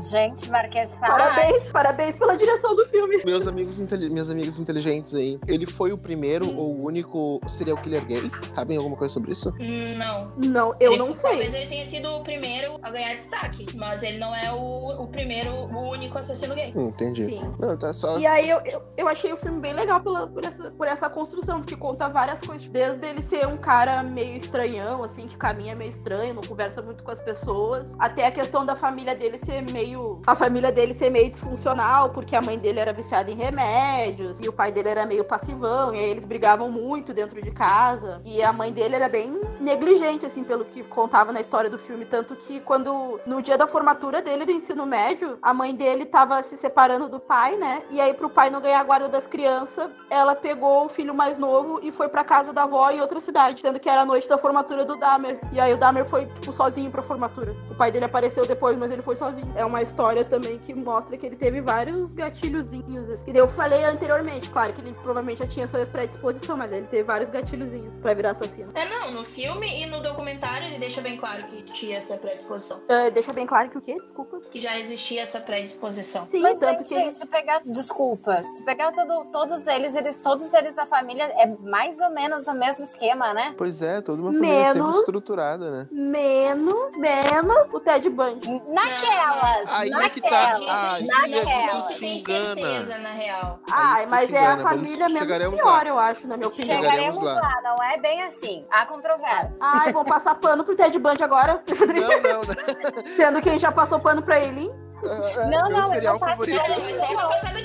gente, 0.10 0.50
Marquês 0.50 0.90
Sá. 0.92 1.08
parabéns, 1.08 1.72
parabéns 1.72 2.16
pela 2.16 2.36
direção 2.38 2.76
do 2.76 2.86
filme. 2.88 3.22
Meus 3.26 3.48
amigos, 3.48 3.78
minhas 4.10 4.30
amigas 4.30 4.60
inteligentes 4.60 5.16
aí. 5.16 5.40
Ele 5.48 5.66
foi 5.66 5.92
o 5.92 5.98
primeiro 5.98 6.48
ou 6.56 6.76
o 6.76 6.86
único 6.86 7.40
serial 7.48 7.78
killer 7.78 8.06
gay? 8.06 8.32
Sabem 8.54 8.78
alguma 8.78 8.96
coisa 8.96 9.14
sobre 9.14 9.32
isso? 9.34 9.54
Não, 9.98 10.32
Não, 10.38 10.76
eu 10.80 10.92
Ele 10.94 11.00
não 11.00 11.14
foi- 11.14 11.30
Talvez 11.30 11.52
sei. 11.52 11.62
ele 11.62 11.70
tenha 11.70 11.86
sido 11.86 12.10
o 12.16 12.24
primeiro 12.24 12.80
a 12.82 12.90
ganhar 12.92 13.14
destaque, 13.16 13.66
mas 13.76 14.04
ele 14.04 14.18
não 14.18 14.36
é 14.36 14.52
o, 14.52 15.04
o 15.04 15.08
primeiro, 15.08 15.52
o 15.52 15.90
único 15.90 16.18
assassino 16.18 16.56
gay. 16.56 16.72
Hum, 16.76 16.88
entendi. 16.88 17.26
Sim. 17.26 17.56
Não, 17.60 17.78
tá 17.78 17.94
só. 17.94 18.18
E 18.20 18.26
aí 18.26 18.50
eu, 18.50 18.60
eu, 18.62 18.82
eu 18.98 19.08
achei 19.08 19.32
o 19.34 19.38
filme 19.38 19.60
bem 19.60 19.74
legal 19.74 20.00
pela, 20.02 20.28
por, 20.28 20.44
essa, 20.44 20.72
por 20.72 20.88
essa 20.88 21.10
construção, 21.10 21.60
porque 21.60 21.76
conta 21.76 22.08
várias 22.10 22.42
coisas. 22.42 22.70
Desde 22.70 23.06
ele 23.06 23.22
ser 23.22 23.48
um 23.48 23.58
cara 23.58 24.02
meio 24.04 24.36
estranhão, 24.38 25.04
assim, 25.04 25.28
que 25.28 25.38
caminha 25.38 25.76
meio 25.76 25.92
estranho, 25.92 26.34
não 26.34 26.42
conversa 26.44 26.82
muito 26.82 27.04
com 27.04 27.12
as 27.12 27.20
pessoas, 27.20 27.94
até 28.00 28.26
a 28.26 28.32
questão 28.32 28.66
da 28.66 28.76
família 28.76 29.16
dele 29.16 29.38
ser 29.38 29.62
meio. 29.72 29.79
A 30.26 30.36
família 30.36 30.72
dele 30.72 30.94
ser 30.94 31.10
meio 31.10 31.30
disfuncional, 31.30 32.10
porque 32.10 32.36
a 32.36 32.42
mãe 32.42 32.58
dele 32.58 32.80
era 32.80 32.94
viciada 32.94 33.32
em 33.32 33.36
remédios, 33.36 34.40
e 34.40 34.48
o 34.48 34.54
pai 34.54 34.72
dele 34.72 34.90
era 34.90 35.06
meio 35.06 35.24
passivão, 35.24 35.94
e 35.94 36.00
aí 36.00 36.10
eles 36.10 36.26
brigavam 36.26 36.70
muito 36.72 37.14
dentro 37.14 37.42
de 37.42 37.52
casa. 37.52 38.22
E 38.26 38.44
a 38.44 38.52
mãe 38.52 38.72
dele 38.72 38.96
era 38.96 39.08
bem 39.08 39.40
negligente, 39.60 40.26
assim, 40.26 40.44
pelo 40.44 40.66
que 40.66 40.84
contava 40.84 41.32
na 41.32 41.42
história 41.42 41.70
do 41.70 41.78
filme. 41.78 42.06
Tanto 42.06 42.36
que 42.36 42.60
quando, 42.60 43.20
no 43.26 43.42
dia 43.42 43.58
da 43.58 43.68
formatura 43.68 44.22
dele 44.22 44.46
do 44.46 44.52
ensino 44.52 44.86
médio, 44.86 45.38
a 45.42 45.54
mãe 45.54 45.74
dele 45.74 46.06
tava 46.06 46.42
se 46.44 46.58
separando 46.58 47.08
do 47.08 47.20
pai, 47.20 47.56
né? 47.56 47.84
E 47.90 48.00
aí, 48.02 48.14
pro 48.14 48.30
pai 48.30 48.50
não 48.50 48.62
ganhar 48.62 48.80
a 48.80 48.84
guarda 48.84 49.08
das 49.08 49.28
crianças, 49.28 49.90
ela 50.10 50.36
pegou 50.36 50.86
o 50.86 50.90
filho 50.90 51.14
mais 51.14 51.38
novo 51.38 51.80
e 51.82 51.92
foi 51.92 52.08
pra 52.10 52.24
casa 52.24 52.54
da 52.54 52.64
avó 52.64 52.90
em 52.90 53.02
outra 53.02 53.20
cidade, 53.20 53.62
sendo 53.62 53.80
que 53.80 53.90
era 53.90 54.02
a 54.02 54.06
noite 54.06 54.28
da 54.28 54.38
formatura 54.38 54.84
do 54.86 54.96
Dahmer. 54.96 55.40
E 55.52 55.60
aí 55.60 55.74
o 55.74 55.78
Dahmer 55.78 56.06
foi, 56.06 56.26
tipo, 56.26 56.52
sozinho 56.52 56.92
pra 56.92 57.02
formatura. 57.02 57.56
O 57.70 57.76
pai 57.76 57.92
dele 57.92 58.06
apareceu 58.06 58.46
depois, 58.46 58.78
mas 58.78 58.92
ele 58.92 59.02
foi 59.02 59.16
sozinho. 59.16 59.52
É 59.56 59.66
uma 59.70 59.82
história 59.82 60.26
também 60.26 60.58
que 60.60 60.74
mostra 60.74 61.18
que 61.18 61.26
ele 61.26 61.36
teve 61.36 61.62
vários 61.62 62.12
gatilhozinhos, 62.14 63.10
assim. 63.10 63.30
E 63.30 63.34
daí 63.34 63.42
eu 63.42 63.48
falei 63.48 63.84
anteriormente, 63.86 64.50
claro 64.50 64.74
que 64.74 64.82
ele 64.82 64.94
provavelmente 64.94 65.40
já 65.40 65.48
tinha 65.48 65.66
essa 65.66 65.86
predisposição, 65.86 66.58
mas 66.58 66.72
ele 66.72 66.88
teve 66.88 67.04
vários 67.04 67.30
gatilhozinhos 67.30 67.94
pra 68.02 68.14
virar 68.14 68.32
assassino. 68.32 68.72
É, 68.76 68.86
não, 68.90 69.12
no 69.12 69.24
filme 69.24 69.68
e 69.82 69.86
no 69.86 70.02
documentário 70.02 70.68
ele 70.68 70.78
deixa 70.80 71.02
bem 71.02 71.16
claro 71.18 71.44
que 71.44 71.64
tinha 71.64 71.98
essa 71.98 72.18
predisposição. 72.18 72.82
Ah, 72.90 73.10
deixa 73.10 73.32
bem 73.32 73.46
claro 73.46 73.70
que 73.70 73.78
o 73.78 73.82
quê? 73.82 73.98
Desculpa. 74.02 74.40
Que 74.52 74.60
já 74.60 74.78
existia 74.80 75.22
essa 75.22 75.40
predisposição. 75.40 76.28
Sim, 76.28 76.42
Mas, 76.42 76.60
tanto 76.60 76.88
gente, 76.88 77.14
que 77.14 77.20
se 77.20 77.26
pegar, 77.28 77.62
desculpa, 77.66 78.42
se 78.58 78.64
pegar 78.64 78.92
todo- 78.92 79.26
todos 79.32 79.66
eles, 79.68 79.96
eles, 79.96 80.18
todos 80.24 80.52
eles 80.54 80.76
da 80.76 80.86
família, 80.86 81.24
é 81.38 81.46
mais 81.48 82.00
ou 82.00 82.10
menos 82.10 82.48
o 82.48 82.54
mesmo 82.54 82.84
esquema, 82.84 83.34
né? 83.34 83.54
Pois 83.58 83.82
é, 83.82 84.02
toda 84.02 84.22
uma 84.22 84.34
família 84.34 84.66
sempre 84.68 84.82
Menos- 84.82 84.96
estruturada, 84.98 85.72
né? 85.72 85.88
menos, 85.92 86.98
menos 86.98 87.74
o 87.74 87.80
Ted 87.80 88.10
Bundy. 88.10 88.62
Naquelas, 88.68 89.59
Aí 89.68 89.92
é 89.92 90.10
que 90.10 90.22
tá. 90.22 90.54
Aí 90.94 91.06
naquela. 91.06 91.78
é 91.78 91.80
se 91.82 92.00
tem 92.00 92.20
certeza, 92.20 92.98
na 93.00 93.10
real. 93.10 93.60
Ai, 93.72 94.06
mas 94.08 94.32
é 94.34 94.38
a 94.38 94.42
engana, 94.42 94.56
vamos- 94.64 94.70
família 94.72 95.06
menos 95.08 95.20
chegaremos 95.20 95.56
pior, 95.60 95.72
lá. 95.84 95.88
eu 95.88 96.00
acho, 96.00 96.28
na 96.28 96.38
minha 96.38 96.48
opinião. 96.48 96.82
Chegaremos 96.82 97.24
lá. 97.24 97.34
lá. 97.36 97.62
não 97.64 97.76
é 97.84 97.98
bem 97.98 98.22
assim. 98.24 98.66
Há 98.72 98.86
controvérsia. 98.86 99.58
Ai, 99.60 99.92
vão 99.94 100.06
passar 100.06 100.36
pano 100.36 100.64
pro 100.64 100.76
Ted 100.76 100.98
Bundy 101.00 101.24
agora, 101.24 101.60
Não, 101.70 102.22
não, 102.22 102.44
não. 102.44 103.16
sendo 103.16 103.42
que 103.42 103.50
a 103.50 103.52
gente 103.54 103.62
já 103.62 103.72
passou 103.72 104.00
pano 104.00 104.22
pra 104.22 104.40
ele. 104.40 104.62
hein? 104.62 104.72
É, 105.02 105.46
Não, 105.46 105.70
meu 105.70 105.70
não, 105.70 105.80
eu 105.80 105.90
serial 105.92 106.14
não 106.16 106.20
faço 106.20 106.32
favorito. 106.32 106.60
Hein? 106.60 107.59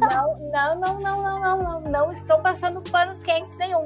Não, 0.00 0.50
não, 0.50 0.80
não, 0.80 1.00
não, 1.00 1.22
não, 1.22 1.40
não, 1.40 1.58
não. 1.58 1.80
Não 1.80 2.12
estou 2.12 2.38
passando 2.40 2.80
panos 2.90 3.22
quentes 3.22 3.56
nenhum. 3.58 3.82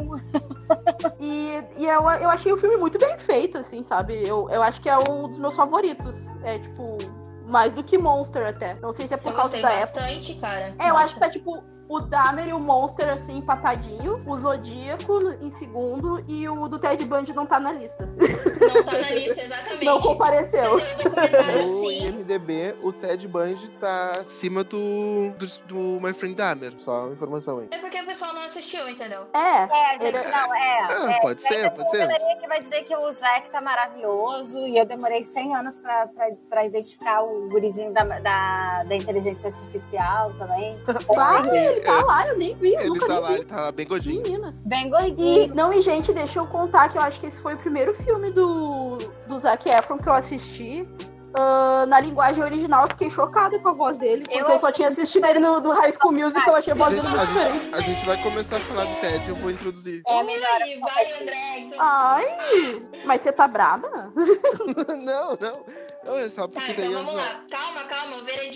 E, 1.20 1.62
e 1.76 1.86
eu, 1.86 2.02
eu 2.02 2.28
achei 2.30 2.52
o 2.52 2.56
filme 2.56 2.76
muito 2.76 2.98
bem 2.98 3.16
feito, 3.18 3.58
assim, 3.58 3.82
sabe? 3.84 4.26
Eu, 4.26 4.48
eu 4.50 4.62
acho 4.62 4.80
que 4.80 4.88
é 4.88 4.96
um 4.98 5.28
dos 5.28 5.38
meus 5.38 5.54
favoritos. 5.54 6.14
É, 6.42 6.58
tipo, 6.58 6.98
mais 7.46 7.72
do 7.72 7.82
que 7.84 7.96
Monster 7.96 8.46
até. 8.48 8.74
Não 8.80 8.92
sei 8.92 9.06
se 9.06 9.14
é 9.14 9.16
por 9.16 9.30
Eu 9.30 9.36
causa 9.36 9.52
da 9.60 9.70
época. 9.70 10.00
bastante, 10.00 10.34
cara. 10.34 10.74
É, 10.78 10.88
eu 10.88 10.88
Nossa. 10.90 11.04
acho 11.04 11.14
que 11.14 11.20
tá 11.20 11.30
tipo 11.30 11.62
o 11.88 12.00
Dahmer 12.00 12.48
e 12.48 12.52
o 12.52 12.58
Monster 12.58 13.08
assim 13.10 13.38
empatadinho, 13.38 14.18
o 14.26 14.36
Zodíaco 14.36 15.20
em 15.40 15.50
segundo 15.50 16.20
e 16.28 16.48
o 16.48 16.66
do 16.68 16.78
Ted 16.78 17.04
Bundy 17.04 17.32
não 17.32 17.46
tá 17.46 17.60
na 17.60 17.72
lista. 17.72 18.06
Não 18.06 18.82
tá 18.84 18.92
na 18.92 19.10
lista, 19.10 19.40
exatamente. 19.42 19.84
Não 19.84 20.00
compareceu. 20.00 20.80
No 20.96 21.10
documentário, 21.10 21.60
No 21.62 21.66
sim. 21.66 22.06
IMDB, 22.06 22.74
o 22.82 22.92
Ted 22.92 23.28
Bundy 23.28 23.68
tá 23.80 24.12
acima 24.20 24.64
do, 24.64 25.30
do, 25.38 25.46
do 25.66 26.00
My 26.04 26.12
Friend 26.12 26.34
Dahmer. 26.34 26.72
Só 26.78 27.04
uma 27.04 27.12
informação 27.12 27.58
aí. 27.58 27.68
É 27.70 27.78
porque 27.78 28.00
o 28.00 28.06
pessoal 28.06 28.32
não 28.34 28.42
assistiu, 28.42 28.88
entendeu? 28.88 29.26
É, 29.32 29.38
É, 29.38 29.92
gente, 30.00 30.04
Ele- 30.04 30.28
não, 30.30 30.54
é. 30.54 30.78
Ah, 30.90 31.12
é, 31.12 31.20
pode 31.20 31.42
ser, 31.42 31.70
pode 31.70 31.82
uma 31.82 31.90
ser. 31.90 32.36
que 32.40 32.46
vai 32.48 32.60
dizer 32.62 32.84
que 32.84 32.96
o 32.96 33.12
Zack 33.14 33.50
tá 33.50 33.60
maravilhoso 33.60 34.58
e 34.66 34.76
eu 34.78 34.84
demorei 34.86 35.24
100 35.24 35.54
anos 35.54 35.78
pra, 35.80 36.06
pra, 36.08 36.28
pra 36.48 36.66
identificar 36.66 37.22
o 37.22 37.48
gurizinho 37.48 37.92
da, 37.92 38.02
da, 38.04 38.82
da 38.84 38.94
inteligência 38.96 39.50
artificial 39.50 40.32
também. 40.34 40.76
Vai, 41.14 41.44
Sim, 41.44 41.75
ele 41.76 41.86
tá 41.86 41.98
é. 41.98 42.02
lá, 42.04 42.28
eu 42.28 42.38
nem 42.38 42.54
vi, 42.54 42.74
eu 42.74 42.80
Ele 42.80 42.88
nunca 42.90 43.06
tá 43.06 43.12
nem 43.14 43.22
lá, 43.22 43.28
vi. 43.28 43.34
ele 43.34 43.44
tá 43.44 43.60
lá 43.62 43.72
bem 43.72 43.86
gordinho. 43.86 44.22
Menina. 44.22 44.54
Bem 44.64 44.88
gordinho. 44.90 45.54
não, 45.54 45.72
e 45.72 45.80
gente, 45.82 46.12
deixa 46.12 46.38
eu 46.38 46.46
contar 46.46 46.88
que 46.88 46.98
eu 46.98 47.02
acho 47.02 47.20
que 47.20 47.26
esse 47.26 47.40
foi 47.40 47.54
o 47.54 47.58
primeiro 47.58 47.94
filme 47.94 48.30
do, 48.30 48.96
do 49.26 49.38
Zac 49.38 49.68
Efron 49.68 49.98
que 49.98 50.08
eu 50.08 50.12
assisti. 50.14 50.88
Ah, 51.38 51.84
na 51.86 52.00
linguagem 52.00 52.42
original, 52.42 52.84
eu 52.84 52.88
fiquei 52.88 53.10
chocada 53.10 53.58
com 53.58 53.68
a 53.68 53.72
voz 53.72 53.98
dele. 53.98 54.22
Porque 54.22 54.38
Eu 54.40 54.48
eu, 54.48 54.58
só 54.58 54.72
tinha 54.72 54.88
assistido 54.88 55.26
ele 55.26 55.38
no, 55.38 55.60
no 55.60 55.70
High 55.72 55.92
School 55.92 56.12
Music, 56.12 56.40
eu 56.48 56.56
achei 56.56 56.72
a 56.72 56.76
voz 56.76 56.94
dele 56.94 57.06
muito 57.06 57.20
a, 57.20 57.24
diferente. 57.26 57.58
gente, 57.62 57.74
a 57.74 57.80
gente 57.82 58.06
vai 58.06 58.22
começar 58.22 58.56
a 58.56 58.60
falar 58.60 58.84
do 58.86 58.94
Ted, 59.00 59.28
eu 59.28 59.36
vou 59.36 59.50
introduzir. 59.50 60.00
É 60.06 60.22
melhor. 60.22 60.48
Ui, 60.64 60.78
vai, 60.80 61.22
André. 61.22 61.58
então- 61.58 61.78
Ai, 61.78 62.82
mas 63.04 63.20
você 63.20 63.32
tá 63.32 63.46
brava? 63.46 64.10
não, 65.04 65.36
não. 65.38 65.64
Não, 66.06 66.16
é 66.16 66.30
só 66.30 66.46
Tá, 66.46 66.60
porque 66.60 66.72
então 66.72 66.84
daí 66.84 66.92
eu 66.92 66.98
vamos 67.04 67.12
já- 67.20 67.28
lá. 67.28 67.40
Calma, 67.50 67.80
calma. 67.84 68.16
Veredito, 68.22 68.55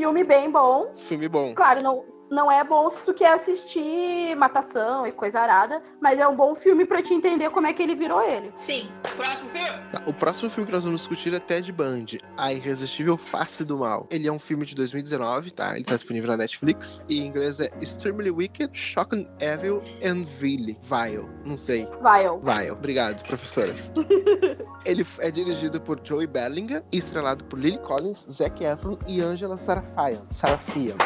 Filme 0.00 0.24
bem 0.24 0.50
bom. 0.50 0.94
Filme 0.94 1.28
bom. 1.28 1.54
Claro, 1.54 1.82
não, 1.82 2.02
não 2.30 2.50
é 2.50 2.62
bom 2.62 2.88
se 2.90 3.04
tu 3.04 3.12
quer 3.12 3.32
assistir 3.34 4.34
matação 4.36 5.06
e 5.06 5.12
coisa 5.12 5.40
arada, 5.40 5.82
mas 6.00 6.18
é 6.18 6.26
um 6.26 6.36
bom 6.36 6.54
filme 6.54 6.84
pra 6.86 7.02
te 7.02 7.12
entender 7.12 7.50
como 7.50 7.66
é 7.66 7.72
que 7.72 7.82
ele 7.82 7.94
virou 7.94 8.22
ele. 8.22 8.52
Sim. 8.54 8.88
Próximo 9.16 9.50
filme. 9.50 9.68
Tá, 9.92 10.02
O 10.06 10.12
próximo 10.14 10.48
filme 10.48 10.66
que 10.66 10.72
nós 10.72 10.84
vamos 10.84 11.00
discutir 11.00 11.34
é 11.34 11.40
Ted 11.40 11.70
Bundy, 11.72 12.20
A 12.36 12.52
Irresistível 12.52 13.16
Face 13.16 13.64
do 13.64 13.78
Mal. 13.78 14.06
Ele 14.10 14.28
é 14.28 14.32
um 14.32 14.38
filme 14.38 14.64
de 14.64 14.74
2019, 14.74 15.50
tá? 15.50 15.74
Ele 15.74 15.84
tá 15.84 15.94
disponível 15.94 16.30
na 16.30 16.36
Netflix. 16.36 17.02
E 17.08 17.20
em 17.20 17.26
inglês 17.26 17.60
é 17.60 17.70
Extremely 17.80 18.30
Wicked, 18.30 18.70
Shocking 18.76 19.28
Evil 19.40 19.82
and 20.04 20.24
Vile. 20.38 20.78
Vile. 20.82 21.28
Não 21.44 21.58
sei. 21.58 21.86
Vile. 21.86 22.38
Vile. 22.42 22.70
Obrigado, 22.70 23.22
professoras. 23.26 23.90
Ele 24.84 25.06
é 25.18 25.30
dirigido 25.30 25.80
por 25.80 26.00
Joey 26.02 26.26
Bellinger 26.26 26.82
e 26.90 26.98
estrelado 26.98 27.44
por 27.44 27.58
Lily 27.58 27.78
Collins, 27.78 28.26
Zac 28.30 28.64
Efron 28.64 28.98
e 29.06 29.20
Angela 29.20 29.58
Sarafian. 29.58 30.22
Sarafian. 30.30 30.96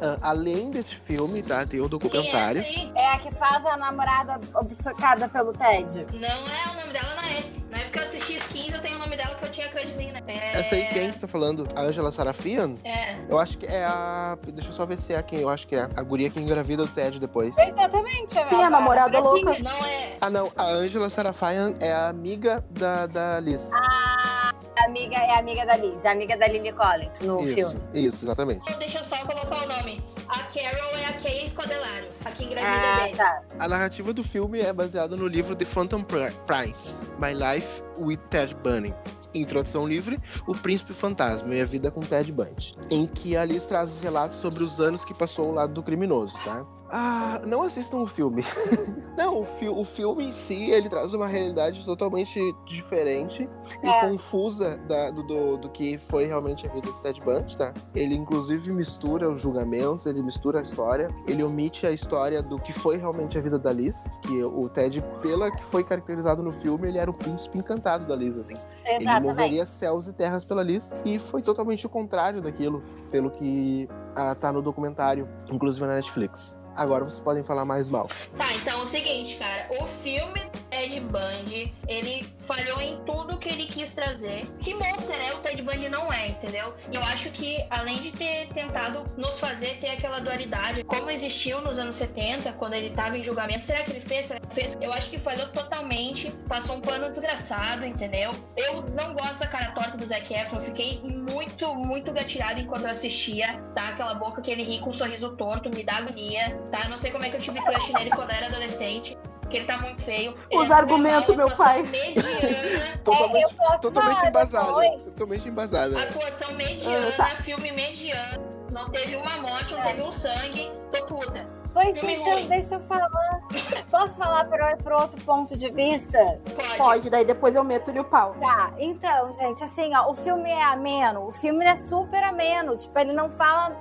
Ah, 0.00 0.18
além 0.58 0.70
desse 0.70 0.94
filme, 0.96 1.42
tá? 1.42 1.64
Tem 1.64 1.80
o 1.80 1.84
Quem 1.84 1.84
é 1.84 1.88
documentário. 1.88 2.60
aí? 2.60 2.92
É 2.94 3.12
a 3.12 3.18
que 3.18 3.30
faz 3.34 3.64
a 3.64 3.76
namorada 3.76 4.40
obcecada 4.54 5.28
pelo 5.28 5.52
Ted. 5.52 6.06
Não 6.12 6.28
é, 6.28 6.70
o 6.70 6.80
nome 6.80 6.92
dela 6.92 7.14
não 7.16 7.28
é 7.28 7.38
esse. 7.38 7.64
Na 7.70 7.78
época 7.78 7.92
que 7.92 7.98
eu 7.98 8.02
assisti 8.02 8.36
Skins, 8.38 8.74
eu 8.74 8.80
tenho 8.80 8.96
o 8.96 8.98
nome 8.98 9.16
dela 9.16 9.34
que 9.36 9.44
eu 9.44 9.50
tinha 9.50 9.68
credzinho, 9.68 10.12
né? 10.12 10.20
É... 10.26 10.58
Essa 10.58 10.74
aí 10.74 10.84
quem 10.86 11.12
que 11.12 11.20
tá 11.20 11.28
falando? 11.28 11.66
A 11.74 11.82
Angela 11.82 12.10
Sarafian? 12.10 12.74
É. 12.84 13.16
Eu 13.28 13.38
acho 13.38 13.56
que 13.56 13.66
é 13.66 13.84
a. 13.84 14.36
Deixa 14.52 14.70
eu 14.70 14.74
só 14.74 14.84
ver 14.84 14.98
se 14.98 15.12
é 15.12 15.22
quem. 15.22 15.40
Eu 15.40 15.48
acho 15.48 15.66
que 15.66 15.76
é 15.76 15.82
a 15.82 16.02
guria 16.02 16.28
que 16.28 16.40
engravida 16.40 16.82
o 16.82 16.88
Ted 16.88 17.18
depois. 17.18 17.56
Exatamente. 17.56 18.34
Sim, 18.48 18.62
a 18.62 18.70
namorada 18.70 19.18
louca. 19.20 19.58
Não 19.58 19.86
é. 19.86 20.16
Ah, 20.20 20.30
não. 20.30 20.48
A 20.56 20.66
Angela 20.66 21.08
Sarafian 21.08 21.74
é 21.80 21.92
a 21.92 22.08
amiga 22.08 22.64
da, 22.70 23.06
da 23.06 23.40
Liz. 23.40 23.70
A 23.74 24.52
amiga 24.86 25.16
é 25.16 25.30
a 25.32 25.38
amiga 25.38 25.66
da 25.66 25.76
Liz, 25.76 26.04
é 26.04 26.08
a 26.08 26.12
amiga 26.12 26.36
da 26.36 26.46
Lily 26.46 26.72
Collins 26.72 27.20
no 27.20 27.42
isso, 27.42 27.54
filme. 27.54 27.80
isso, 27.92 28.24
exatamente. 28.24 28.62
Então, 28.62 28.78
Deixa 28.78 28.98
eu 28.98 29.04
só 29.04 29.16
colocar 29.18 29.64
o 29.64 29.68
nome. 29.68 30.02
A 30.28 30.38
Carol 30.44 30.96
é 30.98 31.06
a 31.06 31.12
Kay 31.14 31.48
Scodelaro, 31.48 32.06
a 32.24 32.30
que 32.30 32.44
engravida 32.44 32.86
Ah, 32.86 33.04
dele. 33.04 33.16
tá. 33.16 33.42
A 33.58 33.68
narrativa 33.68 34.12
do 34.12 34.22
filme 34.22 34.60
é 34.60 34.72
baseada 34.72 35.16
no 35.16 35.26
livro 35.26 35.56
The 35.56 35.64
Phantom 35.64 36.02
Pri- 36.02 36.36
Prince, 36.46 37.04
My 37.18 37.32
Life 37.32 37.82
with 37.98 38.18
Ted 38.28 38.54
Bundy. 38.56 38.94
Em 39.34 39.44
tradução 39.44 39.86
livre, 39.86 40.18
O 40.46 40.52
Príncipe 40.54 40.92
Fantasma 40.92 41.54
e 41.54 41.60
a 41.60 41.64
Vida 41.64 41.90
com 41.90 42.00
Ted 42.00 42.30
Bundy. 42.32 42.74
Em 42.90 43.06
que 43.06 43.36
a 43.36 43.44
Liz 43.44 43.66
traz 43.66 43.90
os 43.92 43.98
relatos 43.98 44.36
sobre 44.36 44.62
os 44.62 44.80
anos 44.80 45.04
que 45.04 45.14
passou 45.14 45.46
ao 45.46 45.52
lado 45.52 45.72
do 45.74 45.82
criminoso, 45.82 46.34
tá? 46.44 46.64
Ah, 46.90 47.40
não 47.46 47.62
assistam 47.62 47.98
o 47.98 48.06
filme. 48.06 48.42
não, 49.16 49.40
o, 49.42 49.44
fi 49.44 49.68
o 49.68 49.84
filme 49.84 50.24
em 50.28 50.32
si, 50.32 50.70
ele 50.70 50.88
traz 50.88 51.12
uma 51.12 51.26
realidade 51.26 51.84
totalmente 51.84 52.40
diferente 52.66 53.48
e 53.82 53.88
É. 53.88 54.08
confusa 54.08 54.76
da- 54.88 55.10
do, 55.10 55.22
do, 55.22 55.56
do 55.58 55.68
que 55.68 55.98
foi 55.98 56.24
realmente 56.24 56.66
a 56.66 56.72
vida 56.72 56.90
do 56.90 57.00
Ted 57.00 57.20
Bundy, 57.20 57.56
tá? 57.56 57.72
Ele, 57.94 58.14
inclusive, 58.14 58.72
mistura 58.72 59.28
os 59.30 59.40
julgamentos, 59.40 60.06
ele 60.06 60.22
mistura 60.22 60.58
a 60.60 60.62
história, 60.62 61.10
ele 61.26 61.42
omite 61.44 61.86
a 61.86 61.90
história 61.92 62.42
do 62.42 62.58
que 62.58 62.72
foi 62.72 62.96
realmente 62.96 63.36
a 63.36 63.40
vida 63.40 63.58
da 63.58 63.72
Liz, 63.72 64.08
que 64.22 64.42
o 64.42 64.68
Ted, 64.68 65.02
pela 65.20 65.50
que 65.50 65.62
foi 65.64 65.84
caracterizado 65.84 66.42
no 66.42 66.52
filme, 66.52 66.88
ele 66.88 66.98
era 66.98 67.10
o 67.10 67.14
príncipe 67.14 67.58
encantado 67.58 68.06
da 68.06 68.16
Liz, 68.16 68.36
assim. 68.36 68.54
Ele 68.84 69.04
Exatamente. 69.04 69.28
moveria 69.28 69.66
céus 69.66 70.06
e 70.08 70.12
terras 70.12 70.44
pela 70.44 70.62
Liz, 70.62 70.92
e 71.04 71.18
foi 71.18 71.42
totalmente 71.42 71.84
o 71.86 71.88
contrário 71.88 72.40
daquilo, 72.40 72.82
pelo 73.10 73.30
que 73.30 73.88
ah, 74.16 74.34
tá 74.34 74.52
no 74.52 74.60
documentário, 74.62 75.28
inclusive 75.50 75.86
na 75.86 75.94
Netflix. 75.94 76.57
Agora 76.78 77.04
vocês 77.04 77.18
podem 77.18 77.42
falar 77.42 77.64
mais 77.64 77.90
mal. 77.90 78.06
Tá, 78.36 78.54
então 78.54 78.78
é 78.78 78.82
o 78.84 78.86
seguinte, 78.86 79.34
cara. 79.34 79.66
O 79.80 79.84
filme 79.84 80.47
Ted 80.78 81.00
Bundy, 81.00 81.74
ele 81.88 82.32
falhou 82.38 82.80
em 82.80 82.96
tudo 83.04 83.36
que 83.36 83.48
ele 83.48 83.64
quis 83.64 83.94
trazer. 83.94 84.46
Que 84.60 84.74
monstro 84.74 85.12
é 85.16 85.34
o 85.34 85.38
Ted 85.38 85.60
Bundy 85.60 85.88
não 85.88 86.12
é, 86.12 86.28
entendeu? 86.28 86.72
Eu 86.92 87.02
acho 87.02 87.30
que, 87.30 87.58
além 87.68 88.00
de 88.00 88.12
ter 88.12 88.46
tentado 88.54 89.04
nos 89.16 89.40
fazer 89.40 89.76
ter 89.80 89.88
aquela 89.88 90.20
dualidade, 90.20 90.84
como 90.84 91.10
existiu 91.10 91.60
nos 91.62 91.78
anos 91.78 91.96
70, 91.96 92.52
quando 92.52 92.74
ele 92.74 92.90
tava 92.90 93.18
em 93.18 93.24
julgamento, 93.24 93.66
será 93.66 93.82
que 93.82 93.90
ele 93.90 94.00
fez? 94.00 94.26
Será 94.26 94.38
que 94.38 94.46
ele 94.46 94.54
fez? 94.54 94.78
Eu 94.80 94.92
acho 94.92 95.10
que 95.10 95.18
falhou 95.18 95.48
totalmente, 95.48 96.30
passou 96.46 96.76
um 96.76 96.80
pano 96.80 97.10
desgraçado, 97.10 97.84
entendeu? 97.84 98.32
Eu 98.56 98.82
não 98.94 99.14
gosto 99.14 99.40
da 99.40 99.48
cara 99.48 99.72
torta 99.72 99.98
do 99.98 100.06
Zac 100.06 100.32
Efron, 100.32 100.60
fiquei 100.60 101.00
muito, 101.02 101.74
muito 101.74 102.12
gatilhada 102.12 102.60
enquanto 102.60 102.84
eu 102.84 102.90
assistia, 102.90 103.60
tá? 103.74 103.88
Aquela 103.88 104.14
boca 104.14 104.40
que 104.40 104.52
ele 104.52 104.62
ri 104.62 104.78
com 104.78 104.90
um 104.90 104.92
sorriso 104.92 105.34
torto, 105.36 105.68
me 105.70 105.82
dá 105.82 105.96
agonia, 105.96 106.56
tá? 106.70 106.88
Não 106.88 106.98
sei 106.98 107.10
como 107.10 107.24
é 107.24 107.30
que 107.30 107.36
eu 107.36 107.40
tive 107.40 107.60
crush 107.62 107.92
nele 107.92 108.10
quando 108.10 108.30
eu 108.30 108.36
era 108.36 108.46
adolescente, 108.46 109.18
porque 109.48 109.56
ele 109.56 109.64
tá 109.66 109.78
muito 109.78 110.02
feio. 110.02 110.34
Os 110.52 110.68
é 110.68 110.72
argumentos, 110.74 111.34
meu 111.34 111.46
atuação 111.46 111.66
pai. 111.66 111.82
mediana, 111.82 112.98
Totalmente, 113.02 113.54
É, 113.54 113.78
totalmente 113.78 114.24
depois. 114.26 115.02
Totalmente 115.14 115.48
embasada. 115.48 116.02
atuação 116.02 116.52
mediana, 116.54 117.08
Ah, 117.08 117.16
tá. 117.16 117.24
filme 117.36 117.72
mediano, 117.72 118.44
não 118.70 118.88
teve 118.90 119.16
uma 119.16 119.36
morte, 119.38 119.74
não 119.74 119.82
teve 119.82 120.02
um 120.02 120.10
sangue, 120.10 120.70
tô 120.92 121.06
puta. 121.06 121.58
Pois 121.72 121.98
Filme 121.98 122.14
então, 122.14 122.32
ruim. 122.32 122.48
deixa 122.48 122.74
eu 122.74 122.80
falar. 122.80 123.08
Posso 123.90 124.14
falar 124.16 124.44
por, 124.46 124.58
por 124.82 124.92
outro 124.92 125.22
ponto 125.24 125.56
de 125.56 125.70
vista? 125.70 126.18
Pode. 126.54 126.76
Pode, 126.76 127.10
daí 127.10 127.24
depois 127.24 127.54
eu 127.54 127.62
meto-lhe 127.64 128.00
o 128.00 128.04
pau. 128.04 128.34
Tá, 128.40 128.72
então, 128.78 129.32
gente, 129.34 129.62
assim, 129.64 129.94
ó, 129.94 130.10
o 130.10 130.14
filme 130.16 130.50
é 130.50 130.62
ameno, 130.64 131.26
o 131.28 131.32
filme 131.32 131.64
é 131.64 131.76
super 131.86 132.22
ameno, 132.24 132.76
tipo, 132.76 132.98
ele 132.98 133.12
não 133.12 133.30
fala, 133.30 133.76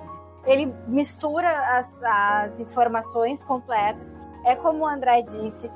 ele 0.46 0.74
mistura 0.88 1.50
as, 1.78 2.02
as 2.04 2.60
informações 2.60 3.44
completas. 3.44 4.14
É 4.48 4.56
como 4.56 4.86
o 4.86 4.88
André 4.88 5.24
disse, 5.24 5.70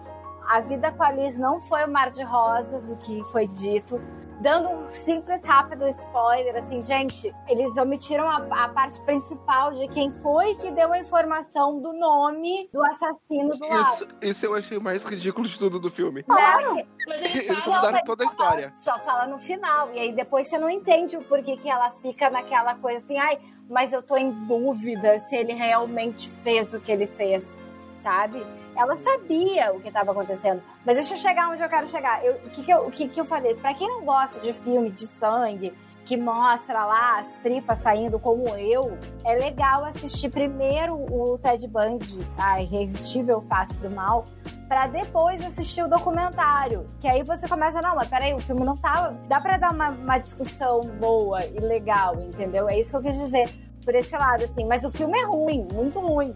a 0.48 0.62
vida 0.62 0.94
com 0.94 1.04
a 1.04 1.12
Liz 1.12 1.38
não 1.38 1.60
foi 1.60 1.84
o 1.84 1.92
mar 1.92 2.10
de 2.10 2.24
rosas, 2.24 2.90
o 2.90 2.96
que 2.96 3.22
foi 3.26 3.46
dito. 3.46 4.02
Dando 4.40 4.70
um 4.70 4.92
simples, 4.92 5.44
rápido 5.44 5.86
spoiler, 5.90 6.56
assim, 6.56 6.82
gente, 6.82 7.36
eles 7.50 7.76
omitiram 7.76 8.28
a, 8.28 8.38
a 8.64 8.70
parte 8.70 9.00
principal 9.02 9.74
de 9.74 9.90
quem 9.90 10.12
foi 10.14 10.56
que 10.56 10.72
deu 10.72 10.94
a 10.94 10.98
informação 10.98 11.82
do 11.82 11.92
nome 11.92 12.70
do 12.74 12.82
assassino 12.84 13.50
do. 13.50 13.66
Isso, 13.66 14.08
isso 14.24 14.46
eu 14.46 14.56
achei 14.56 14.78
o 14.78 14.82
mais 14.82 15.04
ridículo 15.04 15.46
de 15.46 15.60
tudo 15.60 15.78
do 15.78 15.92
filme. 15.92 16.24
Né? 16.28 16.86
Mas 17.08 17.22
eles 17.24 17.50
Eles 17.50 17.66
mudaram 17.68 18.00
toda 18.06 18.24
a 18.24 18.28
história. 18.28 18.74
Só 18.78 18.98
fala 19.00 19.28
no 19.28 19.38
final. 19.38 19.92
E 19.92 20.00
aí 20.00 20.14
depois 20.14 20.48
você 20.48 20.58
não 20.58 20.70
entende 20.70 21.18
o 21.18 21.22
porquê 21.22 21.58
que 21.58 21.70
ela 21.70 21.92
fica 22.02 22.30
naquela 22.30 22.76
coisa 22.76 23.00
assim, 23.00 23.20
ai, 23.20 23.38
mas 23.70 23.94
eu 23.94 24.02
tô 24.02 24.18
em 24.18 24.32
dúvida 24.32 25.20
se 25.20 25.36
ele 25.36 25.54
realmente 25.54 26.32
fez 26.44 26.74
o 26.74 26.80
que 26.80 26.92
ele 26.92 27.06
fez, 27.06 27.60
sabe? 28.02 28.46
Ela 28.76 28.98
sabia 28.98 29.74
o 29.74 29.80
que 29.80 29.88
estava 29.90 30.12
acontecendo. 30.12 30.62
Mas 30.86 30.96
deixa 30.98 31.14
eu 31.14 31.18
chegar 31.18 31.50
onde 31.50 31.62
eu 31.64 31.70
quero 31.70 31.88
chegar. 31.88 32.24
Eu- 32.26 32.36
O 32.46 32.50
que, 32.50 32.64
que, 32.64 32.72
eu, 32.72 32.88
o 32.88 32.92
que, 32.92 33.08
que 33.08 33.20
eu 33.20 33.26
falei? 33.26 33.56
Pra 33.56 33.74
quem 33.74 33.88
não 33.88 34.04
gosta 34.06 34.40
de 34.40 34.54
filme 34.54 34.90
de 34.90 35.06
sangue, 35.08 35.74
que 36.04 36.18
mostra 36.18 36.84
lá 36.84 37.20
as 37.20 37.28
tripas 37.44 37.78
saindo 37.78 38.18
como 38.20 38.48
eu, 38.58 38.98
é 39.24 39.36
legal 39.36 39.86
assistir 39.86 40.30
primeiro 40.30 40.96
o 40.96 41.38
Ted 41.38 41.68
Bundy, 41.68 42.20
a 42.38 42.60
Irresistível 42.62 43.42
Face 43.44 43.80
do 43.82 43.90
Mal, 43.94 44.26
Pra 44.68 44.88
depois 44.88 45.46
assistir 45.46 45.84
o 45.84 45.88
documentário. 45.90 46.86
Que 47.02 47.08
aí 47.08 47.24
você 47.24 47.46
começa, 47.46 47.82
não, 47.82 47.94
mas 47.94 48.08
peraí, 48.08 48.34
o 48.34 48.40
filme 48.40 48.64
não 48.64 48.78
tava. 48.78 49.12
Dá 49.28 49.42
pra 49.42 49.58
dar 49.58 49.74
uma, 49.74 49.90
uma 49.90 50.18
discussão 50.18 50.80
boa 50.98 51.44
e 51.46 51.60
legal, 51.60 52.16
entendeu? 52.22 52.70
É 52.70 52.80
isso 52.80 52.90
que 52.92 52.96
eu 52.96 53.02
quis 53.02 53.20
dizer. 53.20 53.50
Por 53.84 53.94
esse 53.96 54.16
lado, 54.16 54.46
assim. 54.46 54.66
Mas 54.66 54.86
o 54.86 54.92
filme 54.92 55.20
é 55.20 55.26
ruim, 55.26 55.68
muito 55.74 56.00
ruim. 56.00 56.34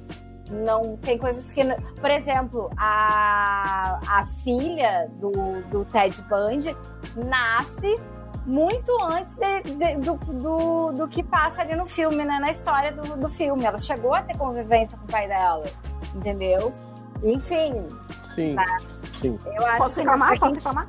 Não 0.51 0.95
tem 0.97 1.17
coisas 1.17 1.49
que. 1.51 1.63
não- 1.63 1.76
Por 1.99 2.09
exemplo, 2.11 2.70
a, 2.78 3.99
a 4.07 4.26
filha 4.43 5.09
do, 5.20 5.32
do 5.72 5.86
Ted 5.86 6.22
Bundy 6.24 6.76
nasce 7.15 7.99
muito 8.45 8.91
antes 9.03 9.36
de- 9.38 9.61
de- 9.63 9.95
do, 9.97 10.13
do, 10.15 10.91
do 10.91 11.07
que 11.07 11.24
passa 11.24 11.61
ali 11.61 11.76
no 11.76 11.86
filme, 11.86 12.24
né? 12.24 12.38
Na 12.39 12.51
história 12.51 12.91
do, 12.91 13.17
do 13.17 13.28
filme. 13.30 13.65
Ela 13.65 13.80
chegou 13.80 14.13
a 14.13 14.22
ter 14.22 14.38
convivência 14.38 14.95
com 14.97 15.05
o 15.05 15.07
pai 15.11 15.28
dela, 15.28 15.65
entendeu? 16.13 16.72
Enfim, 17.24 17.88
Sim, 18.20 18.55
Tá. 18.55 18.65
sim. 19.17 19.39
eu 19.45 19.65
acho 19.65 19.78
Posso 19.78 19.93
que 19.95 19.99
reclamar? 20.01 20.39
Posso 20.39 20.53
reclamar? 20.53 20.88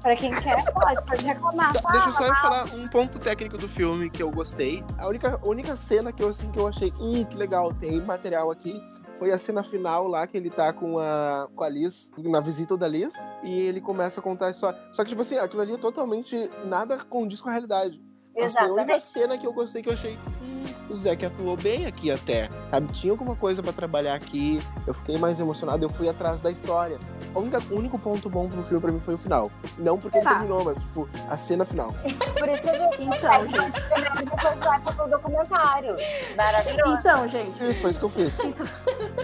Pra 0.00 0.16
quem 0.16 0.34
quer, 0.34 0.64
pode, 0.72 1.02
pode 1.04 1.26
reclamar. 1.26 1.76
Só- 1.76 1.90
Deixa 1.90 2.08
eu 2.08 2.12
só 2.12 2.26
eu 2.26 2.34
falar 2.36 2.64
um 2.74 2.88
ponto 2.88 3.18
técnico 3.18 3.58
do 3.58 3.68
filme 3.68 4.08
que 4.08 4.22
eu 4.22 4.30
gostei. 4.30 4.82
A 4.98 5.06
única, 5.06 5.38
única 5.46 5.76
cena 5.76 6.10
que 6.10 6.22
eu, 6.22 6.28
assim, 6.28 6.50
que 6.50 6.58
eu 6.58 6.66
achei, 6.66 6.92
hum, 6.98 7.22
que 7.24 7.36
legal, 7.36 7.74
tem 7.74 8.00
material 8.00 8.50
aqui, 8.50 8.82
foi 9.18 9.30
a 9.30 9.36
cena 9.38 9.62
final 9.62 10.08
lá 10.08 10.26
que 10.26 10.36
ele 10.38 10.48
tá 10.48 10.72
com 10.72 10.98
a, 10.98 11.48
com 11.54 11.62
a 11.62 11.68
Liz, 11.68 12.10
na 12.16 12.40
visita 12.40 12.76
da 12.78 12.88
Liz, 12.88 13.14
e 13.42 13.60
ele 13.60 13.80
começa 13.80 14.20
a 14.20 14.22
contar 14.22 14.46
a 14.46 14.50
história. 14.50 14.78
Só 14.92 15.02
que, 15.04 15.10
tipo 15.10 15.20
assim, 15.20 15.36
aquilo 15.36 15.60
ali 15.60 15.74
é 15.74 15.78
totalmente 15.78 16.50
nada 16.64 16.96
condiz 17.04 17.42
com 17.42 17.50
a 17.50 17.52
realidade. 17.52 18.00
Mas 18.42 18.52
Foi 18.52 18.62
a 18.62 18.64
única 18.66 18.80
Exatamente. 18.82 19.02
cena 19.04 19.38
que 19.38 19.46
eu 19.46 19.52
gostei 19.52 19.82
que 19.82 19.88
eu 19.88 19.92
achei. 19.92 20.18
Hum, 20.42 20.62
o 20.90 20.96
Zack 20.96 21.24
atuou 21.24 21.56
bem 21.56 21.86
aqui 21.86 22.10
até. 22.10 22.48
Sabe? 22.70 22.92
Tinha 22.92 23.12
alguma 23.12 23.34
coisa 23.36 23.62
pra 23.62 23.72
trabalhar 23.72 24.14
aqui. 24.14 24.60
Eu 24.86 24.94
fiquei 24.94 25.18
mais 25.18 25.38
emocionado, 25.40 25.84
eu 25.84 25.90
fui 25.90 26.08
atrás 26.08 26.40
da 26.40 26.50
história. 26.50 26.98
O 27.34 27.74
único 27.76 27.98
ponto 27.98 28.28
bom 28.28 28.48
pro 28.48 28.62
filme 28.64 28.80
pra 28.80 28.90
mim 28.92 29.00
foi 29.00 29.14
o 29.14 29.18
final. 29.18 29.50
Não 29.78 29.98
porque 29.98 30.18
ele 30.18 30.24
Tá. 30.24 30.30
terminou, 30.34 30.64
mas 30.64 30.78
tipo, 30.80 31.08
a 31.28 31.38
cena 31.38 31.64
final. 31.64 31.94
Por 32.38 32.48
isso 32.48 32.62
que 32.62 32.70
a 32.70 32.74
gente 32.74 33.02
Então, 33.02 33.46
gente. 33.46 33.80
depois 34.24 34.58
vai 34.64 34.80
pro 34.80 35.08
documentário. 35.08 35.94
Maravilhoso. 36.36 36.96
Então, 36.98 37.28
gente. 37.28 37.64
Isso 37.64 37.80
foi 37.82 37.90
isso 37.90 38.00
que 38.00 38.04
eu 38.06 38.10
fiz. 38.10 38.38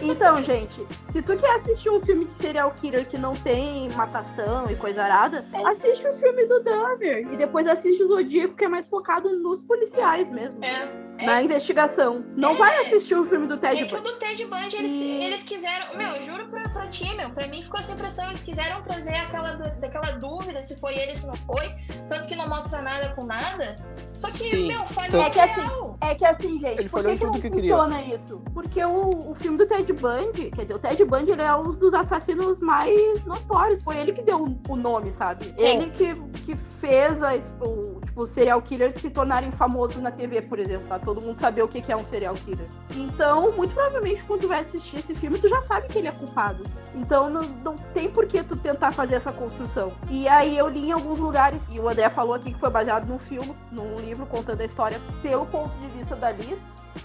Então, 0.02 0.42
gente, 0.42 0.86
se 1.10 1.22
tu 1.22 1.36
quer 1.36 1.56
assistir 1.56 1.90
um 1.90 2.00
filme 2.00 2.24
de 2.26 2.32
serial 2.32 2.70
killer 2.72 3.06
que 3.06 3.18
não 3.18 3.34
tem 3.34 3.88
matação 3.90 4.70
e 4.70 4.76
coisa 4.76 5.02
arada, 5.02 5.44
assiste 5.66 6.06
o 6.06 6.14
filme 6.14 6.44
do 6.46 6.60
Dahmer. 6.62 7.26
E 7.32 7.36
depois 7.36 7.66
assiste 7.66 8.02
o 8.02 8.06
Zodíaco, 8.08 8.54
que 8.54 8.64
é 8.64 8.68
mais 8.68 8.86
focado 8.86 9.05
nos 9.40 9.62
policiais 9.62 10.30
mesmo. 10.30 10.64
É. 10.64 11.05
Na 11.24 11.42
investigação. 11.42 12.24
Não 12.36 12.52
É. 12.52 12.56
vai 12.56 12.86
assistir 12.86 13.14
o 13.14 13.24
filme 13.26 13.46
do 13.46 13.56
Ted 13.56 13.82
É 13.82 13.86
que 13.86 13.94
o 13.94 13.98
Bundy. 13.98 14.12
do 14.12 14.18
Ted 14.18 14.44
Bundy, 14.44 14.76
eles, 14.76 14.92
Hum. 14.92 15.22
eles 15.22 15.42
quiseram. 15.42 15.96
Meu, 15.96 16.10
eu 16.16 16.22
juro 16.22 16.46
pra, 16.48 16.62
pra 16.68 16.86
ti, 16.88 17.14
meu. 17.16 17.30
Pra 17.30 17.46
mim 17.48 17.62
ficou 17.62 17.80
essa 17.80 17.92
impressão. 17.92 18.28
Eles 18.28 18.42
quiseram 18.44 18.82
trazer 18.82 19.14
aquela, 19.14 19.52
daquela 19.54 20.12
dúvida 20.12 20.62
se 20.62 20.76
foi 20.78 20.94
ele, 20.96 21.16
se 21.16 21.26
não 21.26 21.34
foi. 21.36 21.70
Tanto 22.08 22.28
que 22.28 22.36
não 22.36 22.48
mostra 22.48 22.82
nada 22.82 23.08
com 23.14 23.24
nada. 23.24 23.76
Só 24.12 24.28
que, 24.28 24.38
Sim. 24.50 24.68
meu, 24.68 24.80
falhou 24.86 25.12
Tanto- 25.12 25.26
É 25.26 25.30
que 25.30 25.40
assim. 25.40 25.96
É 26.00 26.14
que 26.14 26.24
assim, 26.24 26.60
gente, 26.60 26.80
Ele 26.80 26.88
por 26.88 27.02
que, 27.04 27.16
que 27.16 27.24
não 27.24 27.32
que 27.32 27.40
queria. 27.42 27.58
funciona 27.60 28.02
isso? 28.02 28.40
Porque 28.52 28.84
o, 28.84 29.30
o 29.30 29.34
filme 29.34 29.56
do 29.58 29.66
Ted 29.66 29.90
Bundy, 29.92 30.50
quer 30.50 30.62
dizer, 30.62 30.74
o 30.74 30.78
Ted 30.78 31.04
Bundy 31.04 31.32
ele 31.32 31.42
é 31.42 31.54
um 31.54 31.72
dos 31.72 31.94
assassinos 31.94 32.60
mais 32.60 33.24
notórios. 33.24 33.82
Foi 33.82 33.96
ele 33.96 34.12
que 34.12 34.22
deu 34.22 34.44
o- 34.68 34.76
nome, 34.76 35.12
sabe? 35.12 35.46
Sim. 35.56 35.64
Ele 35.66 35.90
que, 35.90 36.14
que 36.44 36.56
fez 36.80 37.22
a, 37.22 37.34
o, 37.60 38.00
tipo, 38.04 38.22
os 38.22 38.30
serial 38.30 38.60
killers 38.62 38.94
se 38.96 39.08
tornarem 39.10 39.50
famosos 39.52 39.96
na 39.96 40.10
TV, 40.10 40.42
por 40.42 40.58
exemplo, 40.58 40.86
tá? 40.88 40.98
Todo 41.07 41.20
mundo 41.20 41.38
saber 41.38 41.62
o 41.62 41.68
que 41.68 41.92
é 41.92 41.96
um 41.96 42.04
serial 42.04 42.34
killer. 42.34 42.66
Então, 42.90 43.52
muito 43.52 43.72
provavelmente, 43.72 44.24
quando 44.24 44.40
tu 44.40 44.48
vai 44.48 44.61
assistir 44.61 44.96
esse 44.96 45.14
filme, 45.14 45.38
tu 45.38 45.48
já 45.48 45.62
sabe 45.62 45.86
que 45.86 45.96
ele 45.96 46.09
é 46.09 46.11
culpado. 46.11 46.64
Então, 46.96 47.30
não, 47.30 47.42
não 47.42 47.76
tem 47.94 48.11
por 48.11 48.26
que 48.26 48.42
tu 48.42 48.57
tentar 48.57 48.90
fazer 48.90 49.14
essa 49.14 49.30
construção. 49.30 49.92
E 50.11 50.26
aí, 50.26 50.59
eu 50.59 50.68
li 50.68 50.88
em 50.88 50.92
alguns 50.92 51.20
lugares, 51.20 51.62
e 51.70 51.78
o 51.78 51.88
André 51.88 52.11
falou 52.11 52.34
aqui 52.34 52.52
que 52.52 52.59
foi 52.59 52.70
baseado 52.70 53.07
num 53.07 53.20
filme, 53.20 53.54
num 53.70 54.00
livro 54.00 54.26
contando 54.26 54.61
a 54.62 54.64
história 54.64 55.00
pelo 55.22 55.46
ponto 55.46 55.70
de 55.78 55.86
vista 55.96 56.16
da 56.16 56.32
Liz, 56.32 56.59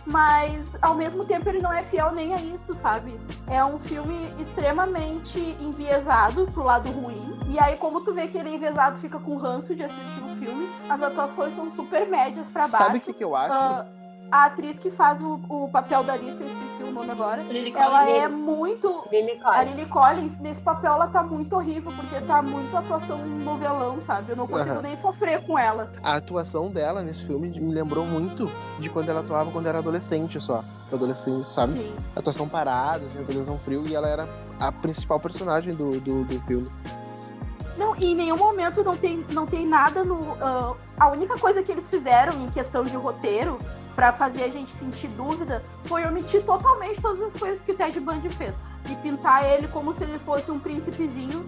mas 0.06 0.78
ao 0.82 0.96
mesmo 0.96 1.26
tempo 1.26 1.48
ele 1.50 1.62
não 1.62 1.72
é 1.72 1.84
fiel 1.84 2.12
nem 2.12 2.34
a 2.34 2.42
isso, 2.42 2.74
sabe? 2.74 3.20
É 3.48 3.64
um 3.64 3.80
filme 3.80 4.34
extremamente 4.40 5.40
enviesado 5.60 6.48
pro 6.54 6.64
lado 6.64 6.92
ruim. 6.92 7.40
E 7.50 7.60
aí, 7.60 7.76
como 7.78 8.02
tu 8.02 8.14
vê 8.14 8.28
que 8.28 8.38
ele 8.38 8.50
é 8.50 8.56
enviesado, 8.56 8.98
fica 9.00 9.20
com 9.20 9.38
ranço 9.38 9.76
de 9.76 9.84
assistir 9.84 10.24
o 10.24 10.36
filme. 10.38 10.70
As 10.90 11.02
atuações 11.02 11.56
são 11.56 11.72
super 11.72 12.08
médias 12.08 12.48
pra 12.48 12.62
baixo. 12.62 12.78
Sabe 12.78 12.98
o 12.98 13.02
que, 13.02 13.14
que 13.14 13.24
eu 13.24 13.36
acho? 13.36 13.54
Ah, 13.54 13.86
a 14.32 14.46
atriz 14.46 14.80
que 14.80 14.90
faz 14.90 15.22
o, 15.22 15.40
o 15.50 15.68
papel 15.70 16.04
da 16.04 16.16
Liz, 16.16 16.34
que 16.36 16.42
eu 16.42 16.48
esqueci 16.48 16.84
o 16.84 16.92
nome 16.92 17.12
agora, 17.12 17.44
Lily 17.44 17.74
ela 17.76 18.00
Collins. 18.06 18.18
é 18.18 18.28
muito. 18.30 19.04
Lily 19.12 19.40
A 19.44 19.44
Collins. 19.44 19.76
Lily 19.76 19.90
Collins, 19.90 20.40
nesse 20.40 20.62
papel, 20.62 20.94
ela 20.94 21.08
tá 21.08 21.22
muito 21.22 21.54
horrível, 21.54 21.92
porque 21.94 22.20
tá 22.22 22.42
muito 22.42 22.76
atuação 22.76 23.18
novelão, 23.18 24.02
sabe? 24.02 24.32
Eu 24.32 24.38
não 24.38 24.48
consigo 24.48 24.72
Aham. 24.72 24.82
nem 24.82 24.96
sofrer 24.96 25.46
com 25.46 25.60
ela. 25.60 25.90
A 26.02 26.16
atuação 26.16 26.70
dela 26.70 27.02
nesse 27.02 27.26
filme 27.26 27.50
me 27.50 27.74
lembrou 27.74 28.06
muito 28.06 28.50
de 28.80 28.90
quando 28.90 29.10
ela 29.10 29.20
atuava 29.20 29.52
quando 29.52 29.68
era 29.68 29.80
adolescente 29.80 30.40
só. 30.40 30.64
Adolescente, 30.92 31.48
sabe? 31.48 31.74
Sim. 31.74 31.96
Atuação 32.16 32.48
parada, 32.48 33.06
assim, 33.06 33.22
atuação 33.22 33.58
frio, 33.58 33.86
e 33.86 33.94
ela 33.94 34.08
era 34.08 34.30
a 34.60 34.72
principal 34.72 35.20
personagem 35.20 35.74
do, 35.74 36.00
do, 36.00 36.24
do 36.24 36.42
filme. 36.42 36.70
Não, 37.78 37.96
e 37.98 38.12
em 38.12 38.16
nenhum 38.16 38.38
momento 38.38 38.84
não 38.84 38.96
tem, 38.96 39.26
não 39.32 39.46
tem 39.46 39.66
nada 39.66 40.04
no. 40.04 40.38
ah, 40.42 40.74
a 41.00 41.08
única 41.10 41.38
coisa 41.38 41.64
que 41.64 41.72
eles 41.72 41.90
fizeram 41.90 42.34
em 42.44 42.50
questão 42.52 42.84
de 42.84 42.96
roteiro 42.96 43.58
pra 43.96 44.14
fazer 44.14 44.44
a 44.44 44.50
gente 44.50 44.72
sentir 44.72 45.08
dúvida 45.10 45.64
foi 45.86 46.06
omitir 46.06 46.44
totalmente 46.44 47.02
todas 47.02 47.22
as 47.22 47.34
coisas 47.34 47.60
que 47.62 47.72
o 47.72 47.76
Ted 47.76 48.00
Bundy 48.00 48.30
fez. 48.30 48.56
E 48.90 48.96
pintar 48.96 49.46
ele 49.46 49.68
como 49.68 49.94
se 49.94 50.04
ele 50.04 50.18
fosse 50.20 50.50
um 50.50 50.60
príncipezinho 50.60 51.46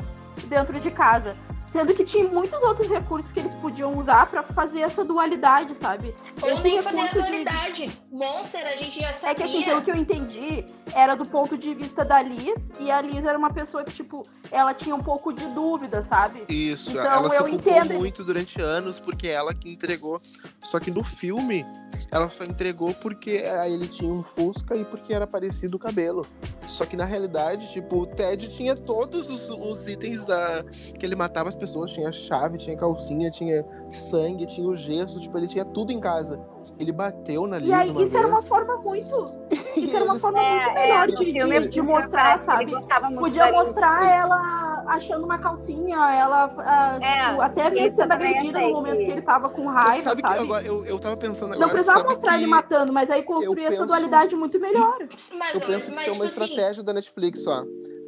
dentro 0.47 0.79
de 0.79 0.91
casa. 0.91 1.35
Sendo 1.73 1.91
que 1.95 2.03
tinha 2.03 2.27
muitos 2.29 2.61
outros 2.61 2.87
recursos 2.87 3.31
que 3.31 3.39
eles 3.39 3.51
podiam 3.55 3.97
usar 3.97 4.27
pra 4.27 4.43
fazer 4.43 4.81
essa 4.81 5.03
dualidade, 5.03 5.73
sabe? 5.73 6.13
Ou 6.39 6.59
nem 6.59 6.79
fazer 6.83 6.99
a 6.99 7.03
recurso 7.05 7.13
de- 7.15 7.29
dualidade. 7.31 7.99
Monster, 8.11 8.61
a 8.67 8.75
gente 8.75 9.01
já 9.01 9.07
É 9.09 9.11
sabia. 9.13 9.35
que 9.35 9.43
assim, 9.43 9.63
pelo 9.63 9.81
que 9.81 9.89
eu 9.89 9.95
entendi, 9.95 10.63
era 10.93 11.15
do 11.15 11.25
ponto 11.25 11.57
de 11.57 11.73
vista 11.73 12.05
da 12.05 12.21
Liz, 12.21 12.71
e 12.79 12.91
a 12.91 13.01
Liz 13.01 13.25
era 13.25 13.35
uma 13.35 13.51
pessoa 13.51 13.83
que, 13.83 13.91
tipo, 13.91 14.21
ela 14.51 14.71
tinha 14.71 14.95
um 14.95 15.01
pouco 15.01 15.33
de 15.33 15.47
dúvida, 15.47 16.03
sabe? 16.03 16.45
Isso, 16.47 16.91
Então, 16.91 17.03
ela 17.05 17.29
se 17.31 17.37
eu 17.37 17.45
ocupou 17.45 17.59
entendo. 17.73 17.93
muito 17.95 18.23
durante 18.23 18.61
anos 18.61 18.99
porque 18.99 19.27
ela 19.27 19.51
que 19.51 19.67
entregou. 19.73 20.21
Só 20.61 20.79
que 20.79 20.91
no 20.91 21.03
filme, 21.03 21.65
ela 22.11 22.29
só 22.29 22.43
entregou 22.43 22.93
porque 22.93 23.37
aí 23.59 23.73
ele 23.73 23.87
tinha 23.87 24.13
um 24.13 24.21
Fusca 24.21 24.75
e 24.75 24.85
porque 24.85 25.11
era 25.11 25.25
parecido 25.25 25.77
o 25.77 25.79
cabelo. 25.79 26.23
Só 26.67 26.85
que 26.85 26.95
na 26.95 27.03
realidade, 27.05 27.71
tipo, 27.73 27.97
o 27.97 28.05
Ted 28.05 28.47
tinha 28.55 28.75
todos 28.75 29.31
os, 29.31 29.49
os 29.49 29.87
itens 29.87 30.23
da 30.25 30.63
que 30.99 31.03
ele 31.03 31.15
matava 31.15 31.49
as 31.49 31.55
pessoas. 31.63 31.91
Tinha 31.91 32.11
chave, 32.11 32.57
tinha 32.57 32.77
calcinha, 32.77 33.29
tinha 33.31 33.65
sangue, 33.91 34.45
tinha 34.45 34.67
o 34.67 34.75
gesso. 34.75 35.19
Tipo, 35.19 35.37
ele 35.37 35.47
tinha 35.47 35.65
tudo 35.65 35.91
em 35.91 35.99
casa. 35.99 36.39
Ele 36.79 36.91
bateu 36.91 37.45
na 37.45 37.59
Liz 37.59 37.67
E 37.67 37.73
aí, 37.73 37.89
uma 37.91 38.01
isso 38.03 38.17
era 38.17 38.27
uma 38.27 38.37
vez. 38.37 38.47
forma 38.49 38.77
muito. 38.77 39.43
Isso 39.77 39.95
era 39.95 40.05
uma 40.05 40.19
forma 40.19 40.39
É, 40.39 40.53
muito 40.65 40.69
é, 40.69 40.73
melhor 40.87 41.07
no 41.07 41.15
de, 41.15 41.33
de, 41.33 41.69
de 41.69 41.81
mostrar, 41.81 42.33
que 42.37 42.45
sabe? 42.45 42.71
Podia 43.19 43.51
mostrar 43.51 44.05
ela 44.15 44.83
achando 44.87 45.23
uma 45.25 45.37
calcinha, 45.39 45.97
ela 46.13 46.53
ah, 46.59 46.97
É, 47.01 47.29
tipo, 47.29 47.41
até 47.41 47.69
mesmo 47.71 48.01
sendo 48.01 48.11
agredida 48.11 48.59
no 48.61 48.69
momento 48.71 48.97
que- 48.99 49.05
que... 49.05 49.11
ele 49.11 49.21
tava 49.23 49.49
com 49.49 49.65
raiva, 49.67 50.03
sabe 50.03 50.21
sabe? 50.21 50.35
que 50.35 50.43
agora 50.43 50.63
eu, 50.63 50.85
eu 50.85 50.99
tava 50.99 51.17
pensando 51.17 51.53
agora. 51.53 51.59
Não 51.65 51.69
precisava 51.73 51.99
sabe 51.99 52.09
mostrar 52.09 52.31
que 52.33 52.37
ele 52.39 52.47
matando, 52.47 52.93
mas 52.93 53.09
aí 53.09 53.23
construir 53.23 53.61
essa 53.63 53.71
penso- 53.71 53.85
dualidade 53.87 54.35
muito 54.35 54.59
melhor. 54.59 54.97
Mas, 55.37 55.53
Eu 55.55 55.61
penso 55.61 55.89
que 55.89 55.95
mas, 55.95 56.01
isso 56.07 56.09
é 56.09 56.13
uma 56.13 56.25
assim, 56.25 56.43
estratégia 56.43 56.83
da 56.83 56.93
Netflix 56.93 57.43
só. 57.43 57.63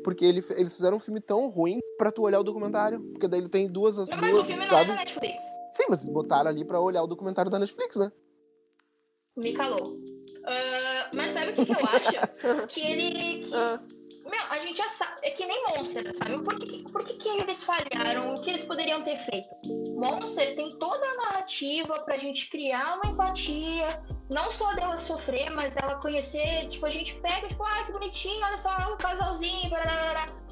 Porque 0.05 0.23
ele- 0.23 0.45
eles 0.51 0.75
fizeram 0.75 0.97
um 0.97 0.99
filme 0.99 1.19
tão 1.19 1.49
ruim 1.49 1.79
pra 1.97 2.11
tu 2.11 2.21
olhar 2.21 2.39
o 2.39 2.43
documentário. 2.43 3.01
Porque 3.11 3.27
daí 3.27 3.39
ele 3.41 3.49
tem 3.49 3.67
duas 3.67 3.97
as 3.97 4.07
Não, 4.07 4.17
mas 4.17 4.31
duas, 4.31 4.43
o 4.43 4.47
filme 4.47 4.65
não 4.65 4.67
é 4.73 4.77
sabe? 4.77 4.89
da 4.91 4.95
Netflix. 4.95 5.43
Sim, 5.71 5.83
mas 5.89 6.07
botaram 6.07 6.49
ali 6.49 6.63
pra 6.63 6.79
olhar 6.79 7.01
o 7.03 7.07
documentário 7.07 7.49
da 7.51 7.57
Netflix, 7.59 7.95
né? 7.97 8.11
Me 9.35 9.51
calou. 9.53 9.99
Ah, 10.45 11.09
mas 11.13 11.31
sabe 11.31 11.49
o 11.51 11.53
que, 11.55 11.65
que 11.65 11.71
eu 11.71 11.77
acho? 11.77 12.67
que 12.69 12.81
ele. 12.81 13.39
Que, 13.39 13.53
Ah. 13.53 13.81
meu, 14.29 14.41
a 14.51 14.59
gente 14.59 14.77
já 14.77 14.87
sabe. 14.87 15.19
É 15.23 15.31
que 15.31 15.45
nem 15.45 15.63
Monster, 15.75 16.15
sabe? 16.15 16.41
Por 16.43 16.57
que, 16.59 16.83
por 16.91 17.03
que, 17.03 17.13
que 17.15 17.27
eles 17.27 17.63
falharam? 17.63 18.35
O 18.35 18.41
que 18.41 18.51
eles 18.51 18.63
poderiam 18.63 19.01
ter 19.01 19.17
feito? 19.17 19.49
Monster 19.95 20.55
tem 20.55 20.69
toda 20.77 21.03
a 21.05 21.15
narrativa 21.15 21.99
pra 22.03 22.17
gente 22.17 22.49
criar 22.49 22.99
uma 23.01 23.11
empatia. 23.11 24.01
Não 24.29 24.51
só 24.51 24.73
dela 24.73 24.97
sofrer, 24.97 25.49
mas 25.51 25.75
dela 25.75 25.95
conhecer. 25.95 26.67
Tipo, 26.69 26.85
a 26.85 26.89
gente 26.89 27.13
pega, 27.15 27.47
tipo, 27.47 27.63
ah, 27.63 27.83
que 27.85 27.91
bonitinho, 27.91 28.43
olha 28.45 28.57
só, 28.57 28.69
o 28.93 28.97
casalzinho. 28.97 29.69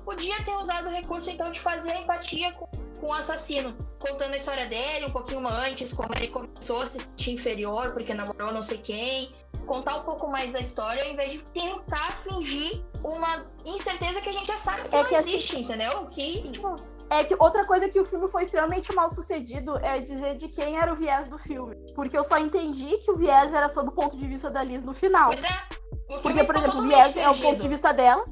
Podia 0.06 0.36
ter 0.44 0.56
usado 0.58 0.88
o 0.88 0.92
recurso, 0.92 1.30
então, 1.30 1.50
de 1.50 1.60
fazer 1.60 1.92
a 1.92 2.00
empatia 2.02 2.52
com, 2.54 2.68
com 3.00 3.08
o 3.08 3.14
assassino. 3.14 3.76
Contando 4.00 4.34
a 4.34 4.38
história 4.38 4.66
dele 4.68 5.06
um 5.06 5.12
pouquinho 5.12 5.48
antes, 5.48 5.94
como 5.94 6.10
ele 6.16 6.28
começou 6.28 6.82
a 6.82 6.86
se 6.86 7.00
sentir 7.00 7.32
inferior 7.32 7.92
porque 7.94 8.14
namorou 8.14 8.52
não 8.52 8.62
sei 8.62 8.78
quem 8.78 9.32
contar 9.66 9.96
um 9.96 10.04
pouco 10.04 10.28
mais 10.28 10.52
da 10.52 10.60
história 10.60 11.02
ao 11.06 11.10
invés 11.12 11.32
de 11.32 11.38
tentar 11.46 12.12
fingir 12.12 12.84
uma 13.02 13.46
incerteza 13.66 14.20
que 14.20 14.28
a 14.28 14.34
gente 14.34 14.48
já 14.48 14.58
sabe 14.58 14.90
que 14.90 14.94
É 14.96 15.00
não 15.02 15.08
que 15.08 15.16
assim- 15.16 15.30
existe, 15.30 15.58
entendeu? 15.58 16.06
Que, 16.08 16.52
tipo, 16.52 16.76
É 17.20 17.24
que 17.24 17.36
outra 17.40 17.66
coisa 17.66 17.88
que 17.90 18.00
o 18.00 18.06
filme 18.06 18.28
foi 18.28 18.44
extremamente 18.44 18.94
mal 18.94 19.10
sucedido 19.10 19.78
é 19.80 20.00
dizer 20.00 20.36
de 20.36 20.48
quem 20.48 20.78
era 20.78 20.92
o 20.92 20.96
viés 20.96 21.28
do 21.28 21.38
filme. 21.38 21.76
Porque 21.96 22.18
eu 22.18 22.24
só 22.24 22.38
entendi 22.38 22.98
que 22.98 23.12
o 23.12 23.16
viés 23.18 23.54
era 23.54 23.70
só 23.70 23.82
do 23.84 23.92
ponto 23.92 24.18
de 24.18 24.28
vista 24.28 24.50
da 24.50 24.64
Liz 24.64 24.84
no 24.84 24.94
final. 24.94 25.30
pois 25.32 25.44
é. 25.44 26.20
Porque, 26.22 26.44
por 26.44 26.56
exemplo, 26.56 26.80
o 26.80 26.88
viés 26.88 27.16
é 27.18 27.30
o 27.30 27.36
ponto 27.38 27.62
de 27.62 27.68
vista 27.68 27.92
dela, 27.94 28.24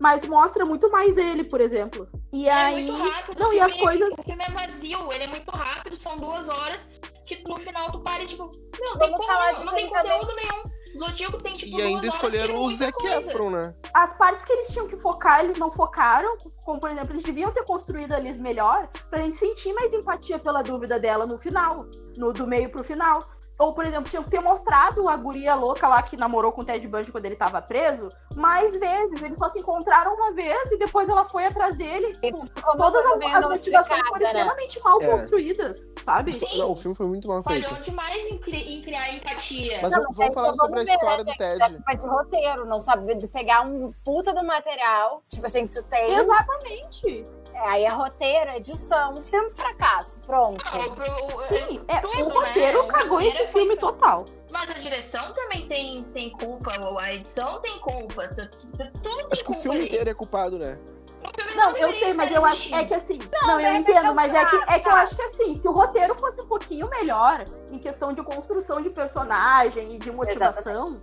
mas 0.00 0.24
mostra 0.24 0.64
muito 0.64 0.90
mais 0.90 1.16
ele, 1.16 1.44
por 1.44 1.60
exemplo. 1.60 2.08
E 2.32 2.48
É 2.48 2.52
aí. 2.52 2.90
muito 2.90 3.02
rápido. 3.08 3.38
Não, 3.40 3.50
o 3.50 3.52
e 3.52 3.56
filme, 3.56 3.72
as 3.72 3.80
coisas. 3.80 4.14
O 4.18 4.22
filme 4.22 4.44
é 4.44 4.50
vazio, 4.50 5.12
ele 5.12 5.24
é 5.24 5.28
muito 5.28 5.50
rápido, 5.50 5.96
são 5.96 6.16
duas 6.16 6.48
horas 6.48 6.88
que 7.24 7.42
no 7.48 7.56
final 7.56 7.90
tu 7.90 8.00
para 8.00 8.22
e 8.22 8.26
tipo, 8.26 8.44
não 8.44 8.98
tem, 8.98 9.10
Vamos 9.10 9.16
como, 9.16 9.28
falar 9.28 9.52
não, 9.52 9.58
de 9.60 9.64
não 9.66 9.74
tem 9.74 9.88
conteúdo 9.88 10.34
nenhum. 10.36 10.73
Zodíaco 10.96 11.38
tem 11.38 11.52
tipo 11.52 11.78
E 11.78 11.82
ainda 11.82 12.06
escolheram 12.06 12.56
o 12.56 12.70
Zac 12.70 12.92
coisa. 12.92 13.30
Efron, 13.30 13.50
né? 13.50 13.74
As 13.92 14.16
partes 14.16 14.44
que 14.44 14.52
eles 14.52 14.68
tinham 14.68 14.86
que 14.86 14.96
focar, 14.96 15.40
eles 15.44 15.56
não 15.56 15.70
focaram. 15.70 16.36
Como, 16.64 16.80
por 16.80 16.90
exemplo, 16.90 17.12
eles 17.12 17.22
deviam 17.22 17.52
ter 17.52 17.64
construído 17.64 18.12
a 18.12 18.18
Liz 18.18 18.38
melhor 18.38 18.88
pra 19.10 19.20
gente 19.20 19.36
sentir 19.36 19.72
mais 19.72 19.92
empatia 19.92 20.38
pela 20.38 20.62
dúvida 20.62 20.98
dela 20.98 21.26
no 21.26 21.38
final. 21.38 21.86
No, 22.16 22.32
do 22.32 22.46
meio 22.46 22.70
pro 22.70 22.84
final. 22.84 23.22
Ou, 23.58 23.72
por 23.72 23.84
exemplo, 23.86 24.10
tinha 24.10 24.22
que 24.22 24.30
ter 24.30 24.40
mostrado 24.40 25.08
a 25.08 25.16
guria 25.16 25.54
louca 25.54 25.86
lá 25.86 26.02
que 26.02 26.16
namorou 26.16 26.50
com 26.50 26.62
o 26.62 26.64
Ted 26.64 26.86
Bundy 26.88 27.12
quando 27.12 27.24
ele 27.26 27.36
tava 27.36 27.62
preso 27.62 28.08
mais 28.34 28.76
vezes. 28.78 29.22
Eles 29.22 29.38
só 29.38 29.48
se 29.50 29.60
encontraram 29.60 30.14
uma 30.14 30.32
vez 30.32 30.72
e 30.72 30.76
depois 30.76 31.08
ela 31.08 31.28
foi 31.28 31.46
atrás 31.46 31.76
dele. 31.76 32.18
Uma 32.64 32.76
Todas 32.76 33.04
as, 33.06 33.12
as 33.12 33.44
motivações 33.48 34.06
foram 34.08 34.20
né? 34.20 34.26
extremamente 34.26 34.80
mal 34.82 34.98
É. 35.00 35.06
construídas, 35.08 35.92
sabe? 36.02 36.32
Sim. 36.32 36.58
Não, 36.58 36.72
o 36.72 36.76
filme 36.76 36.96
foi 36.96 37.06
muito 37.06 37.28
mal 37.28 37.42
feito. 37.42 37.64
Falhou 37.68 37.80
demais 37.82 38.26
em, 38.26 38.38
cri- 38.38 38.74
em 38.76 38.82
criar 38.82 39.08
empatia. 39.14 39.78
Mas 39.82 39.92
Não, 39.92 40.00
vamos, 40.02 40.16
mas 40.16 40.16
vamos 40.18 40.34
falar 40.34 40.54
sobre 40.54 40.64
a 40.80 40.84
vamos 40.84 40.84
ver, 40.86 40.92
história 40.94 41.24
né, 41.24 41.32
do 41.32 41.38
Ted. 41.38 41.62
É 41.62 41.68
culpa 41.68 41.94
de 41.96 42.06
roteiro, 42.06 42.64
não 42.66 42.80
sabe 42.80 43.14
de 43.14 43.28
pegar 43.28 43.62
um 43.62 43.92
puta 44.04 44.32
do 44.34 44.42
material. 44.44 45.22
Tipo 45.28 45.46
assim, 45.46 45.66
tu 45.68 45.82
tem. 45.84 46.12
Exatamente. 46.14 47.24
É, 47.54 47.68
aí 47.68 47.84
é 47.84 47.88
roteiro, 47.88 48.50
edição, 48.50 49.12
um 49.14 49.22
filme 49.24 49.50
fracasso. 49.50 50.18
Pronto. 50.26 50.64
Pro- 50.64 51.36
o- 51.36 51.42
Sim, 51.42 51.80
é, 51.86 52.00
tudo, 52.00 52.26
o 52.26 52.40
roteiro 52.40 52.82
né? 52.86 52.92
Cagou 52.92 53.18
roteiro 53.18 53.43
foi- 53.46 53.62
filme 53.62 53.76
total. 53.76 54.24
Mas 54.50 54.70
a 54.70 54.74
direção 54.74 55.32
também 55.32 55.66
tem, 55.66 56.02
tem 56.04 56.30
culpa, 56.30 56.78
ou 56.80 56.98
a 56.98 57.12
edição 57.14 57.60
tem 57.60 57.78
culpa. 57.78 58.28
tu- 58.28 58.48
tu- 58.48 58.66
tu- 58.68 58.92
Tudo 59.02 59.16
tem 59.16 59.26
Acho 59.30 59.44
que 59.44 59.50
o 59.50 59.54
filme 59.54 59.78
ali. 59.78 59.86
inteiro 59.86 60.10
é 60.10 60.14
culpado, 60.14 60.58
né? 60.58 60.78
O 61.26 61.40
filme 61.40 61.54
Não, 61.54 61.76
eu 61.76 61.92
sei, 61.94 62.12
mas 62.14 62.30
eu 62.30 62.44
acho 62.44 62.74
é 62.74 62.84
que 62.84 62.94
assim. 62.94 63.18
Não, 63.32 63.56
de 63.56 63.62
eu 63.64 63.68
é 63.70 63.76
entendo, 63.78 64.10
um 64.10 64.14
mas 64.14 64.34
é 64.34 64.44
que, 64.44 64.56
é 64.56 64.78
que 64.78 64.88
eu 64.88 64.92
acho 64.92 65.16
que 65.16 65.22
assim, 65.22 65.56
se 65.56 65.66
o 65.66 65.72
roteiro 65.72 66.14
fosse 66.16 66.40
um 66.40 66.46
pouquinho 66.46 66.88
melhor 66.90 67.44
em 67.70 67.78
questão 67.78 68.12
de 68.12 68.22
construção 68.22 68.82
de 68.82 68.90
personagem 68.90 69.94
e 69.94 69.98
de 69.98 70.10
motivação. 70.12 71.02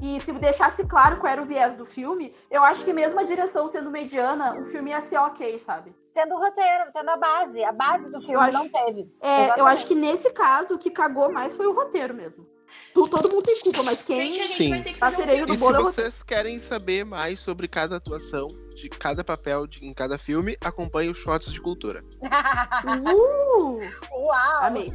E 0.00 0.20
se 0.24 0.32
deixasse 0.32 0.84
claro 0.84 1.18
qual 1.18 1.32
era 1.32 1.40
o 1.42 1.44
viés 1.46 1.74
do 1.74 1.86
filme, 1.86 2.34
eu 2.50 2.62
acho 2.64 2.82
que 2.82 2.92
mesmo 2.92 3.18
a 3.20 3.22
direção 3.22 3.68
sendo 3.68 3.90
mediana, 3.90 4.54
o 4.60 4.64
filme 4.66 4.90
ia 4.90 5.00
ser 5.00 5.18
ok, 5.18 5.58
sabe? 5.60 5.94
Tendo 6.14 6.34
o 6.34 6.38
roteiro, 6.38 6.84
tendo 6.92 7.08
a 7.10 7.16
base. 7.16 7.64
A 7.64 7.72
base 7.72 8.10
do 8.10 8.20
filme 8.20 8.36
acho- 8.44 8.52
não 8.52 8.68
teve. 8.68 9.10
É, 9.20 9.28
eu 9.40 9.44
Exatamente. 9.44 9.68
acho 9.74 9.86
que 9.86 9.94
nesse 9.94 10.30
caso, 10.32 10.74
o 10.74 10.78
que 10.78 10.90
cagou 10.90 11.32
mais 11.32 11.56
foi 11.56 11.66
o 11.66 11.72
roteiro 11.74 12.12
mesmo. 12.14 12.46
Tu- 12.94 13.02
todo 13.08 13.30
mundo 13.30 13.42
tem 13.42 13.60
culpa, 13.60 13.82
mas 13.82 14.02
quem. 14.02 14.16
Gente, 14.32 14.40
a 14.40 14.46
gente 14.46 14.56
Sim. 14.56 14.70
vai 14.70 14.82
ter 14.82 14.92
que 14.94 14.98
Tá 15.00 15.10
fazer 15.10 15.22
um 15.22 15.24
sereio 15.26 15.46
filme. 15.46 15.54
E 15.54 15.58
se 15.58 15.72
é 15.72 15.78
vocês 15.78 16.22
querem 16.22 16.58
saber 16.58 17.04
mais 17.04 17.38
sobre 17.40 17.68
cada 17.68 17.96
atuação 17.96 18.48
de 18.74 18.88
cada 18.88 19.22
papel 19.22 19.66
de, 19.66 19.84
em 19.86 19.92
cada 19.92 20.16
filme, 20.18 20.56
acompanhe 20.62 21.10
o 21.10 21.14
Shots 21.14 21.52
de 21.52 21.60
Cultura. 21.60 22.02
Uh, 22.22 23.80
Uau! 24.12 24.62
amei. 24.62 24.90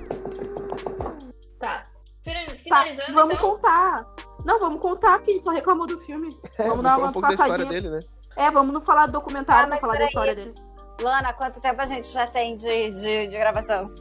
Tá. 1.60 1.84
Tá, 2.24 2.44
Finalizando, 2.64 3.14
vamos 3.14 3.36
então. 3.38 3.52
contar. 3.52 4.06
Não, 4.44 4.60
vamos 4.60 4.82
contar, 4.82 5.20
que 5.22 5.32
a 5.32 5.34
gente 5.34 5.44
só 5.44 5.52
reclamou 5.52 5.88
do 5.88 5.98
filme. 6.00 6.30
Vamos 6.58 6.58
Vamos 6.58 6.84
dar 6.84 6.90
falar 6.92 7.04
uma 7.04 7.10
um 7.10 7.14
pouco 7.14 7.28
da 7.28 7.34
história 7.34 7.66
passadinha. 7.66 7.82
dele, 7.92 7.96
né? 7.96 8.00
É, 8.36 8.52
vamos 8.52 8.74
não 8.74 8.82
falar 8.82 9.06
do 9.08 9.14
documentário 9.14 9.64
Ah, 9.64 9.68
pra 9.68 9.76
mas 9.76 9.82
falar 9.82 9.98
da 9.98 10.06
história 10.06 10.36
dele. 10.36 10.54
Lana, 11.02 11.34
quanto 11.34 11.62
tempo 11.62 11.82
a 11.82 11.86
gente 11.86 12.08
já 12.08 12.26
tem 12.28 12.56
de, 12.58 12.92
de, 12.92 13.28
de 13.28 13.38
gravação? 13.38 13.94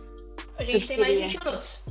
A 0.58 0.64
gente 0.64 0.86
tem 0.88 0.96
mais 0.98 1.10
queria. 1.10 1.26
20 1.28 1.44
minutos. 1.44 1.84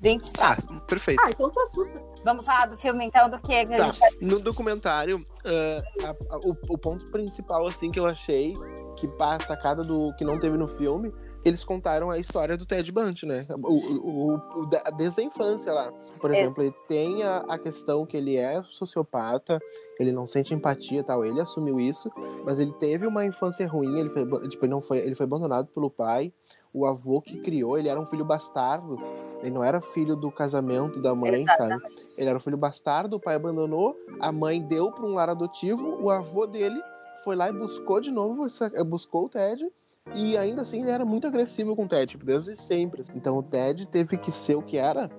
20? 0.00 0.30
Ah, 0.40 0.56
perfeito. 0.86 1.20
Ah, 1.24 1.30
então 1.30 1.50
tu 1.50 1.58
assusta. 1.60 2.02
Vamos 2.24 2.44
falar 2.44 2.66
do 2.66 2.76
filme 2.76 3.04
então, 3.04 3.28
do 3.30 3.40
que? 3.40 3.66
que 3.66 3.72
a 3.74 3.76
Tá. 3.76 3.84
gente 3.84 3.98
vai- 3.98 4.10
No 4.20 4.38
documentário, 4.40 5.26
ah, 5.44 6.06
a- 6.08 6.34
a- 6.34 6.38
o, 6.38 6.56
o 6.68 6.78
ponto 6.78 7.10
principal, 7.10 7.66
assim, 7.66 7.90
que 7.90 7.98
eu 7.98 8.06
achei, 8.06 8.54
que 8.96 9.08
a 9.36 9.40
sacada 9.40 9.82
do 9.82 10.14
que 10.16 10.24
não 10.24 10.38
teve 10.38 10.56
no 10.56 10.68
filme, 10.68 11.12
eles 11.48 11.62
contaram 11.64 12.10
a 12.10 12.18
história 12.18 12.56
do 12.56 12.66
Ted 12.66 12.90
Bundy, 12.90 13.24
né? 13.26 13.44
O, 13.62 13.72
o- 13.72 14.34
o- 14.62 14.66
da- 14.66 14.82
desde 14.96 15.20
a 15.20 15.24
infância 15.24 15.72
lá. 15.72 15.92
Por 16.20 16.30
É. 16.32 16.40
exemplo, 16.40 16.62
ele 16.62 16.74
tem 16.88 17.22
a, 17.22 17.38
a 17.48 17.58
questão 17.58 18.04
que 18.06 18.16
ele 18.16 18.36
é 18.36 18.62
sociopata, 18.64 19.60
ele 20.00 20.12
não 20.12 20.26
sente 20.26 20.52
empatia 20.54 21.00
e 21.00 21.02
tal, 21.02 21.24
ele 21.24 21.40
assumiu 21.40 21.78
isso, 21.78 22.10
mas 22.44 22.58
ele 22.58 22.72
teve 22.72 23.06
uma 23.06 23.24
infância 23.24 23.66
ruim, 23.68 23.98
ele 23.98 24.10
foi, 24.10 24.24
tipo, 24.48 24.64
ele 24.64 24.72
não 24.72 24.80
foi, 24.80 24.98
ele 24.98 25.14
foi 25.14 25.24
abandonado 25.24 25.68
pelo 25.68 25.90
pai, 25.90 26.32
o 26.72 26.84
avô 26.84 27.20
que 27.20 27.38
criou, 27.40 27.78
ele 27.78 27.88
era 27.88 28.00
um 28.00 28.04
filho 28.06 28.24
bastardo, 28.24 28.98
ele 29.40 29.50
não 29.50 29.62
era 29.62 29.80
filho 29.80 30.16
do 30.16 30.30
casamento 30.30 31.00
da 31.00 31.14
mãe, 31.14 31.44
sabe? 31.44 31.80
Ele 32.16 32.28
era 32.28 32.36
um 32.36 32.40
filho 32.40 32.56
bastardo, 32.56 33.16
o 33.16 33.20
pai 33.20 33.34
abandonou, 33.36 33.94
a 34.18 34.32
mãe 34.32 34.60
deu 34.60 34.90
para 34.90 35.04
um 35.06 35.14
lar 35.14 35.28
adotivo, 35.30 35.98
o 36.02 36.10
avô 36.10 36.46
dele 36.46 36.80
foi 37.24 37.36
lá 37.36 37.48
e 37.48 37.52
buscou 37.52 38.00
de 38.00 38.10
novo, 38.10 38.46
buscou 38.86 39.24
o 39.26 39.28
Ted, 39.28 39.66
e 40.14 40.36
ainda 40.36 40.62
assim 40.62 40.80
ele 40.80 40.90
era 40.90 41.04
muito 41.04 41.26
agressivo 41.26 41.74
com 41.74 41.84
o 41.84 41.88
Ted, 41.88 42.06
tipo, 42.06 42.24
desde 42.24 42.56
sempre. 42.56 43.02
Então 43.14 43.36
o 43.36 43.42
Ted 43.42 43.86
teve 43.86 44.16
que 44.16 44.30
ser 44.30 44.54
o 44.54 44.62
que 44.62 44.76
era 44.78 45.10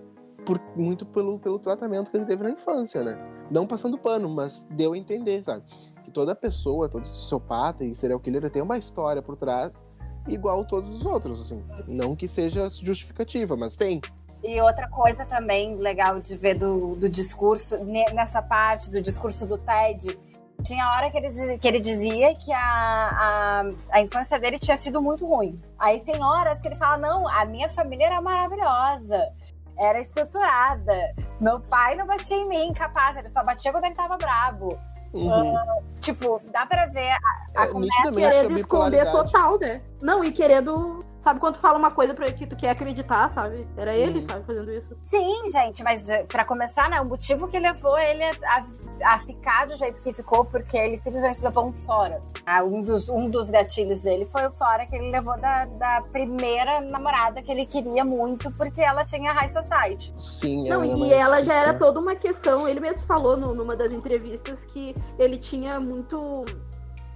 por, 0.46 0.62
muito 0.76 1.06
pelo, 1.06 1.38
pelo 1.40 1.60
tratamento 1.60 2.10
que 2.10 2.18
ele 2.18 2.26
teve 2.26 2.44
na 2.44 2.52
infância, 2.52 3.04
né? 3.04 3.18
Não 3.52 3.68
passando 3.68 3.98
pano, 3.98 4.30
mas 4.30 4.66
deu 4.72 4.94
a 4.94 4.98
entender, 4.98 5.44
sabe? 5.44 5.64
Que 6.04 6.12
toda 6.12 6.34
pessoa, 6.36 6.90
todo 6.90 7.06
sociopata 7.06 7.84
e 7.84 7.94
serial 7.94 8.20
killer 8.20 8.50
tem 8.50 8.62
uma 8.62 8.78
história 8.78 9.22
por 9.22 9.36
trás, 9.36 9.86
igual 10.28 10.66
todos 10.66 10.90
os 10.90 11.06
outros, 11.06 11.42
assim. 11.42 11.64
Não 11.88 12.16
que 12.16 12.28
seja 12.28 12.70
justificativa, 12.70 13.56
mas 13.58 13.76
tem. 13.76 14.00
E 14.44 14.62
outra 14.62 14.88
coisa 14.90 15.26
também 15.26 15.76
legal 15.76 16.22
de 16.22 16.38
ver 16.38 16.54
do, 16.58 16.96
do 16.96 17.10
discurso, 17.10 17.76
ne- 17.84 18.06
nessa 18.14 18.42
parte 18.42 18.90
do 18.90 19.02
discurso 19.02 19.46
do 19.46 19.58
Ted, 19.58 20.18
tinha 20.64 20.90
hora 20.92 21.10
que 21.10 21.18
ele, 21.18 21.58
que 21.58 21.68
ele 21.68 21.80
dizia 21.80 22.34
que 22.36 22.52
a, 22.52 22.60
a, 22.62 23.62
a 23.92 24.02
infância 24.02 24.40
dele 24.40 24.60
tinha 24.60 24.76
sido 24.78 25.02
muito 25.02 25.26
ruim. 25.26 25.62
Aí 25.80 26.00
tem 26.02 26.24
horas 26.24 26.62
que 26.62 26.68
ele 26.68 26.76
fala: 26.76 26.98
não, 26.98 27.28
a 27.28 27.46
minha 27.46 27.70
família 27.70 28.06
era 28.08 28.22
maravilhosa, 28.22 29.30
era 29.78 30.00
estruturada. 30.00 31.14
Meu 31.40 31.60
pai 31.60 31.96
não 31.96 32.06
batia 32.08 32.38
em 32.38 32.48
mim, 32.48 32.74
capaz, 32.74 33.18
ele 33.18 33.30
só 33.30 33.44
batia 33.44 33.72
quando 33.72 33.86
ele 33.86 33.96
tava 33.96 34.18
bravo. 34.18 34.78
Uhum. 35.14 35.56
Tipo, 36.02 36.42
dá 36.52 36.66
pra 36.66 36.86
ver 36.88 37.12
a, 37.12 37.62
a 37.62 37.64
É, 37.64 37.68
conversa. 37.68 38.10
a 38.10 38.12
Querendo 38.12 38.58
esconder 38.58 39.06
bipolaridade. 39.06 39.12
total, 39.32 39.60
né? 39.60 39.82
Não, 40.02 40.24
e 40.24 40.32
querendo. 40.32 41.06
Sabe 41.20 41.40
quando 41.40 41.56
tu 41.56 41.60
fala 41.60 41.78
uma 41.78 41.92
coisa 41.92 42.14
pra 42.14 42.32
que 42.32 42.46
tu 42.48 42.56
quer 42.56 42.70
acreditar, 42.70 43.30
sabe? 43.32 43.68
Era 43.76 43.94
ele, 43.96 44.22
sabe, 44.22 44.46
fazendo 44.46 44.72
isso. 44.72 44.96
Sim, 45.04 45.48
gente, 45.52 45.84
mas 45.84 46.08
eh, 46.08 46.24
pra 46.24 46.46
começar, 46.46 46.90
né, 46.90 47.02
o 47.02 47.06
motivo 47.06 47.48
que 47.48 47.60
levou 47.60 47.98
ele 47.98 48.24
a, 48.24 48.66
a 49.04 49.20
ficar 49.20 49.68
do 49.68 49.76
jeito 49.76 50.02
que 50.02 50.14
ficou, 50.14 50.46
porque 50.46 50.78
ele 50.78 50.98
simplesmente 50.98 51.42
levou 51.44 51.66
um 51.68 51.74
fora. 51.74 52.22
Ah, 52.46 52.64
Um 52.64 52.82
dos, 52.82 53.10
um 53.10 53.30
dos 53.30 53.50
gatilhos 53.50 54.04
dele 54.04 54.26
foi 54.32 54.48
o 54.48 54.52
fora 54.54 54.86
que 54.86 54.96
ele 54.96 55.12
levou 55.12 55.38
da, 55.38 55.66
da 55.66 56.02
primeira 56.14 56.80
namorada 56.82 57.42
que 57.42 57.52
ele 57.52 57.66
queria 57.66 58.06
muito, 58.06 58.50
porque 58.52 58.80
ela 58.82 59.04
tinha 59.04 59.34
high 59.34 59.50
society. 59.50 60.14
Sim, 60.18 60.70
Não, 60.70 60.84
ela 60.84 60.98
e 61.08 61.14
ela 61.14 61.44
já 61.44 61.54
era 61.54 61.74
toda 61.74 62.00
uma 62.00 62.16
questão. 62.16 62.68
Ele 62.68 62.80
mesmo 62.80 63.06
falou 63.06 63.36
no- 63.36 63.54
numa 63.54 63.76
das 63.76 63.92
entrevistas 63.92 64.64
que 64.66 64.96
ele 65.20 65.38
tinha 65.38 65.80
muito. 65.80 66.46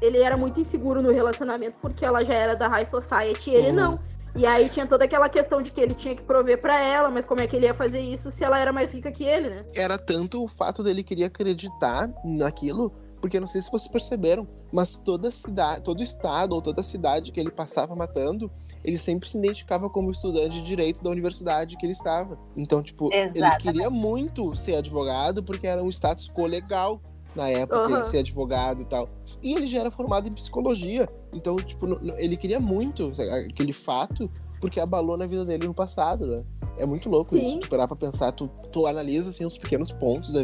Ele 0.02 0.18
era 0.18 0.36
muito 0.36 0.60
inseguro 0.60 1.02
no 1.02 1.12
relacionamento 1.12 1.76
porque 1.82 2.04
ela 2.04 2.24
já 2.26 2.34
era 2.34 2.56
da 2.56 2.68
High 2.68 2.86
Society 2.86 3.52
e 3.52 3.56
ele 3.56 3.70
Uhum. 3.70 3.76
não. 3.76 4.00
E 4.34 4.46
aí 4.46 4.70
tinha 4.70 4.88
toda 4.88 5.04
aquela 5.04 5.28
questão 5.28 5.62
de 5.62 5.72
que 5.72 5.82
ele 5.82 5.94
tinha 5.94 6.16
que 6.16 6.24
prover 6.24 6.60
pra 6.60 6.80
ela, 6.82 7.10
mas 7.10 7.26
como 7.26 7.42
é 7.42 7.48
que 7.48 7.56
ele 7.56 7.66
ia 7.66 7.74
fazer 7.74 8.00
isso 8.00 8.32
se 8.32 8.44
ela 8.44 8.58
era 8.58 8.72
mais 8.72 8.94
rica 8.94 9.12
que 9.12 9.26
ele, 9.26 9.50
né? 9.50 9.66
Era 9.76 9.98
tanto 9.98 10.42
o 10.42 10.48
fato 10.48 10.82
dele 10.82 11.04
querer 11.04 11.26
acreditar 11.26 12.10
naquilo, 12.24 12.94
porque 13.20 13.36
eu 13.38 13.42
não 13.42 13.48
sei 13.48 13.62
se 13.62 13.70
vocês 13.70 13.92
perceberam, 13.92 14.48
mas 14.72 14.96
toda 14.96 15.30
cidade, 15.32 15.84
todo 15.84 16.02
estado 16.02 16.54
ou 16.54 16.62
toda 16.62 16.82
cidade 16.82 17.32
que 17.34 17.40
ele 17.42 17.52
passava 17.52 17.94
matando, 17.94 18.50
ele 18.86 18.98
sempre 18.98 19.28
se 19.30 19.38
identificava 19.38 19.90
como 19.90 20.10
estudante 20.10 20.56
de 20.56 20.62
direito 20.62 21.04
da 21.04 21.10
universidade 21.10 21.76
que 21.76 21.86
ele 21.86 21.94
estava. 21.94 22.40
Então, 22.56 22.82
tipo, 22.82 23.10
ele 23.14 23.26
Exatamente. 23.26 23.58
queria 23.58 23.90
muito 23.90 24.56
ser 24.56 24.78
advogado 24.78 25.44
porque 25.44 25.68
era 25.68 25.84
um 25.84 25.90
status 25.90 26.30
quo 26.30 26.46
legal 26.48 27.02
na 27.36 27.50
época 27.50 27.80
Aham. 27.80 27.96
ele 27.96 28.04
ser 28.06 28.20
advogado 28.20 28.82
e 28.82 28.86
tal. 28.86 29.08
E 29.42 29.54
ele 29.54 29.68
já 29.68 29.80
era 29.80 29.92
formado 29.92 30.28
em 30.28 30.32
psicologia. 30.34 31.08
Então, 31.34 31.56
tipo, 31.56 31.88
ele 32.18 32.38
queria 32.38 32.60
muito 32.60 33.12
aquele 33.50 33.74
fato 33.74 34.30
porque 34.60 34.80
abalou 34.80 35.18
na 35.18 35.26
vida 35.26 35.44
dele 35.44 35.66
no 35.66 35.74
passado, 35.74 36.28
né? 36.28 36.44
É 36.78 36.86
muito 36.86 37.10
louco 37.10 37.32
Sim. 37.36 37.48
isso. 37.48 37.60
Tu 37.62 37.70
parar 37.70 37.88
pra 37.88 37.96
pensar, 37.98 38.32
tu, 38.32 38.48
tu 38.72 38.86
analisa 38.86 39.32
assim, 39.32 39.44
os 39.44 39.58
pequenos 39.58 39.92
pontos 39.92 40.32
da- 40.32 40.42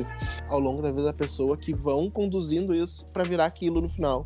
ao 0.49 0.59
longo 0.59 0.81
da 0.81 0.89
vida 0.89 1.03
da 1.03 1.13
pessoa 1.13 1.55
que 1.55 1.71
vão 1.73 2.09
conduzindo 2.09 2.73
isso 2.73 3.05
pra 3.13 3.23
virar 3.23 3.45
aquilo 3.45 3.79
no 3.79 3.87
final. 3.87 4.23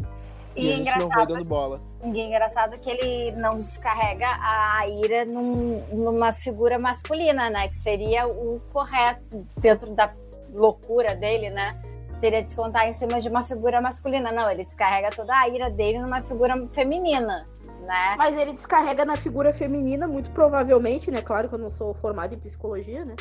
E, 0.56 0.66
E, 0.68 0.72
a 0.72 0.76
gente 0.78 0.98
não 1.00 1.08
vai 1.10 1.26
dando 1.28 1.44
bola. 1.46 1.82
e 2.04 2.20
engraçado 2.22 2.80
que 2.80 2.90
ele 2.90 3.32
não 3.38 3.58
descarrega 3.60 4.28
a 4.42 4.88
ira 4.88 5.26
num- 5.26 5.82
numa 5.94 6.32
figura 6.34 6.80
masculina, 6.80 7.50
né? 7.50 7.68
Que 7.68 7.78
seria 7.78 8.28
o 8.28 8.60
correto 8.72 9.46
dentro 9.58 9.94
da 9.94 10.14
loucura 10.54 11.16
dele, 11.16 11.50
né? 11.50 11.82
Seria 12.22 12.42
descontar 12.44 12.88
em 12.88 12.94
cima 12.94 13.20
de 13.20 13.28
uma 13.28 13.44
figura 13.44 13.82
masculina. 13.82 14.32
Não, 14.32 14.50
ele 14.50 14.64
descarrega 14.64 15.10
toda 15.10 15.34
a 15.38 15.50
ira 15.50 15.70
dele 15.70 16.00
numa 16.00 16.22
figura 16.22 16.56
feminina, 16.68 17.48
né? 17.82 18.16
Mas 18.18 18.38
ele 18.38 18.54
descarrega 18.54 19.04
na 19.04 19.16
figura 19.18 19.52
feminina, 19.52 20.08
muito 20.08 20.30
provavelmente, 20.32 21.10
né? 21.12 21.22
Claro 21.22 21.50
que 21.50 21.56
eu 21.56 21.60
não 21.60 21.72
sou 21.72 21.94
formada 21.96 22.34
em 22.36 22.40
psicologia, 22.40 23.04
né? 23.04 23.16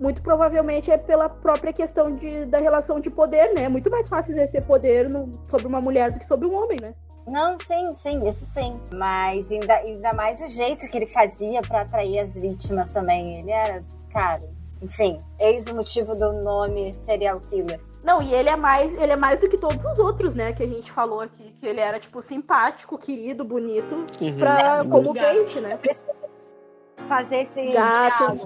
Muito 0.00 0.22
provavelmente 0.22 0.90
é 0.90 0.96
pela 0.98 1.28
própria 1.28 1.72
questão 1.72 2.14
de, 2.16 2.44
da 2.46 2.58
relação 2.58 2.98
de 2.98 3.10
poder, 3.10 3.54
né? 3.54 3.64
É 3.64 3.68
muito 3.68 3.90
mais 3.90 4.08
fácil 4.08 4.32
exercer 4.32 4.62
poder 4.64 5.08
no- 5.08 5.30
sobre 5.46 5.66
uma 5.66 5.80
mulher 5.80 6.10
do 6.10 6.18
que 6.18 6.26
sobre 6.26 6.46
um 6.48 6.54
homem, 6.54 6.78
né? 6.80 6.94
Não, 7.26 7.58
sim, 7.60 7.94
sim, 7.98 8.26
isso 8.28 8.44
sim. 8.54 8.80
Mas 8.92 9.50
ainda, 9.50 9.74
ainda 9.74 10.12
mais 10.12 10.40
o 10.40 10.48
jeito 10.48 10.86
que 10.88 10.96
ele 10.96 11.06
fazia 11.06 11.60
pra 11.60 11.82
atrair 11.82 12.20
as 12.20 12.34
vítimas 12.34 12.90
também. 12.92 13.40
Ele 13.40 13.50
era, 13.50 13.82
cara, 14.10 14.48
enfim, 14.80 15.16
eis 15.38 15.66
o 15.66 15.74
motivo 15.74 16.14
do 16.14 16.32
nome 16.42 16.94
serial 16.94 17.40
killer. 17.40 17.80
Não, 18.06 18.22
e 18.22 18.32
ele 18.32 18.48
é 18.48 18.54
mais, 18.56 18.96
ele 19.02 19.12
é 19.12 19.16
mais 19.16 19.40
do 19.40 19.48
que 19.48 19.58
todos 19.58 19.84
os 19.84 19.98
outros, 19.98 20.34
né? 20.36 20.52
Que 20.52 20.62
a 20.62 20.66
gente 20.66 20.92
falou 20.92 21.20
aqui, 21.20 21.52
que 21.60 21.66
ele 21.66 21.80
era 21.80 21.98
tipo 21.98 22.22
simpático, 22.22 22.96
querido, 22.96 23.44
bonito, 23.44 23.96
Uhum. 23.96 24.36
pra, 24.38 24.78
como 24.84 25.10
Obrigada. 25.10 25.34
bait, 25.34 25.60
né? 25.60 25.78
fazer 27.08 27.42
esse 27.42 27.64
Gato. 27.72 28.18
diálogo. 28.18 28.40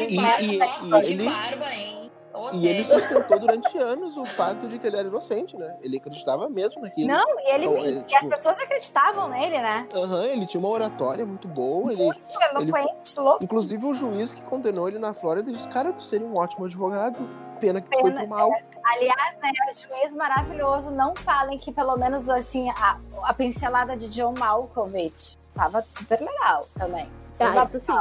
E- 0.00 0.54
e- 0.54 0.58
Nossa, 0.58 0.98
e 0.98 1.02
de 1.02 1.12
ele- 1.12 1.24
barba, 1.30 1.72
hein? 1.74 2.10
E 2.52 2.68
ele 2.68 2.84
sustentou 2.84 3.38
durante 3.38 3.78
anos 3.78 4.16
o 4.18 4.24
fato 4.26 4.68
de 4.68 4.78
que 4.78 4.86
ele 4.86 4.96
era 4.96 5.08
inocente, 5.08 5.56
né? 5.56 5.74
Ele 5.80 5.96
acreditava 5.96 6.48
mesmo 6.50 6.82
naquilo. 6.82 7.08
Não, 7.08 7.40
e 7.40 7.50
ele 7.54 7.64
Então, 7.64 7.78
é, 7.78 7.90
e 7.90 8.02
tipo- 8.02 8.16
as 8.18 8.26
pessoas 8.26 8.58
acreditavam 8.60 9.28
nele, 9.30 9.58
né? 9.58 9.88
Aham, 9.94 10.24
ele 10.26 10.44
tinha 10.46 10.60
uma 10.60 10.68
oratória 10.68 11.24
muito 11.24 11.48
boa. 11.48 11.90
Ele, 11.92 12.02
Muito 12.04 12.20
eloquente, 12.52 13.18
louco. 13.18 13.42
inclusive, 13.42 13.86
o 13.86 13.94
juiz 13.94 14.34
que 14.34 14.42
condenou 14.42 14.86
ele 14.86 14.98
na 14.98 15.14
Flórida 15.14 15.50
disse: 15.50 15.66
Cara, 15.70 15.92
tu 15.94 16.02
seria 16.02 16.26
um 16.26 16.36
ótimo 16.36 16.66
advogado. 16.66 17.26
Pena 17.56 17.80
que 17.80 17.88
tu 17.90 17.98
foi 18.00 18.10
Pena, 18.10 18.20
pro 18.22 18.30
mal. 18.30 18.50
Aliás, 18.84 19.36
né, 19.38 19.50
juiz 19.74 20.14
maravilhoso, 20.14 20.90
não 20.90 21.14
falem 21.16 21.58
que 21.58 21.72
pelo 21.72 21.96
menos 21.96 22.28
assim, 22.30 22.70
a, 22.70 22.98
a 23.24 23.34
pincelada 23.34 23.96
de 23.96 24.08
John 24.08 24.34
Malkovich 24.38 25.38
tava 25.54 25.84
super 25.90 26.20
legal 26.20 26.68
também. 26.78 27.10
Ah, 27.40 27.64
isso 27.64 27.80
sim. 27.80 27.92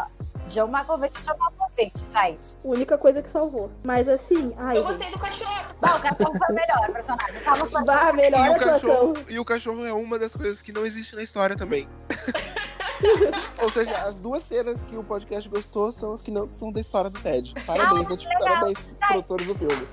John 0.47 0.67
Malkovich, 0.67 1.13
John 1.23 1.37
Malkovich, 1.37 2.05
gente. 2.11 2.57
Única 2.63 2.97
coisa 2.97 3.21
que 3.21 3.29
salvou. 3.29 3.71
Mas 3.83 4.07
assim, 4.07 4.53
ai. 4.57 4.77
Eu 4.77 4.83
gostei 4.83 5.09
do 5.09 5.19
cachorro. 5.19 5.65
Não, 5.81 5.97
o 5.97 6.01
cachorro 6.01 6.37
foi 6.37 6.47
o 6.49 6.55
melhor 6.55 6.91
personagem. 6.93 7.41
Tava 7.41 7.83
Bah, 7.83 8.13
melhor 8.13 8.45
E 8.45 8.49
o, 8.49 8.59
cachorro, 8.59 9.13
e 9.29 9.39
o 9.39 9.45
cachorro 9.45 9.85
é 9.85 9.93
uma 9.93 10.19
das 10.19 10.35
coisas 10.35 10.61
que 10.61 10.71
não 10.71 10.85
existe 10.85 11.15
na 11.15 11.23
história 11.23 11.55
também. 11.55 11.89
Ou 13.61 13.69
seja, 13.71 13.97
as 13.99 14.19
duas 14.19 14.43
cenas 14.43 14.83
que 14.83 14.95
o 14.95 15.03
podcast 15.03 15.47
gostou 15.49 15.91
são 15.91 16.13
as 16.13 16.21
que 16.21 16.31
não 16.31 16.51
são 16.51 16.71
da 16.71 16.79
história 16.79 17.09
do 17.09 17.19
Ted. 17.19 17.53
Parabéns, 17.65 18.09
Ed, 18.09 18.27
legal. 18.27 18.41
parabéns, 18.43 18.95
produtores 19.07 19.47
do 19.47 19.55
filme. 19.55 19.87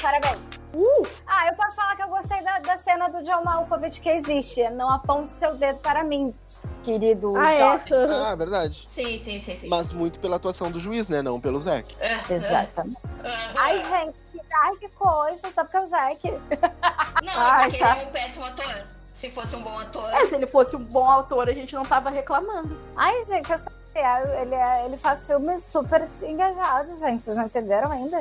Parabéns. 0.00 0.38
Uh, 0.74 1.06
Ah, 1.26 1.46
eu 1.48 1.54
posso 1.54 1.76
falar 1.76 1.96
que 1.96 2.02
eu 2.02 2.08
gostei 2.08 2.42
da, 2.42 2.58
da 2.58 2.76
cena 2.78 3.08
do 3.08 3.22
John 3.22 3.42
Malkovich 3.44 4.00
que 4.00 4.08
existe. 4.08 4.68
Não 4.70 4.90
aponte 4.90 5.30
seu 5.32 5.54
dedo 5.54 5.78
para 5.78 6.02
mim, 6.04 6.34
querido 6.82 7.34
ah, 7.36 7.52
é. 7.52 7.58
Jorge. 7.60 7.94
Ah, 8.10 8.34
verdade. 8.34 8.84
Sim, 8.88 9.18
sim, 9.18 9.40
sim, 9.40 9.56
sim. 9.56 9.68
Mas 9.68 9.92
muito 9.92 10.18
pela 10.18 10.36
atuação 10.36 10.70
do 10.70 10.78
juiz, 10.78 11.08
né? 11.08 11.22
Não 11.22 11.40
pelo 11.40 11.60
Zack. 11.62 11.94
É, 12.00 12.34
Exatamente. 12.34 12.98
é, 13.22 13.28
é. 13.28 13.32
Ai, 13.56 13.82
gente, 13.82 14.16
que, 14.32 14.40
ai, 14.62 14.76
que 14.76 14.88
coisa. 14.90 15.40
Só 15.54 15.62
porque 15.64 15.76
é 15.76 15.80
o 15.80 15.86
Zack. 15.86 16.30
Não, 16.30 17.32
Ai, 17.36 17.66
é 17.66 17.70
porque 17.70 17.78
tá. 17.78 17.92
ele 17.92 18.00
é 18.00 18.08
um 18.08 18.10
péssimo 18.12 18.44
ator. 18.46 18.93
Se 19.24 19.30
fosse 19.30 19.56
um 19.56 19.62
bom 19.62 19.78
ator. 19.78 20.06
É, 20.12 20.26
se 20.26 20.34
ele 20.34 20.46
fosse 20.46 20.76
um 20.76 20.84
bom 20.84 21.10
autor, 21.10 21.48
a 21.48 21.52
gente 21.52 21.74
não 21.74 21.82
tava 21.82 22.10
reclamando. 22.10 22.78
Ai, 22.94 23.24
gente, 23.26 23.50
eu 23.50 23.56
sei. 23.56 23.72
é, 23.94 24.42
Ele, 24.42 24.54
é- 24.54 24.84
ele 24.84 24.98
faz 24.98 25.26
filmes 25.26 25.64
super 25.64 26.06
engajados, 26.22 27.00
gente. 27.00 27.24
Vocês 27.24 27.34
não 27.34 27.46
entenderam 27.46 27.90
ainda? 27.90 28.20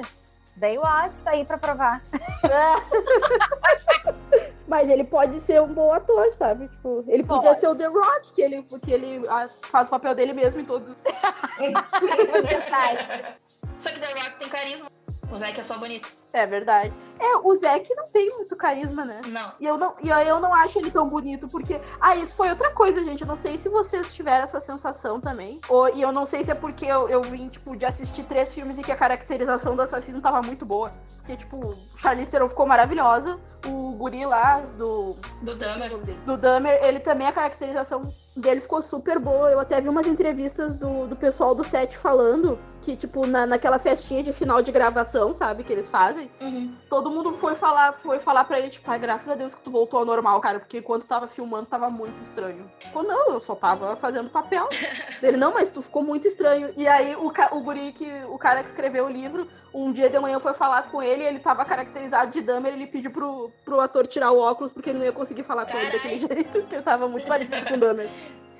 Baywatch 0.55 1.21
tá 1.21 1.31
aí 1.31 1.43
pra 1.43 1.57
provar. 1.57 2.01
Mas 4.65 4.89
ele 4.89 5.03
pode 5.03 5.41
ser 5.41 5.61
um 5.61 5.73
bom 5.73 5.91
ator, 5.91 6.33
sabe? 6.35 6.69
Tipo, 6.69 7.03
ele 7.09 7.23
podia 7.23 7.49
Pode. 7.49 7.59
ser 7.59 7.67
o 7.67 7.75
The 7.75 7.87
Rock, 7.87 8.31
que 8.31 8.41
ele, 8.41 8.63
que 8.63 8.93
ele 8.93 9.27
ah, 9.27 9.49
faz 9.63 9.87
o 9.87 9.89
papel 9.89 10.15
dele 10.15 10.31
mesmo 10.31 10.61
em 10.61 10.65
todos. 10.65 10.95
Só 13.77 13.89
que 13.89 13.99
The 13.99 14.07
Rock 14.13 14.39
tem 14.39 14.47
carisma. 14.47 14.89
O 15.29 15.37
Zack 15.37 15.59
é 15.59 15.63
só 15.63 15.77
bonito. 15.77 16.22
É 16.33 16.47
verdade. 16.47 16.91
É, 17.19 17.37
o 17.37 17.55
Zack 17.55 17.93
não 17.95 18.07
tem 18.07 18.27
muito 18.31 18.55
carisma, 18.55 19.05
né? 19.05 19.21
Não. 19.27 19.51
E 19.59 19.65
eu 19.67 19.77
não, 19.77 19.93
e 20.01 20.09
eu 20.09 20.39
não 20.39 20.51
acho 20.51 20.79
ele 20.79 20.89
tão 20.89 21.07
bonito, 21.07 21.47
porque. 21.47 21.79
Ah, 22.01 22.15
isso 22.15 22.35
foi 22.35 22.49
outra 22.49 22.71
coisa, 22.71 23.03
gente. 23.03 23.21
Eu 23.21 23.27
não 23.27 23.37
sei 23.37 23.55
se 23.57 23.69
vocês 23.69 24.11
tiveram 24.11 24.43
essa 24.43 24.59
sensação 24.59 25.21
também. 25.21 25.61
Ou, 25.69 25.87
e 25.95 26.01
eu 26.01 26.11
não 26.11 26.25
sei 26.25 26.43
se 26.43 26.49
é 26.49 26.55
porque 26.55 26.85
eu, 26.85 27.07
eu 27.07 27.21
vim, 27.21 27.47
tipo, 27.49 27.77
de 27.77 27.85
assistir 27.85 28.23
três 28.23 28.51
filmes 28.53 28.79
e 28.79 28.81
que 28.81 28.91
a 28.91 28.95
caracterização 28.95 29.75
do 29.75 29.83
assassino 29.83 30.19
tava 30.19 30.41
muito 30.41 30.65
boa. 30.65 30.91
Porque, 31.17 31.37
tipo, 31.37 31.75
Charlize 31.97 32.29
Theron 32.31 32.49
ficou 32.49 32.65
maravilhosa. 32.65 33.39
O 33.65 33.93
guri 33.93 34.25
lá 34.25 34.59
do, 34.77 35.15
Do 35.41 35.55
Dahmer. 35.55 35.89
do 36.25 36.35
Dahmer, 36.35 36.83
ele 36.83 36.99
também, 36.99 37.27
a 37.27 37.31
caracterização 37.31 38.09
dele 38.35 38.59
ficou 38.59 38.81
super 38.81 39.19
boa. 39.19 39.49
Eu 39.49 39.59
até 39.59 39.79
vi 39.79 39.87
umas 39.87 40.07
entrevistas 40.07 40.75
do, 40.75 41.07
do 41.07 41.15
pessoal 41.15 41.55
do 41.55 41.63
set 41.63 41.97
falando 41.97 42.59
que, 42.81 42.97
tipo, 42.97 43.25
na, 43.25 43.45
naquela 43.45 43.79
festinha 43.79 44.21
de 44.21 44.33
final 44.33 44.61
de 44.61 44.71
gravação, 44.71 45.33
sabe, 45.33 45.63
que 45.63 45.71
eles 45.71 45.89
fazem, 45.89 46.22
Uhum. 46.41 46.75
todo 46.89 47.09
mundo 47.09 47.33
foi 47.33 47.55
falar, 47.55 47.93
foi 48.01 48.19
falar 48.19 48.43
pra 48.45 48.59
ele, 48.59 48.69
tipo, 48.69 48.89
ah, 48.89 48.97
graças 48.97 49.29
a 49.29 49.35
Deus 49.35 49.55
que 49.55 49.61
tu 49.61 49.71
voltou 49.71 49.99
ao 49.99 50.05
normal, 50.05 50.39
cara, 50.41 50.59
porque 50.59 50.81
quando 50.81 51.03
tava 51.03 51.27
filmando 51.27 51.65
tava 51.65 51.89
muito 51.89 52.21
estranho. 52.21 52.69
Ficou, 52.79 53.03
não, 53.03 53.31
eu 53.31 53.41
só 53.41 53.55
tava 53.55 53.95
fazendo 53.95 54.29
papel. 54.29 54.67
Ele, 55.21 55.37
não, 55.37 55.53
mas 55.53 55.71
tu 55.71 55.81
ficou 55.81 56.03
muito 56.03 56.27
estranho. 56.27 56.73
E 56.75 56.85
aí 56.85 57.15
o, 57.15 57.27
o 57.27 57.61
guri 57.61 57.93
que, 57.93 58.11
o 58.27 58.37
cara 58.37 58.61
que 58.61 58.67
escreveu 58.69 59.05
o 59.05 59.09
livro, 59.09 59.47
um 59.73 59.91
dia 59.91 60.09
de 60.09 60.19
manhã 60.19 60.37
foi 60.39 60.53
falar 60.53 60.83
com 60.83 61.01
ele, 61.01 61.23
ele 61.23 61.39
tava 61.39 61.63
caracterizado 61.63 62.31
de 62.31 62.41
Dahmer, 62.41 62.73
ele 62.73 62.87
pediu 62.87 63.09
pro, 63.09 63.49
pro 63.63 63.79
ator 63.79 64.05
tirar 64.05 64.31
o 64.31 64.39
óculos, 64.39 64.73
porque 64.73 64.89
ele 64.89 64.99
não 64.99 65.05
ia 65.05 65.13
conseguir 65.13 65.43
falar 65.43 65.65
com 65.65 65.77
ele 65.77 65.91
daquele 65.91 66.19
jeito, 66.27 66.59
porque 66.59 66.75
ele 66.75 66.83
tava 66.83 67.07
muito 67.07 67.25
parecido 67.25 67.65
com 67.65 67.75
o 67.75 67.77
Dahmer. 67.77 68.07
Ô, 68.07 68.09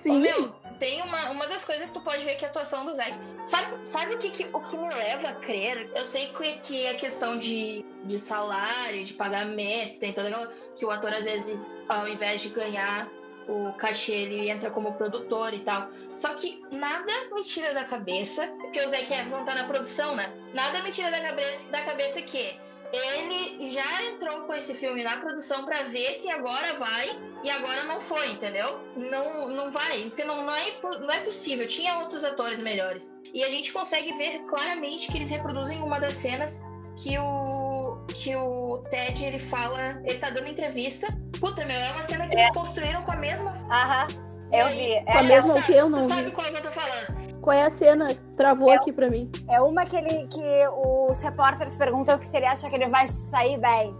Sim. 0.04 0.20
meu, 0.22 0.54
tem 0.80 1.02
uma, 1.02 1.30
uma 1.32 1.48
das 1.48 1.64
coisas 1.66 1.86
que 1.88 1.94
tu 1.94 2.02
pode 2.02 2.24
ver 2.26 2.36
que 2.36 2.46
é 2.46 2.48
a 2.48 2.52
atuação 2.52 2.86
do 2.86 2.94
Zack. 2.96 3.14
Sabe, 3.46 3.88
sabe 3.88 4.16
o, 4.16 4.18
que, 4.18 4.30
que- 4.30 4.50
o 4.54 4.60
que 4.62 4.78
me 4.78 4.90
leva 4.94 5.30
a 5.30 5.36
crer? 5.36 5.92
Eu 5.96 6.06
sei 6.06 6.28
que, 6.28 6.54
que 6.60 6.86
é 6.86 6.94
questão 6.94 7.38
de, 7.38 7.84
de 8.06 8.18
salário, 8.20 9.04
de 9.04 9.14
pagamento, 9.14 10.00
tem 10.00 10.14
toda 10.14 10.28
aquela. 10.30 10.48
Que 10.76 10.86
o 10.86 10.92
ator, 10.92 11.14
às 11.14 11.26
vezes, 11.26 11.66
ao 11.90 12.08
invés 12.08 12.42
de 12.42 12.50
ganhar 12.50 13.10
o 13.48 13.74
cachê, 13.74 14.14
ele 14.14 14.50
entra 14.50 14.72
como 14.72 14.94
produtor 14.94 15.54
e 15.54 15.60
tal. 15.60 15.90
Só 16.14 16.34
que 16.34 16.64
nada 16.72 17.12
me 17.34 17.44
tira 17.44 17.74
da 17.74 17.84
cabeça, 17.84 18.48
porque 18.62 18.80
o 18.82 18.88
Zac 18.88 19.12
Efron 19.14 19.44
tá 19.44 19.54
na 19.56 19.66
produção, 19.66 20.16
né? 20.16 20.32
Nada 20.54 20.82
me 20.82 20.92
tira 20.92 21.12
da 21.12 21.20
cabeça, 21.20 21.68
da 21.70 21.82
cabeça 21.82 22.22
que 22.22 22.58
ele 22.94 23.72
já 23.72 24.04
entrou 24.04 24.42
com 24.44 24.54
esse 24.54 24.74
filme 24.74 25.04
na 25.04 25.18
produção 25.18 25.66
pra 25.66 25.82
ver 25.84 26.14
se 26.14 26.30
agora 26.30 26.74
vai 26.76 27.10
e 27.44 27.50
agora 27.50 27.84
não 27.84 28.00
foi, 28.00 28.32
entendeu? 28.32 28.80
Não, 28.96 29.50
não 29.50 29.72
vai, 29.72 30.00
porque 30.04 30.24
não, 30.24 30.46
não, 30.46 30.56
é, 30.56 30.64
não 31.02 31.12
é 31.12 31.20
possível. 31.22 31.68
Tinha 31.68 31.98
outros 32.00 32.24
atores 32.24 32.60
melhores. 32.60 33.12
E 33.34 33.44
a 33.44 33.50
gente 33.50 33.74
consegue 33.74 34.14
ver 34.18 34.40
claramente 34.46 35.12
que 35.12 35.18
eles 35.18 35.30
reproduzem 35.30 35.82
uma 35.82 36.00
das 36.00 36.14
cenas 36.14 36.62
que 36.96 37.18
o 37.18 37.98
que 38.14 38.36
o 38.36 38.84
Ted 38.92 39.26
ele 39.26 39.40
fala, 39.40 40.02
ele 40.06 40.20
tá 40.20 40.30
dando 40.30 40.48
entrevista. 40.48 41.08
Puta, 41.40 41.66
meu, 41.66 41.76
é 41.76 41.92
uma 41.92 42.02
cena 42.04 42.28
que 42.28 42.36
eles 42.36 42.54
construíram 42.54 43.02
com 43.04 43.12
a 43.12 43.16
mesma. 43.16 43.52
Aham, 43.72 44.08
eu 44.52 44.70
vi. 44.70 45.04
Com 45.06 45.18
a 45.18 45.22
É, 45.22 45.24
mesma 45.24 45.56
o 45.56 45.64
que 45.64 45.74
eu 45.74 45.86
Tu 45.86 45.90
não 45.90 46.08
sabe 46.08 46.24
vi. 46.26 46.32
qual 46.32 46.48
que 46.48 46.56
eu 46.58 46.62
tô 46.62 46.72
falando? 46.72 47.23
Qual 47.44 47.56
é 47.56 47.64
a 47.64 47.72
cena? 47.72 48.16
Travou 48.38 48.72
É. 48.72 48.76
aqui 48.78 48.92
pra 48.94 49.10
mim. 49.10 49.30
é 49.50 49.62
uma 49.62 49.84
que, 49.86 49.96
ele, 49.98 50.28
que 50.28 50.42
os 50.68 51.20
repórteres 51.22 51.76
perguntam 51.76 52.18
que 52.18 52.26
se 52.26 52.38
ele 52.38 52.46
acha 52.46 52.70
que 52.70 52.76
ele 52.76 52.88
vai 52.88 53.06
sair 53.08 53.60
bem. 53.60 53.94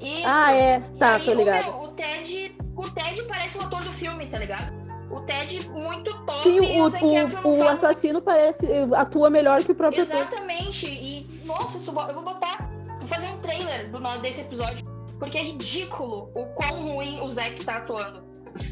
Isso. 0.00 0.26
Ah, 0.26 0.52
é. 0.52 0.80
Tá, 0.98 1.16
aí, 1.16 1.24
tô 1.24 1.32
o 1.32 1.34
ligado. 1.34 1.64
meu, 1.64 1.82
O 1.82 1.88
Ted, 1.88 2.56
o 2.76 2.90
Ted 2.90 3.22
parece 3.24 3.58
o 3.58 3.62
ator 3.62 3.82
do 3.82 3.92
filme, 3.92 4.26
tá 4.26 4.38
ligado? 4.38 4.72
O 5.10 5.20
Ted 5.22 5.68
muito 5.70 6.24
top 6.24 6.42
Sim, 6.42 6.56
e 6.56 6.80
o, 6.80 6.84
o 6.84 6.86
Efron 7.18 7.48
o, 7.48 7.52
o 7.52 7.58
fala- 7.58 7.72
assassino 7.72 8.22
parece. 8.22 8.66
atua 8.96 9.28
melhor 9.30 9.62
que 9.62 9.72
o 9.72 9.74
próprio 9.74 10.02
ator. 10.02 10.16
Exatamente. 10.16 10.86
E, 10.86 11.40
nossa, 11.44 11.78
eu 11.90 12.14
vou 12.14 12.22
botar. 12.22 12.70
Vou 12.98 13.06
fazer 13.08 13.26
um 13.28 13.38
trailer 13.38 13.90
do, 13.90 13.98
desse 14.20 14.40
episódio. 14.40 14.84
Porque 15.18 15.38
é 15.38 15.42
ridículo 15.42 16.30
o 16.34 16.46
quão 16.54 16.88
ruim 16.94 17.20
o 17.20 17.28
Zack 17.28 17.64
tá 17.64 17.76
atuando. 17.78 18.23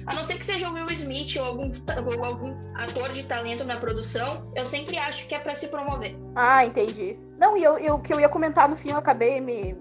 A 0.07 0.15
não 0.15 0.23
ser 0.23 0.39
que 0.39 0.45
seja 0.45 0.69
o 0.69 0.73
Will 0.75 0.91
Smith 0.91 1.37
ou 1.39 1.45
algum, 1.47 1.71
ou 2.07 2.25
algum 2.25 2.55
ator 2.77 3.11
de 3.11 3.23
talento 3.25 3.65
na 3.65 3.77
produção, 3.77 4.47
eu 4.57 4.65
sempre 4.65 4.99
acho 4.99 5.27
que 5.27 5.35
é 5.35 5.39
pra 5.39 5.55
se 5.55 5.69
promover. 5.69 6.17
Ah, 6.35 6.65
entendi. 6.65 7.19
Não, 7.39 7.57
e 7.57 7.63
eu, 7.65 7.79
eu- 7.79 7.95
o 7.95 8.01
que 8.01 8.13
eu 8.13 8.21
ia 8.21 8.29
comentar 8.29 8.69
no 8.69 8.77
fim, 8.77 8.91
eu 8.91 8.97
acabei 8.97 9.41
me 9.41 9.77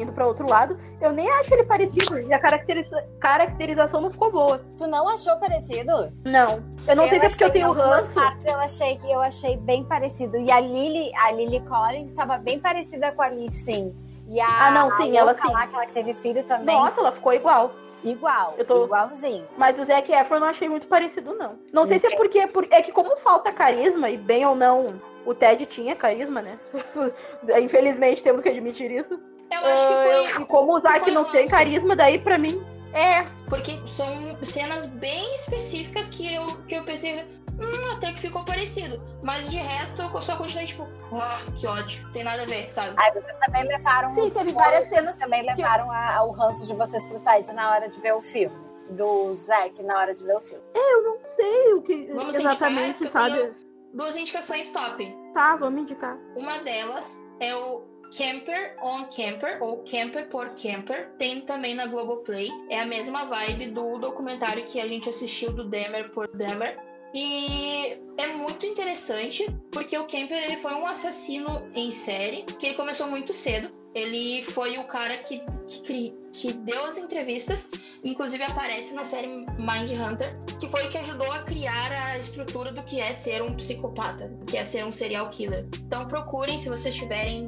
indo 0.00 0.12
pra 0.12 0.26
outro 0.26 0.48
lado. 0.48 0.78
Eu 1.00 1.10
nem 1.12 1.28
acho 1.28 1.52
ele 1.52 1.64
parecido. 1.64 2.20
E 2.20 2.32
a 2.32 2.38
caracteriza- 2.38 3.04
caracterização 3.18 4.00
não 4.00 4.12
ficou 4.12 4.30
boa. 4.30 4.64
Tu 4.78 4.86
não 4.86 5.08
achou 5.08 5.36
parecido? 5.38 6.12
Não. 6.24 6.62
Eu 6.86 6.94
não 6.94 7.08
sei 7.08 7.18
se 7.18 7.26
é 7.26 7.28
porque 7.28 7.44
eu 7.44 7.50
tenho 7.52 7.72
ranço. 7.72 8.14
partes 8.14 8.44
eu 8.46 8.56
achei 8.60 8.98
que 8.98 9.10
eu 9.10 9.20
achei 9.20 9.56
bem 9.56 9.82
parecido. 9.82 10.36
E 10.36 10.52
a 10.52 10.60
Lily, 10.60 11.10
a 11.16 11.32
Lily 11.32 11.60
Collins 11.62 12.10
estava 12.10 12.38
bem 12.38 12.60
parecida 12.60 13.10
com 13.10 13.22
a 13.22 13.26
Lee, 13.26 13.50
sim. 13.50 13.92
E 14.28 14.40
a, 14.40 14.46
Ah, 14.46 14.70
não, 14.70 14.88
sim, 14.92 15.16
a 15.16 15.20
ela 15.20 15.34
sim. 15.34 15.50
lá, 15.50 15.66
que 15.66 15.92
teve 15.92 16.14
filho 16.14 16.44
também. 16.44 16.76
Nossa, 16.78 17.00
ela 17.00 17.10
ficou 17.10 17.32
igual. 17.32 17.72
Igual, 18.04 18.54
Eu 18.58 18.64
tô- 18.64 18.84
igualzinho. 18.84 19.46
Mas 19.56 19.78
o 19.78 19.84
Zac 19.84 20.10
Efron 20.12 20.36
eu 20.36 20.40
não 20.40 20.48
achei 20.48 20.68
muito 20.68 20.86
parecido, 20.86 21.34
não. 21.34 21.58
Não 21.72 21.86
sei 21.86 21.98
se 21.98 22.06
é 22.06 22.16
porque. 22.16 22.46
por- 22.48 22.66
É 22.70 22.82
que 22.82 22.90
como 22.92 23.16
falta 23.18 23.52
carisma, 23.52 24.10
e 24.10 24.16
bem 24.16 24.44
ou 24.44 24.54
não, 24.56 25.00
o 25.24 25.32
Ted 25.34 25.64
tinha 25.66 25.94
carisma, 25.94 26.42
né? 26.42 26.58
Infelizmente 27.62 28.22
temos 28.22 28.42
que 28.42 28.48
admitir 28.48 28.90
isso. 28.90 29.14
Eu 29.50 29.58
acho 29.58 29.86
que 29.88 29.92
Ah, 29.94 30.28
foi. 30.34 30.42
E 30.42 30.46
como 30.46 30.76
o 30.76 30.80
Zac 30.80 31.10
não 31.10 31.24
tem 31.24 31.46
carisma, 31.48 31.94
daí 31.94 32.18
pra 32.18 32.38
mim. 32.38 32.62
É, 32.94 33.24
Porque 33.48 33.72
são 33.86 34.06
cenas 34.42 34.84
bem 34.86 35.34
específicas 35.34 36.08
que 36.10 36.34
eu, 36.34 36.42
que 36.68 36.74
eu 36.74 36.82
pensei. 36.82 37.24
Hum, 37.62 37.92
até 37.92 38.12
que 38.12 38.20
ficou 38.20 38.44
parecido. 38.44 38.96
Mas 39.22 39.50
de 39.50 39.56
resto 39.58 40.02
eu 40.02 40.20
só 40.20 40.36
continuei 40.36 40.66
tipo, 40.66 40.86
ah, 41.12 41.40
que 41.56 41.66
ódio. 41.66 42.10
Tem 42.12 42.24
nada 42.24 42.42
a 42.42 42.46
ver, 42.46 42.70
sabe? 42.70 42.94
Aí 42.96 43.12
vocês 43.12 43.36
também 43.46 43.64
levaram. 43.64 44.10
sim, 44.10 44.30
teve 44.30 44.52
várias 44.52 44.88
cenas. 44.88 45.16
também 45.16 45.44
levaram 45.46 45.90
a- 45.90 46.16
ao 46.16 46.30
ranço 46.32 46.66
de 46.66 46.74
vocês 46.74 47.04
pro 47.06 47.20
Ted 47.20 47.52
na 47.52 47.70
hora 47.70 47.88
de 47.88 48.00
ver 48.00 48.12
o 48.12 48.22
filme. 48.22 48.56
Do 48.90 49.36
Zack 49.36 49.82
na 49.82 49.96
hora 49.98 50.14
de 50.14 50.22
ver 50.24 50.36
o 50.36 50.40
filme. 50.40 50.62
Eu 50.74 51.02
não 51.02 51.20
sei 51.20 51.72
o 51.74 51.82
que 51.82 52.12
Vamos 52.12 52.34
exatamente, 52.34 53.02
indicar, 53.04 53.30
sabe? 53.30 53.52
Duas 53.94 54.16
indicações 54.16 54.70
top. 54.70 55.16
Tá, 55.32 55.56
vamos 55.56 55.82
indicar. 55.82 56.18
Uma 56.36 56.58
delas 56.58 57.22
é 57.40 57.54
o 57.54 57.82
Camper 58.16 58.76
on 58.82 59.04
Camper, 59.04 59.62
ou 59.62 59.78
Camper 59.90 60.28
por 60.28 60.50
Camper. 60.50 61.10
Tem 61.18 61.40
também 61.40 61.74
na 61.74 61.86
Globoplay. 61.86 62.50
É 62.68 62.80
a 62.80 62.86
mesma 62.86 63.24
vibe 63.24 63.68
do 63.68 63.98
documentário 63.98 64.64
que 64.66 64.80
a 64.80 64.86
gente 64.86 65.08
assistiu 65.08 65.52
do 65.52 65.64
Demer 65.64 66.10
por 66.10 66.28
Demer. 66.28 66.76
E 67.14 67.98
é 68.18 68.26
muito 68.28 68.64
interessante 68.64 69.46
porque 69.70 69.96
o 69.96 70.06
Kemper 70.06 70.38
ele 70.44 70.56
foi 70.56 70.72
um 70.74 70.86
assassino 70.86 71.68
em 71.74 71.90
série, 71.90 72.42
que 72.42 72.66
ele 72.66 72.74
começou 72.74 73.06
muito 73.06 73.34
cedo. 73.34 73.70
Ele 73.94 74.42
foi 74.42 74.78
o 74.78 74.84
cara 74.84 75.14
que, 75.18 75.42
que, 75.84 76.14
que 76.32 76.52
deu 76.54 76.86
as 76.86 76.96
entrevistas, 76.96 77.68
inclusive 78.02 78.42
aparece 78.42 78.94
na 78.94 79.04
série 79.04 79.26
Mind 79.28 79.90
Hunter, 79.90 80.32
que 80.58 80.66
foi 80.68 80.86
o 80.86 80.90
que 80.90 80.96
ajudou 80.96 81.30
a 81.30 81.42
criar 81.42 81.92
a 81.92 82.16
estrutura 82.16 82.72
do 82.72 82.82
que 82.84 83.00
é 83.00 83.12
ser 83.12 83.42
um 83.42 83.52
psicopata, 83.54 84.28
do 84.28 84.46
que 84.46 84.56
é 84.56 84.64
ser 84.64 84.84
um 84.86 84.92
serial 84.92 85.28
killer. 85.28 85.66
Então 85.86 86.08
procurem, 86.08 86.56
se 86.56 86.70
vocês 86.70 86.94
tiverem 86.94 87.44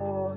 o, 0.00 0.28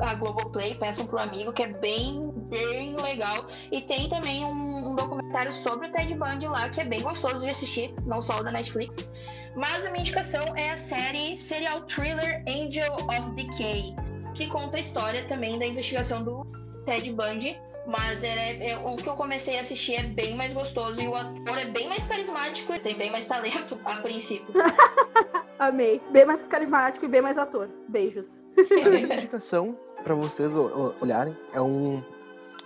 a 0.00 0.14
Globoplay, 0.14 0.74
peçam 0.74 1.06
pro 1.06 1.18
amigo, 1.18 1.52
que 1.52 1.62
é 1.62 1.68
bem, 1.68 2.32
bem 2.48 2.96
legal. 2.96 3.46
E 3.70 3.80
tem 3.80 4.08
também 4.08 4.44
um, 4.44 4.90
um, 4.90 4.94
documentário 4.94 5.52
sobre 5.52 5.88
o 5.88 5.92
Ted 5.92 6.14
Bundy 6.14 6.46
lá, 6.46 6.68
que 6.68 6.80
é 6.80 6.84
bem 6.84 7.02
gostoso 7.02 7.40
de 7.40 7.50
assistir, 7.50 7.94
não 8.06 8.22
só 8.22 8.40
o 8.40 8.42
da 8.42 8.50
Netflix. 8.50 9.08
Mas 9.54 9.86
a 9.86 9.90
minha 9.90 10.00
indicação 10.00 10.56
é 10.56 10.70
a 10.70 10.76
série 10.76 11.36
Serial 11.36 11.82
Thriller 11.82 12.42
Angel 12.48 12.94
of 12.94 13.30
Decay 13.32 13.94
que 14.34 14.48
conta 14.48 14.76
a 14.76 14.80
história 14.80 15.24
também 15.24 15.58
da 15.58 15.66
investigação 15.66 16.22
do 16.22 16.44
Ted 16.84 17.12
Bundy. 17.12 17.58
Mas 17.84 18.22
é, 18.22 18.70
é, 18.70 18.78
o 18.78 18.96
que 18.96 19.08
eu 19.08 19.16
comecei 19.16 19.56
a 19.58 19.60
assistir 19.60 19.94
é 19.94 20.04
bem 20.04 20.36
mais 20.36 20.52
gostoso 20.52 21.00
e 21.00 21.08
o 21.08 21.16
ator 21.16 21.58
é 21.58 21.64
bem 21.64 21.88
mais 21.88 22.06
carismático 22.06 22.72
e 22.72 22.78
tem 22.78 22.96
bem 22.96 23.10
mais 23.10 23.26
talento 23.26 23.78
a 23.84 23.96
princípio. 23.96 24.54
Amei. 25.58 26.00
Bem 26.12 26.24
mais 26.24 26.44
carismático 26.44 27.04
e 27.04 27.08
bem 27.08 27.20
mais 27.20 27.36
ator. 27.36 27.68
Beijos. 27.88 28.41
A 28.56 28.90
minha 28.90 29.14
indicação 29.14 29.76
para 30.02 30.14
vocês 30.14 30.52
olharem 31.00 31.36
é 31.52 31.60
um, 31.60 32.02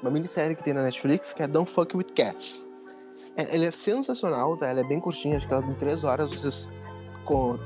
uma 0.03 0.11
minissérie 0.11 0.57
que 0.57 0.63
tem 0.63 0.73
na 0.73 0.83
Netflix 0.83 1.33
que 1.33 1.43
é 1.43 1.47
Don't 1.47 1.71
Fuck 1.71 1.97
With 1.97 2.13
Cats. 2.15 2.65
É, 3.37 3.55
ela 3.55 3.67
é 3.67 3.71
sensacional, 3.71 4.57
tá? 4.57 4.67
Ela 4.67 4.81
é 4.81 4.85
bem 4.85 5.01
curtinha, 5.01 5.37
acho 5.37 5.47
que 5.47 5.53
ela 5.53 5.63
tem 5.63 5.75
três 5.75 6.05
horas, 6.05 6.31
vocês 6.31 6.71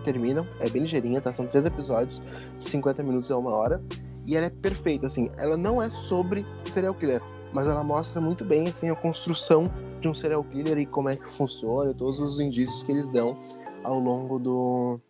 terminam, 0.04 0.46
é 0.58 0.68
bem 0.70 0.82
ligeirinha, 0.82 1.20
tá? 1.20 1.32
São 1.32 1.44
três 1.44 1.64
episódios, 1.64 2.20
50 2.58 3.02
minutos 3.02 3.30
a 3.30 3.36
uma 3.36 3.50
hora. 3.50 3.82
E 4.26 4.36
ela 4.36 4.46
é 4.46 4.50
perfeita, 4.50 5.06
assim. 5.06 5.30
Ela 5.36 5.56
não 5.56 5.82
é 5.82 5.90
sobre 5.90 6.44
serial 6.70 6.94
killer, 6.94 7.22
mas 7.52 7.66
ela 7.66 7.82
mostra 7.82 8.20
muito 8.20 8.44
bem, 8.44 8.68
assim, 8.68 8.88
a 8.88 8.94
construção 8.94 9.64
de 10.00 10.08
um 10.08 10.14
serial 10.14 10.44
killer 10.44 10.78
e 10.78 10.86
como 10.86 11.08
é 11.08 11.16
que 11.16 11.28
funciona, 11.28 11.90
e 11.90 11.94
todos 11.94 12.20
os 12.20 12.38
indícios 12.38 12.82
que 12.82 12.92
eles 12.92 13.08
dão 13.08 13.38
ao 13.82 13.98
longo 13.98 14.38
do. 14.38 15.00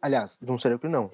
Aliás, 0.00 0.38
de 0.40 0.50
um 0.50 0.58
serial 0.58 0.78
killer, 0.78 0.92
não. 0.92 1.10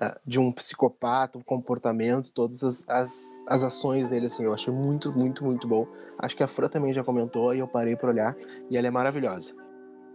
Ah, 0.00 0.16
de 0.24 0.38
um 0.38 0.52
psicopata, 0.52 1.38
o 1.38 1.44
comportamento, 1.44 2.32
todas 2.32 2.62
as, 2.62 2.84
as, 2.88 3.42
as 3.48 3.62
ações 3.64 4.10
dele, 4.10 4.26
assim, 4.26 4.44
eu 4.44 4.54
achei 4.54 4.72
muito, 4.72 5.12
muito, 5.12 5.44
muito 5.44 5.66
bom. 5.66 5.88
Acho 6.16 6.36
que 6.36 6.42
a 6.42 6.46
Fran 6.46 6.68
também 6.68 6.92
já 6.92 7.02
comentou 7.02 7.52
e 7.52 7.58
eu 7.58 7.66
parei 7.66 7.96
para 7.96 8.10
olhar, 8.10 8.36
e 8.70 8.76
ela 8.76 8.86
é 8.86 8.90
maravilhosa. 8.90 9.52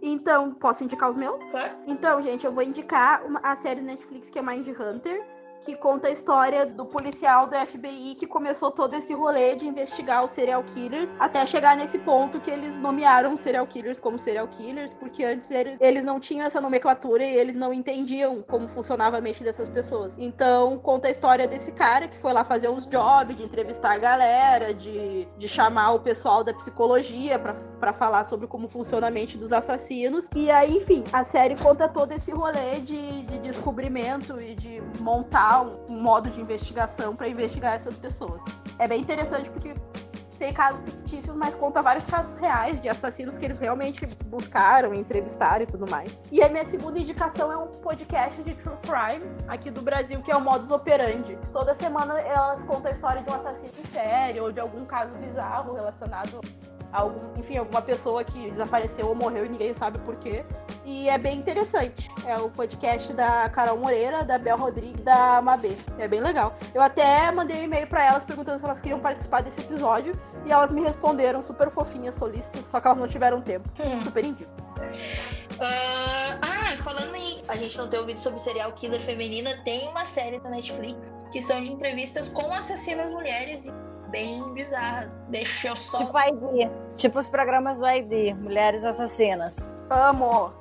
Então, 0.00 0.54
posso 0.54 0.84
indicar 0.84 1.10
os 1.10 1.16
meus? 1.16 1.42
Então, 1.86 2.22
gente, 2.22 2.46
eu 2.46 2.52
vou 2.52 2.62
indicar 2.62 3.24
uma, 3.26 3.40
a 3.40 3.56
série 3.56 3.82
Netflix 3.82 4.30
que 4.30 4.38
é 4.38 4.42
Mind 4.42 4.66
Hunter 4.68 5.33
que 5.64 5.74
conta 5.74 6.08
a 6.08 6.10
história 6.10 6.66
do 6.66 6.84
policial 6.84 7.46
do 7.46 7.56
FBI 7.56 8.14
que 8.14 8.26
começou 8.26 8.70
todo 8.70 8.94
esse 8.94 9.14
rolê 9.14 9.56
de 9.56 9.66
investigar 9.66 10.22
os 10.24 10.30
serial 10.30 10.62
killers, 10.62 11.08
até 11.18 11.44
chegar 11.46 11.76
nesse 11.76 11.98
ponto 11.98 12.38
que 12.38 12.50
eles 12.50 12.78
nomearam 12.78 13.36
serial 13.36 13.66
killers 13.66 13.98
como 13.98 14.18
serial 14.18 14.46
killers, 14.48 14.92
porque 14.94 15.24
antes 15.24 15.48
eles 15.80 16.04
não 16.04 16.20
tinham 16.20 16.46
essa 16.46 16.60
nomenclatura 16.60 17.24
e 17.24 17.34
eles 17.34 17.56
não 17.56 17.72
entendiam 17.72 18.42
como 18.42 18.68
funcionava 18.68 19.18
a 19.18 19.20
mente 19.20 19.42
dessas 19.42 19.68
pessoas. 19.68 20.14
Então, 20.18 20.78
conta 20.78 21.08
a 21.08 21.10
história 21.10 21.48
desse 21.48 21.72
cara 21.72 22.08
que 22.08 22.18
foi 22.18 22.32
lá 22.32 22.44
fazer 22.44 22.68
uns 22.68 22.86
jobs, 22.86 23.36
de 23.36 23.42
entrevistar 23.42 23.92
a 23.92 23.98
galera, 23.98 24.74
de, 24.74 25.26
de 25.38 25.48
chamar 25.48 25.92
o 25.92 26.00
pessoal 26.00 26.44
da 26.44 26.52
psicologia 26.52 27.38
para 27.38 27.92
falar 27.92 28.24
sobre 28.24 28.46
como 28.46 28.68
funciona 28.68 29.06
a 29.06 29.10
mente 29.10 29.38
dos 29.38 29.52
assassinos. 29.52 30.28
E 30.34 30.50
aí, 30.50 30.78
enfim, 30.78 31.04
a 31.12 31.24
série 31.24 31.56
conta 31.56 31.88
todo 31.88 32.12
esse 32.12 32.30
rolê 32.30 32.80
de, 32.80 33.22
de 33.22 33.38
descobrimento 33.38 34.40
e 34.40 34.54
de 34.54 34.82
montar 35.00 35.53
um, 35.62 36.00
modo 36.00 36.30
de 36.30 36.40
investigação 36.40 37.14
para 37.14 37.28
investigar 37.28 37.74
essas 37.74 37.96
pessoas. 37.96 38.42
É 38.78 38.88
bem 38.88 39.00
interessante 39.00 39.50
porque 39.50 39.74
tem 40.38 40.52
casos 40.52 40.84
fictícios, 40.84 41.36
mas 41.36 41.54
conta 41.54 41.82
vários 41.82 42.06
casos 42.06 42.34
reais 42.36 42.80
de 42.80 42.88
assassinos 42.88 43.38
que 43.38 43.44
eles 43.44 43.58
realmente 43.58 44.06
buscaram, 44.26 44.94
entrevistaram 44.94 45.64
e 45.64 45.66
tudo 45.66 45.88
mais. 45.88 46.16
E 46.30 46.42
a 46.42 46.48
minha 46.48 46.64
segunda 46.66 46.98
indicação 46.98 47.52
é 47.52 47.56
um 47.56 47.68
podcast 47.68 48.42
de 48.42 48.54
True 48.54 48.76
Crime 48.82 49.30
aqui 49.48 49.70
do 49.70 49.82
Brasil, 49.82 50.20
que 50.22 50.30
é 50.30 50.36
o 50.36 50.40
Modus 50.40 50.70
Operandi. 50.70 51.38
Toda 51.52 51.74
semana 51.74 52.18
elas 52.20 52.62
contam 52.62 52.90
a 52.90 52.94
história 52.94 53.22
de 53.22 53.30
um 53.30 53.34
assassino 53.34 53.72
em 53.78 53.92
série 53.92 54.40
ou 54.40 54.52
de 54.52 54.60
algum 54.60 54.84
caso 54.84 55.14
bizarro 55.14 55.74
relacionado 55.74 56.40
algum, 56.94 57.36
enfim, 57.38 57.56
alguma 57.56 57.82
pessoa 57.82 58.22
que 58.22 58.50
desapareceu 58.52 59.08
ou 59.08 59.14
morreu 59.14 59.44
e 59.44 59.48
ninguém 59.48 59.74
sabe 59.74 59.98
por 59.98 60.16
quê. 60.16 60.44
E 60.84 61.08
é 61.08 61.18
bem 61.18 61.38
interessante. 61.38 62.10
É 62.24 62.36
o 62.36 62.48
podcast 62.48 63.12
da 63.12 63.48
Carol 63.48 63.76
Moreira, 63.76 64.22
da 64.22 64.38
Bel 64.38 64.56
Rodrigues 64.56 65.02
da 65.02 65.42
Mabê. 65.42 65.76
É 65.98 66.06
bem 66.06 66.20
legal. 66.20 66.56
Eu 66.72 66.80
até 66.80 67.30
mandei 67.32 67.60
um 67.60 67.64
e-mail 67.64 67.86
para 67.86 68.04
elas 68.04 68.24
perguntando 68.24 68.60
se 68.60 68.64
elas 68.64 68.80
queriam 68.80 69.00
participar 69.00 69.42
desse 69.42 69.60
episódio 69.60 70.14
e 70.44 70.52
elas 70.52 70.70
me 70.70 70.82
responderam 70.82 71.42
super 71.42 71.70
fofinhas, 71.70 72.14
solistas, 72.14 72.66
só 72.66 72.80
que 72.80 72.86
elas 72.86 72.98
não 72.98 73.08
tiveram 73.08 73.40
tempo. 73.40 73.68
Hum. 73.80 74.04
Super 74.04 74.24
indico. 74.24 74.50
Uh, 75.54 76.38
ah, 76.42 76.76
falando 76.82 77.14
em 77.14 77.42
a 77.48 77.56
gente 77.56 77.76
não 77.78 77.88
ter 77.88 77.98
ouvido 77.98 78.18
sobre 78.18 78.38
serial 78.40 78.72
killer 78.72 79.00
feminina, 79.00 79.56
tem 79.64 79.88
uma 79.88 80.04
série 80.04 80.40
da 80.40 80.50
Netflix 80.50 81.12
que 81.30 81.40
são 81.40 81.62
de 81.62 81.72
entrevistas 81.72 82.28
com 82.28 82.52
assassinas 82.52 83.12
mulheres 83.12 83.72
bem 84.10 84.52
bizarras. 84.54 85.18
Deixa 85.28 85.68
eu 85.68 85.76
só. 85.76 85.98
Tipo 85.98 86.18
ID. 86.18 86.70
Tipo 86.96 87.18
os 87.18 87.28
programas 87.28 87.78
do 87.78 87.86
ID, 87.88 88.36
Mulheres 88.36 88.84
Assassinas. 88.84 89.56
Amo! 89.90 90.52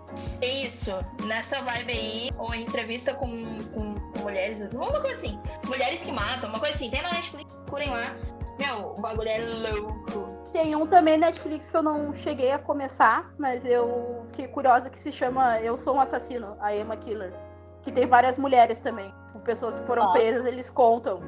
Isso, 0.41 0.91
nessa 1.25 1.61
vibe 1.61 1.91
aí, 1.91 2.29
ou 2.37 2.53
entrevista 2.53 3.13
com, 3.15 3.27
com 3.73 4.19
mulheres, 4.19 4.71
uma 4.71 4.91
coisa 4.91 5.13
assim, 5.13 5.39
mulheres 5.65 6.03
que 6.03 6.11
matam, 6.11 6.49
uma 6.49 6.59
coisa 6.59 6.75
assim, 6.75 6.89
tem 6.89 7.01
na 7.01 7.13
Netflix, 7.13 7.51
procurem 7.65 7.89
lá. 7.89 8.15
Meu, 8.57 8.93
o 8.97 9.01
bagulho 9.01 9.29
é 9.29 9.39
louco. 9.39 10.33
Tem 10.51 10.75
um 10.75 10.85
também 10.85 11.17
Netflix 11.17 11.69
que 11.69 11.77
eu 11.77 11.81
não 11.81 12.13
cheguei 12.13 12.51
a 12.51 12.59
começar, 12.59 13.33
mas 13.39 13.65
eu 13.65 14.25
fiquei 14.31 14.47
curiosa 14.47 14.89
que 14.89 14.99
se 14.99 15.11
chama 15.11 15.59
Eu 15.59 15.77
Sou 15.77 15.95
um 15.95 15.99
Assassino, 15.99 16.55
a 16.59 16.75
Emma 16.75 16.95
Killer. 16.95 17.33
Que 17.81 17.91
tem 17.91 18.05
várias 18.05 18.37
mulheres 18.37 18.79
também 18.79 19.11
pessoas 19.43 19.79
que 19.79 19.85
foram 19.85 20.03
Nossa. 20.03 20.19
presas, 20.19 20.45
eles 20.45 20.69
contam. 20.69 21.21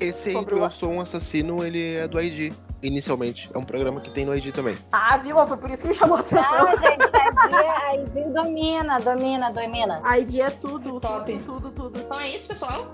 Esse 0.00 0.36
aí 0.36 0.44
do 0.44 0.58
Eu 0.58 0.70
Sou 0.70 0.90
um 0.90 1.00
Assassino, 1.00 1.64
ele 1.64 1.94
é 1.94 2.08
do 2.08 2.20
ID, 2.20 2.52
inicialmente. 2.82 3.50
É 3.52 3.58
um 3.58 3.64
programa 3.64 4.00
que 4.00 4.10
tem 4.10 4.24
no 4.24 4.34
ID 4.34 4.52
também. 4.52 4.76
Ah, 4.92 5.16
viu? 5.18 5.36
Foi 5.46 5.56
por 5.56 5.70
isso 5.70 5.82
que 5.82 5.88
me 5.88 5.94
chamou 5.94 6.16
a 6.16 6.20
atenção. 6.20 6.58
Não, 6.58 6.76
gente, 6.76 7.16
a 7.16 7.26
ID, 7.28 7.54
a 7.54 7.94
ID 7.94 8.32
domina, 8.32 9.00
domina, 9.00 9.52
domina. 9.52 10.00
A 10.02 10.18
ID 10.18 10.40
é 10.40 10.50
tudo, 10.50 11.00
top. 11.00 11.38
Tudo, 11.44 11.70
tudo, 11.70 12.00
Então 12.00 12.18
é 12.18 12.28
isso, 12.28 12.48
pessoal. 12.48 12.86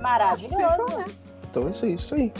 Maravilhoso. 0.00 0.98
né? 0.98 1.06
Então 1.56 1.68
é 1.68 1.70
isso 1.70 1.86
aí, 1.86 1.94
isso 1.94 2.14
aí. 2.14 2.30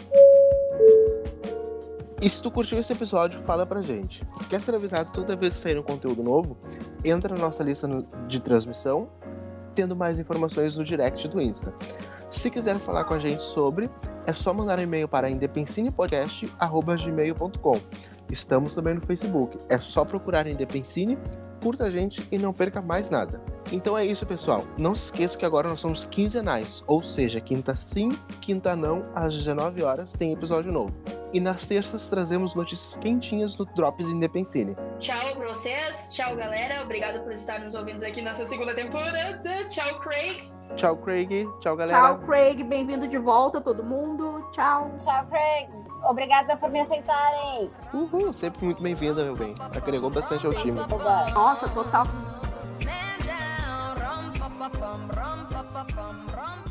E 2.20 2.28
se 2.28 2.42
tu 2.42 2.50
curtiu 2.50 2.78
esse 2.78 2.92
episódio, 2.92 3.40
fala 3.40 3.64
pra 3.64 3.80
gente. 3.80 4.22
Quer 4.46 4.60
ser 4.60 4.74
avisado 4.74 5.10
toda 5.10 5.34
vez 5.34 5.54
que 5.54 5.60
sair 5.60 5.78
um 5.78 5.82
conteúdo 5.82 6.22
novo? 6.22 6.58
Entra 7.02 7.34
na 7.34 7.40
nossa 7.40 7.64
lista 7.64 7.88
de 8.28 8.42
transmissão 8.42 9.08
tendo 9.74 9.96
mais 9.96 10.18
informações 10.18 10.76
no 10.76 10.84
direct 10.84 11.26
do 11.28 11.40
Insta. 11.40 11.72
Se 12.30 12.50
quiser 12.50 12.76
falar 12.76 13.04
com 13.04 13.14
a 13.14 13.18
gente 13.18 13.42
sobre, 13.42 13.88
é 14.26 14.34
só 14.34 14.52
mandar 14.52 14.78
um 14.78 14.82
e-mail 14.82 15.08
para 15.08 15.30
indepensinepodcast.gmail.com. 15.30 17.80
Estamos 18.30 18.74
também 18.74 18.92
no 18.94 19.00
Facebook. 19.00 19.56
É 19.70 19.78
só 19.78 20.04
procurar 20.04 20.46
Indepensine, 20.46 21.16
curta 21.62 21.84
a 21.84 21.90
gente 21.90 22.28
e 22.30 22.36
não 22.36 22.52
perca 22.52 22.82
mais 22.82 23.08
nada. 23.08 23.40
Então 23.72 23.96
é 23.96 24.04
isso, 24.04 24.24
pessoal. 24.24 24.64
Não 24.78 24.94
se 24.94 25.06
esqueça 25.06 25.36
que 25.36 25.44
agora 25.44 25.68
nós 25.68 25.80
somos 25.80 26.06
quinzenais, 26.06 26.82
ou 26.86 27.02
seja, 27.02 27.40
quinta 27.40 27.74
sim, 27.74 28.10
quinta 28.40 28.76
não, 28.76 29.04
às 29.14 29.34
19 29.34 29.82
horas 29.82 30.12
tem 30.12 30.32
episódio 30.32 30.72
novo. 30.72 30.92
E 31.32 31.40
nas 31.40 31.66
terças 31.66 32.08
trazemos 32.08 32.54
notícias 32.54 32.96
quentinhas 32.96 33.56
no 33.56 33.66
Drops 33.66 34.06
Indepensine. 34.06 34.76
Tchau 34.98 35.36
pra 35.36 35.48
vocês, 35.48 36.12
tchau 36.14 36.36
galera, 36.36 36.82
obrigado 36.82 37.22
por 37.22 37.32
estar 37.32 37.58
nos 37.60 37.74
ouvindo 37.74 38.04
aqui 38.04 38.22
nessa 38.22 38.44
segunda 38.44 38.74
temporada. 38.74 39.64
Tchau, 39.68 39.98
Craig. 40.00 40.56
Tchau, 40.76 40.96
Craig. 40.96 41.48
Tchau, 41.60 41.76
galera. 41.76 41.98
Tchau, 41.98 42.18
Craig. 42.26 42.62
Bem-vindo 42.64 43.06
de 43.06 43.18
volta, 43.18 43.60
todo 43.60 43.82
mundo. 43.82 44.48
Tchau. 44.52 44.90
Tchau, 44.98 45.26
Craig. 45.26 45.68
Obrigada 46.08 46.56
por 46.56 46.70
me 46.70 46.80
aceitarem. 46.80 47.70
Uhul, 47.92 48.32
sempre 48.32 48.64
muito 48.64 48.82
bem-vinda, 48.82 49.24
meu 49.24 49.36
bem. 49.36 49.54
Agregou 49.60 50.10
bastante 50.10 50.46
ao 50.46 50.52
time. 50.54 50.80
Nossa, 51.32 51.68
total. 51.68 52.06
Папам, 54.66 55.02
рам 55.14 55.40
па 55.50 55.82
пам 55.94 56.16
рам 56.34 56.65